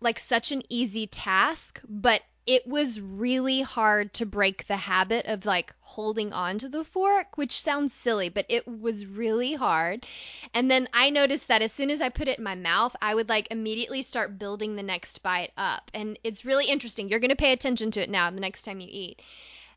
like 0.01 0.19
such 0.19 0.53
an 0.53 0.63
easy 0.69 1.07
task, 1.07 1.81
but 1.89 2.23
it 2.47 2.67
was 2.67 3.01
really 3.01 3.63
hard 3.63 4.13
to 4.13 4.27
break 4.27 4.67
the 4.67 4.77
habit 4.77 5.25
of 5.27 5.47
like 5.47 5.73
holding 5.81 6.33
on 6.33 6.59
to 6.59 6.69
the 6.69 6.85
fork, 6.85 7.39
which 7.39 7.59
sounds 7.59 7.95
silly, 7.95 8.29
but 8.29 8.45
it 8.51 8.69
was 8.69 9.07
really 9.07 9.55
hard. 9.55 10.07
And 10.53 10.71
then 10.71 10.87
I 10.93 11.09
noticed 11.09 11.49
that 11.49 11.63
as 11.63 11.73
soon 11.73 11.91
as 11.91 12.03
I 12.03 12.11
put 12.11 12.29
it 12.29 12.39
in 12.39 12.45
my 12.45 12.55
mouth, 12.55 12.95
I 13.01 13.15
would 13.15 13.31
like 13.31 13.49
immediately 13.51 14.03
start 14.03 14.39
building 14.39 14.77
the 14.77 14.83
next 14.83 15.23
bite 15.23 15.53
up. 15.57 15.91
And 15.95 16.19
it's 16.23 16.45
really 16.45 16.67
interesting. 16.67 17.09
You're 17.09 17.21
going 17.21 17.31
to 17.31 17.37
pay 17.37 17.53
attention 17.53 17.91
to 17.93 18.03
it 18.03 18.11
now 18.11 18.31
the 18.31 18.41
next 18.41 18.63
time 18.63 18.81
you 18.81 18.89
eat. 18.91 19.23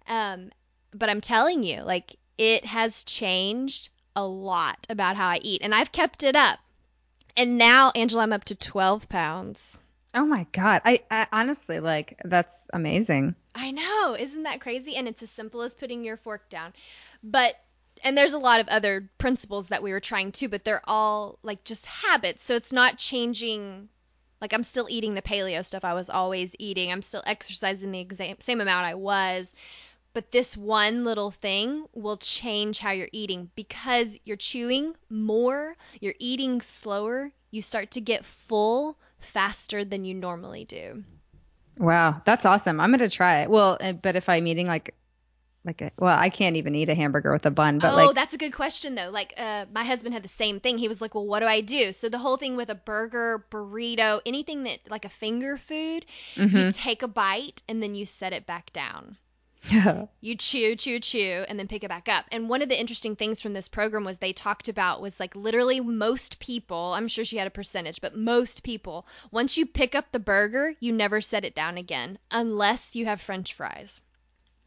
Um, 0.07 0.51
but 0.93 1.09
I'm 1.09 1.21
telling 1.21 1.63
you, 1.63 1.83
like, 1.83 2.17
it 2.37 2.65
has 2.65 3.03
changed 3.03 3.89
a 4.15 4.25
lot 4.25 4.85
about 4.89 5.15
how 5.15 5.27
I 5.27 5.39
eat. 5.41 5.61
And 5.61 5.73
I've 5.73 5.93
kept 5.93 6.23
it 6.23 6.35
up. 6.35 6.59
And 7.37 7.57
now, 7.57 7.91
Angela, 7.95 8.23
I'm 8.23 8.33
up 8.33 8.45
to 8.45 8.55
12 8.55 9.07
pounds. 9.07 9.79
Oh 10.13 10.25
my 10.25 10.47
god. 10.51 10.81
I, 10.85 11.03
I 11.11 11.27
honestly 11.31 11.79
like 11.79 12.19
that's 12.23 12.65
amazing. 12.73 13.35
I 13.53 13.71
know. 13.71 14.15
Isn't 14.17 14.43
that 14.43 14.61
crazy? 14.61 14.95
And 14.95 15.07
it's 15.07 15.23
as 15.23 15.29
simple 15.29 15.61
as 15.61 15.73
putting 15.73 16.03
your 16.03 16.17
fork 16.17 16.49
down. 16.49 16.73
But 17.23 17.55
and 18.03 18.17
there's 18.17 18.33
a 18.33 18.39
lot 18.39 18.59
of 18.59 18.67
other 18.67 19.09
principles 19.17 19.67
that 19.69 19.81
we 19.83 19.91
were 19.91 19.99
trying 19.99 20.31
too, 20.31 20.49
but 20.49 20.63
they're 20.63 20.87
all 20.87 21.39
like 21.43 21.63
just 21.63 21.85
habits. 21.85 22.43
So 22.43 22.55
it's 22.55 22.71
not 22.71 22.97
changing 22.97 23.89
like 24.41 24.53
I'm 24.53 24.63
still 24.63 24.87
eating 24.89 25.13
the 25.15 25.21
paleo 25.21 25.65
stuff 25.65 25.83
I 25.83 25.93
was 25.93 26.09
always 26.09 26.55
eating. 26.59 26.91
I'm 26.91 27.01
still 27.01 27.23
exercising 27.25 27.91
the 27.91 27.99
exam- 27.99 28.37
same 28.39 28.61
amount 28.61 28.85
I 28.85 28.95
was. 28.95 29.53
But 30.13 30.31
this 30.31 30.57
one 30.57 31.03
little 31.03 31.31
thing 31.31 31.85
will 31.93 32.17
change 32.17 32.79
how 32.79 32.91
you're 32.91 33.09
eating 33.11 33.51
because 33.55 34.17
you're 34.23 34.37
chewing 34.37 34.95
more, 35.09 35.75
you're 35.99 36.15
eating 36.17 36.61
slower, 36.61 37.31
you 37.51 37.61
start 37.61 37.91
to 37.91 38.01
get 38.01 38.25
full 38.25 38.97
faster 39.19 39.83
than 39.83 40.05
you 40.05 40.13
normally 40.13 40.65
do. 40.65 41.03
Wow, 41.77 42.21
that's 42.25 42.45
awesome. 42.45 42.79
I'm 42.79 42.91
gonna 42.91 43.09
try 43.09 43.41
it. 43.41 43.49
Well, 43.49 43.77
eh, 43.79 43.91
but 43.91 44.15
if 44.15 44.29
I'm 44.29 44.47
eating 44.47 44.67
like 44.67 44.95
like 45.67 45.81
a, 45.81 45.91
well, 45.99 46.17
I 46.17 46.29
can't 46.29 46.55
even 46.55 46.75
eat 46.75 46.87
a 46.89 46.95
hamburger 46.95 47.31
with 47.31 47.45
a 47.45 47.51
bun, 47.51 47.79
but 47.79 47.93
oh, 47.93 47.95
like 47.95 48.15
that's 48.15 48.33
a 48.33 48.37
good 48.37 48.53
question 48.53 48.95
though. 48.95 49.09
Like, 49.09 49.33
uh, 49.37 49.65
my 49.71 49.83
husband 49.83 50.13
had 50.13 50.23
the 50.23 50.29
same 50.29 50.59
thing. 50.59 50.77
He 50.77 50.87
was 50.87 51.01
like, 51.01 51.13
"Well, 51.13 51.25
what 51.25 51.41
do 51.41 51.45
I 51.45 51.61
do?" 51.61 51.91
So 51.91 52.09
the 52.09 52.17
whole 52.17 52.37
thing 52.37 52.55
with 52.55 52.69
a 52.69 52.75
burger, 52.75 53.45
burrito, 53.51 54.21
anything 54.25 54.63
that 54.63 54.79
like 54.89 55.05
a 55.05 55.09
finger 55.09 55.57
food, 55.57 56.05
mm-hmm. 56.35 56.57
you 56.57 56.71
take 56.71 57.03
a 57.03 57.07
bite 57.07 57.61
and 57.67 57.83
then 57.83 57.95
you 57.95 58.05
set 58.05 58.33
it 58.33 58.47
back 58.47 58.71
down. 58.71 59.17
You 60.21 60.35
chew, 60.35 60.75
chew, 60.75 60.99
chew, 60.99 61.45
and 61.47 61.59
then 61.59 61.67
pick 61.67 61.83
it 61.83 61.89
back 61.89 62.07
up. 62.07 62.25
And 62.31 62.49
one 62.49 62.61
of 62.61 62.69
the 62.69 62.79
interesting 62.79 63.15
things 63.15 63.41
from 63.41 63.53
this 63.53 63.67
program 63.67 64.03
was 64.03 64.17
they 64.17 64.33
talked 64.33 64.69
about 64.69 65.01
was 65.01 65.19
like 65.19 65.35
literally 65.35 65.79
most 65.79 66.39
people, 66.39 66.93
I'm 66.93 67.07
sure 67.07 67.25
she 67.25 67.37
had 67.37 67.47
a 67.47 67.51
percentage, 67.51 68.01
but 68.01 68.17
most 68.17 68.63
people, 68.63 69.07
once 69.31 69.57
you 69.57 69.65
pick 69.65 69.95
up 69.95 70.11
the 70.11 70.19
burger, 70.19 70.73
you 70.79 70.91
never 70.91 71.21
set 71.21 71.45
it 71.45 71.55
down 71.55 71.77
again 71.77 72.17
unless 72.31 72.95
you 72.95 73.05
have 73.05 73.21
french 73.21 73.53
fries. 73.53 74.01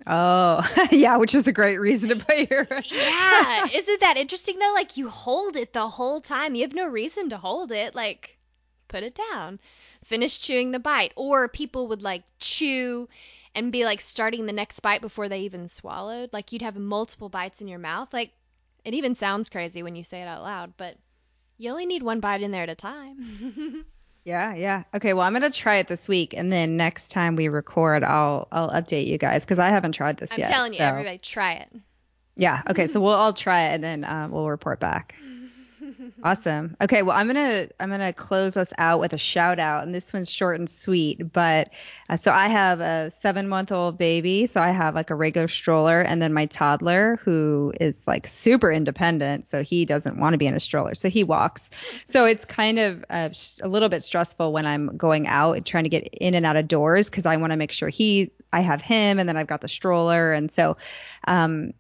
Oh, 0.07 0.67
yeah, 0.91 1.17
which 1.17 1.35
is 1.35 1.47
a 1.47 1.53
great 1.53 1.79
reason 1.79 2.09
to 2.09 2.17
put 2.17 2.51
your. 2.51 2.67
yeah, 2.91 3.67
isn't 3.73 4.01
that 4.01 4.17
interesting 4.17 4.59
though? 4.59 4.73
Like 4.75 4.97
you 4.97 5.09
hold 5.09 5.57
it 5.57 5.73
the 5.73 5.89
whole 5.89 6.21
time. 6.21 6.55
You 6.55 6.63
have 6.63 6.75
no 6.75 6.87
reason 6.87 7.31
to 7.31 7.39
hold 7.39 7.71
it. 7.71 7.95
Like, 7.95 8.39
put 8.89 9.03
it 9.03 9.19
down. 9.33 9.61
Finish 10.05 10.39
chewing 10.39 10.71
the 10.71 10.79
bite. 10.79 11.13
Or 11.17 11.49
people 11.49 11.89
would 11.89 12.03
like 12.03 12.23
chew 12.39 13.09
and 13.55 13.73
be 13.73 13.85
like 13.85 14.01
starting 14.01 14.47
the 14.47 14.53
next 14.53 14.81
bite 14.81 15.01
before 15.01 15.29
they 15.29 15.41
even 15.41 15.69
swallowed. 15.69 16.31
Like 16.33 16.53
you'd 16.53 16.63
have 16.63 16.77
multiple 16.77 17.29
bites 17.29 17.61
in 17.61 17.69
your 17.69 17.79
mouth. 17.79 18.13
Like 18.13 18.33
it 18.85 18.95
even 18.95 19.15
sounds 19.15 19.49
crazy 19.49 19.83
when 19.83 19.97
you 19.97 20.03
say 20.03 20.23
it 20.23 20.27
out 20.27 20.43
loud, 20.43 20.75
but 20.77 20.97
you 21.59 21.71
only 21.71 21.87
need 21.87 22.03
one 22.03 22.21
bite 22.21 22.43
in 22.43 22.53
there 22.53 22.63
at 22.63 22.69
a 22.69 22.75
time. 22.75 23.85
yeah, 24.25 24.55
yeah. 24.55 24.85
Okay, 24.95 25.13
well, 25.13 25.27
I'm 25.27 25.35
going 25.35 25.51
to 25.51 25.57
try 25.57 25.77
it 25.77 25.89
this 25.89 26.09
week 26.09 26.35
and 26.35 26.53
then 26.53 26.77
next 26.77 27.09
time 27.09 27.37
we 27.37 27.49
record, 27.49 28.05
I'll 28.05 28.49
I'll 28.53 28.71
update 28.71 29.07
you 29.07 29.19
guys 29.19 29.45
cuz 29.45 29.59
I 29.59 29.69
haven't 29.69 29.93
tried 29.93 30.17
this 30.17 30.33
I'm 30.33 30.39
yet. 30.39 30.49
I'm 30.49 30.53
telling 30.53 30.73
you, 30.73 30.79
so. 30.79 30.87
everybody 30.87 31.19
try 31.19 31.55
it. 31.55 31.69
Yeah. 32.37 32.63
Okay, 32.71 32.87
so 32.87 33.01
we'll 33.01 33.13
all 33.13 33.33
try 33.33 33.69
it 33.69 33.75
and 33.75 33.85
then 33.85 34.05
uh, 34.05 34.29
we'll 34.31 34.49
report 34.49 34.81
back. 34.81 35.15
Awesome. 36.23 36.77
Okay, 36.81 37.03
well, 37.03 37.17
I'm 37.17 37.27
gonna 37.27 37.69
I'm 37.79 37.91
gonna 37.91 38.13
close 38.13 38.57
us 38.57 38.73
out 38.79 39.01
with 39.01 39.13
a 39.13 39.19
shout 39.19 39.59
out, 39.59 39.85
and 39.85 39.95
this 39.95 40.13
one's 40.13 40.31
short 40.31 40.59
and 40.59 40.69
sweet. 40.69 41.33
But 41.33 41.71
uh, 42.09 42.17
so 42.17 42.33
I 42.33 42.49
have 42.49 42.81
a 42.81 43.11
seven 43.11 43.49
month 43.49 43.73
old 43.73 43.99
baby, 43.99 44.47
so 44.47 44.61
I 44.61 44.71
have 44.71 44.95
like 44.95 45.11
a 45.11 45.15
regular 45.15 45.49
stroller, 45.49 46.01
and 46.01 46.21
then 46.21 46.33
my 46.33 46.47
toddler 46.47 47.19
who 47.23 47.73
is 47.81 48.03
like 48.07 48.27
super 48.27 48.71
independent, 48.73 49.47
so 49.47 49.63
he 49.63 49.85
doesn't 49.85 50.19
want 50.19 50.35
to 50.35 50.39
be 50.39 50.47
in 50.47 50.55
a 50.55 50.61
stroller, 50.61 50.95
so 50.95 51.09
he 51.09 51.25
walks. 51.25 51.71
So 52.05 52.25
it's 52.25 52.45
kind 52.45 52.79
of 52.79 53.05
uh, 53.11 53.31
a 53.63 53.69
little 53.69 53.89
bit 53.89 54.03
stressful 54.03 54.53
when 54.53 54.67
I'm 54.67 54.97
going 54.97 55.27
out 55.27 55.57
and 55.57 55.67
trying 55.67 55.85
to 55.85 55.91
get 55.91 56.09
in 56.21 56.35
and 56.35 56.47
out 56.47 56.57
of 56.57 56.69
doors 56.69 57.09
because 57.11 57.27
I 57.27 57.37
want 57.37 57.53
to 57.53 57.57
make 57.57 57.73
sure 57.73 57.89
he 57.89 58.31
I 58.53 58.61
have 58.61 58.83
him, 58.83 59.19
and 59.19 59.29
then 59.29 59.37
I've 59.37 59.47
got 59.47 59.61
the 59.61 59.69
stroller, 59.69 60.33
and 60.33 60.51
so. 60.51 60.77
Um, 61.27 61.73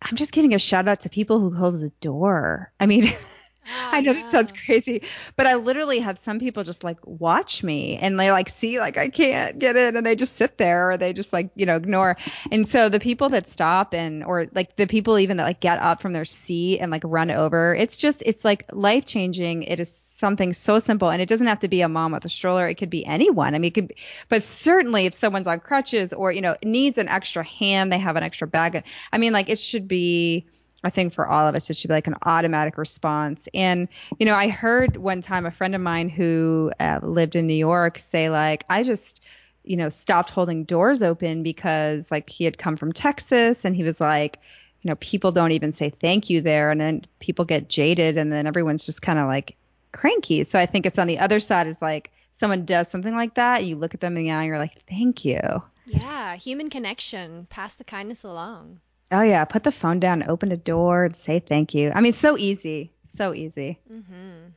I'm 0.00 0.14
just 0.16 0.32
giving 0.32 0.54
a 0.54 0.60
shout 0.60 0.86
out 0.86 1.00
to 1.00 1.08
people 1.08 1.40
who 1.40 1.50
hold 1.50 1.80
the 1.80 1.90
door. 2.00 2.72
I 2.78 2.86
mean, 2.86 3.12
Oh, 3.70 3.88
I 3.92 4.00
know 4.00 4.12
yeah. 4.12 4.18
this 4.18 4.30
sounds 4.30 4.52
crazy, 4.52 5.02
but 5.36 5.46
I 5.46 5.54
literally 5.56 5.98
have 5.98 6.18
some 6.18 6.38
people 6.38 6.64
just 6.64 6.84
like 6.84 6.98
watch 7.04 7.62
me 7.62 7.96
and 7.96 8.18
they 8.18 8.30
like 8.32 8.48
see 8.48 8.78
like 8.78 8.96
I 8.96 9.08
can't 9.08 9.58
get 9.58 9.76
in 9.76 9.96
and 9.96 10.06
they 10.06 10.16
just 10.16 10.36
sit 10.36 10.58
there 10.58 10.92
or 10.92 10.96
they 10.96 11.12
just 11.12 11.32
like, 11.32 11.50
you 11.54 11.66
know, 11.66 11.76
ignore. 11.76 12.16
And 12.50 12.66
so 12.66 12.88
the 12.88 13.00
people 13.00 13.28
that 13.30 13.48
stop 13.48 13.92
and 13.94 14.24
or 14.24 14.46
like 14.54 14.76
the 14.76 14.86
people 14.86 15.18
even 15.18 15.36
that 15.36 15.44
like 15.44 15.60
get 15.60 15.78
up 15.78 16.00
from 16.00 16.12
their 16.12 16.24
seat 16.24 16.78
and 16.78 16.90
like 16.90 17.02
run 17.04 17.30
over, 17.30 17.74
it's 17.74 17.96
just 17.96 18.22
it's 18.24 18.44
like 18.44 18.64
life 18.72 19.04
changing. 19.04 19.64
It 19.64 19.80
is 19.80 19.92
something 19.92 20.52
so 20.52 20.78
simple 20.78 21.10
and 21.10 21.22
it 21.22 21.28
doesn't 21.28 21.46
have 21.46 21.60
to 21.60 21.68
be 21.68 21.80
a 21.80 21.88
mom 21.88 22.12
with 22.12 22.24
a 22.24 22.30
stroller. 22.30 22.68
It 22.68 22.74
could 22.74 22.90
be 22.90 23.04
anyone. 23.06 23.54
I 23.54 23.58
mean, 23.58 23.68
it 23.68 23.74
could 23.74 23.88
be, 23.88 23.96
but 24.28 24.42
certainly 24.42 25.06
if 25.06 25.14
someone's 25.14 25.46
on 25.46 25.60
crutches 25.60 26.12
or, 26.12 26.32
you 26.32 26.40
know, 26.40 26.56
needs 26.64 26.98
an 26.98 27.08
extra 27.08 27.44
hand, 27.44 27.92
they 27.92 27.98
have 27.98 28.16
an 28.16 28.22
extra 28.22 28.46
bag. 28.46 28.82
I 29.12 29.18
mean, 29.18 29.32
like 29.32 29.48
it 29.48 29.58
should 29.58 29.86
be 29.86 30.46
I 30.84 30.90
think 30.90 31.12
for 31.12 31.26
all 31.26 31.48
of 31.48 31.54
us, 31.54 31.68
it 31.70 31.76
should 31.76 31.88
be 31.88 31.94
like 31.94 32.06
an 32.06 32.14
automatic 32.24 32.78
response. 32.78 33.48
And, 33.52 33.88
you 34.18 34.26
know, 34.26 34.34
I 34.34 34.48
heard 34.48 34.96
one 34.96 35.22
time 35.22 35.44
a 35.44 35.50
friend 35.50 35.74
of 35.74 35.80
mine 35.80 36.08
who 36.08 36.70
uh, 36.78 37.00
lived 37.02 37.34
in 37.34 37.46
New 37.46 37.54
York 37.54 37.98
say, 37.98 38.30
like, 38.30 38.64
I 38.70 38.84
just, 38.84 39.24
you 39.64 39.76
know, 39.76 39.88
stopped 39.88 40.30
holding 40.30 40.64
doors 40.64 41.02
open 41.02 41.42
because, 41.42 42.10
like, 42.12 42.30
he 42.30 42.44
had 42.44 42.58
come 42.58 42.76
from 42.76 42.92
Texas 42.92 43.64
and 43.64 43.74
he 43.74 43.82
was 43.82 44.00
like, 44.00 44.38
you 44.82 44.88
know, 44.88 44.96
people 44.96 45.32
don't 45.32 45.52
even 45.52 45.72
say 45.72 45.90
thank 45.90 46.30
you 46.30 46.40
there. 46.40 46.70
And 46.70 46.80
then 46.80 47.02
people 47.18 47.44
get 47.44 47.68
jaded 47.68 48.16
and 48.16 48.32
then 48.32 48.46
everyone's 48.46 48.86
just 48.86 49.02
kind 49.02 49.18
of 49.18 49.26
like 49.26 49.56
cranky. 49.92 50.44
So 50.44 50.58
I 50.58 50.66
think 50.66 50.86
it's 50.86 50.98
on 50.98 51.08
the 51.08 51.18
other 51.18 51.40
side 51.40 51.66
is 51.66 51.82
like 51.82 52.12
someone 52.32 52.64
does 52.64 52.88
something 52.88 53.16
like 53.16 53.34
that. 53.34 53.64
You 53.64 53.74
look 53.74 53.94
at 53.94 54.00
them 54.00 54.16
in 54.16 54.22
the 54.22 54.30
eye 54.30 54.38
and 54.38 54.46
you're 54.46 54.58
like, 54.58 54.80
thank 54.88 55.24
you. 55.24 55.40
Yeah. 55.86 56.36
Human 56.36 56.70
connection. 56.70 57.48
Pass 57.50 57.74
the 57.74 57.84
kindness 57.84 58.22
along. 58.22 58.80
Oh 59.10 59.22
yeah, 59.22 59.46
put 59.46 59.62
the 59.62 59.72
phone 59.72 60.00
down, 60.00 60.28
open 60.28 60.52
a 60.52 60.56
door, 60.56 61.06
and 61.06 61.16
say 61.16 61.38
thank 61.38 61.72
you. 61.74 61.90
I 61.94 62.02
mean, 62.02 62.12
so 62.12 62.36
easy, 62.36 62.92
so 63.16 63.32
easy. 63.32 63.78
Mm-hmm. 63.90 64.48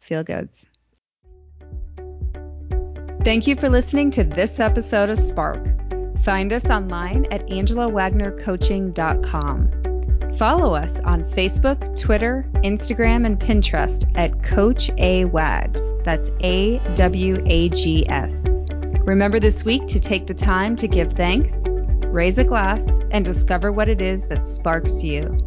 Feel 0.00 0.24
goods. 0.24 0.66
Thank 3.24 3.46
you 3.46 3.54
for 3.54 3.68
listening 3.68 4.10
to 4.12 4.24
this 4.24 4.58
episode 4.58 5.10
of 5.10 5.18
Spark. 5.18 5.62
Find 6.24 6.50
us 6.52 6.64
online 6.64 7.26
at 7.30 7.46
angelawagnercoaching.com. 7.48 10.34
Follow 10.38 10.74
us 10.74 10.98
on 11.00 11.24
Facebook, 11.24 12.00
Twitter, 12.00 12.48
Instagram, 12.64 13.26
and 13.26 13.38
Pinterest 13.38 14.10
at 14.16 14.42
Coach 14.42 14.90
A 14.98 15.26
Wags. 15.26 15.80
That's 16.04 16.30
A 16.40 16.78
W 16.96 17.44
A 17.46 17.68
G 17.68 18.08
S. 18.08 18.42
Remember 19.04 19.38
this 19.38 19.64
week 19.64 19.86
to 19.88 20.00
take 20.00 20.26
the 20.26 20.34
time 20.34 20.74
to 20.76 20.88
give 20.88 21.12
thanks 21.12 21.52
raise 22.12 22.38
a 22.38 22.44
glass, 22.44 22.86
and 23.10 23.24
discover 23.24 23.72
what 23.72 23.88
it 23.88 24.00
is 24.00 24.26
that 24.26 24.46
sparks 24.46 25.02
you. 25.02 25.38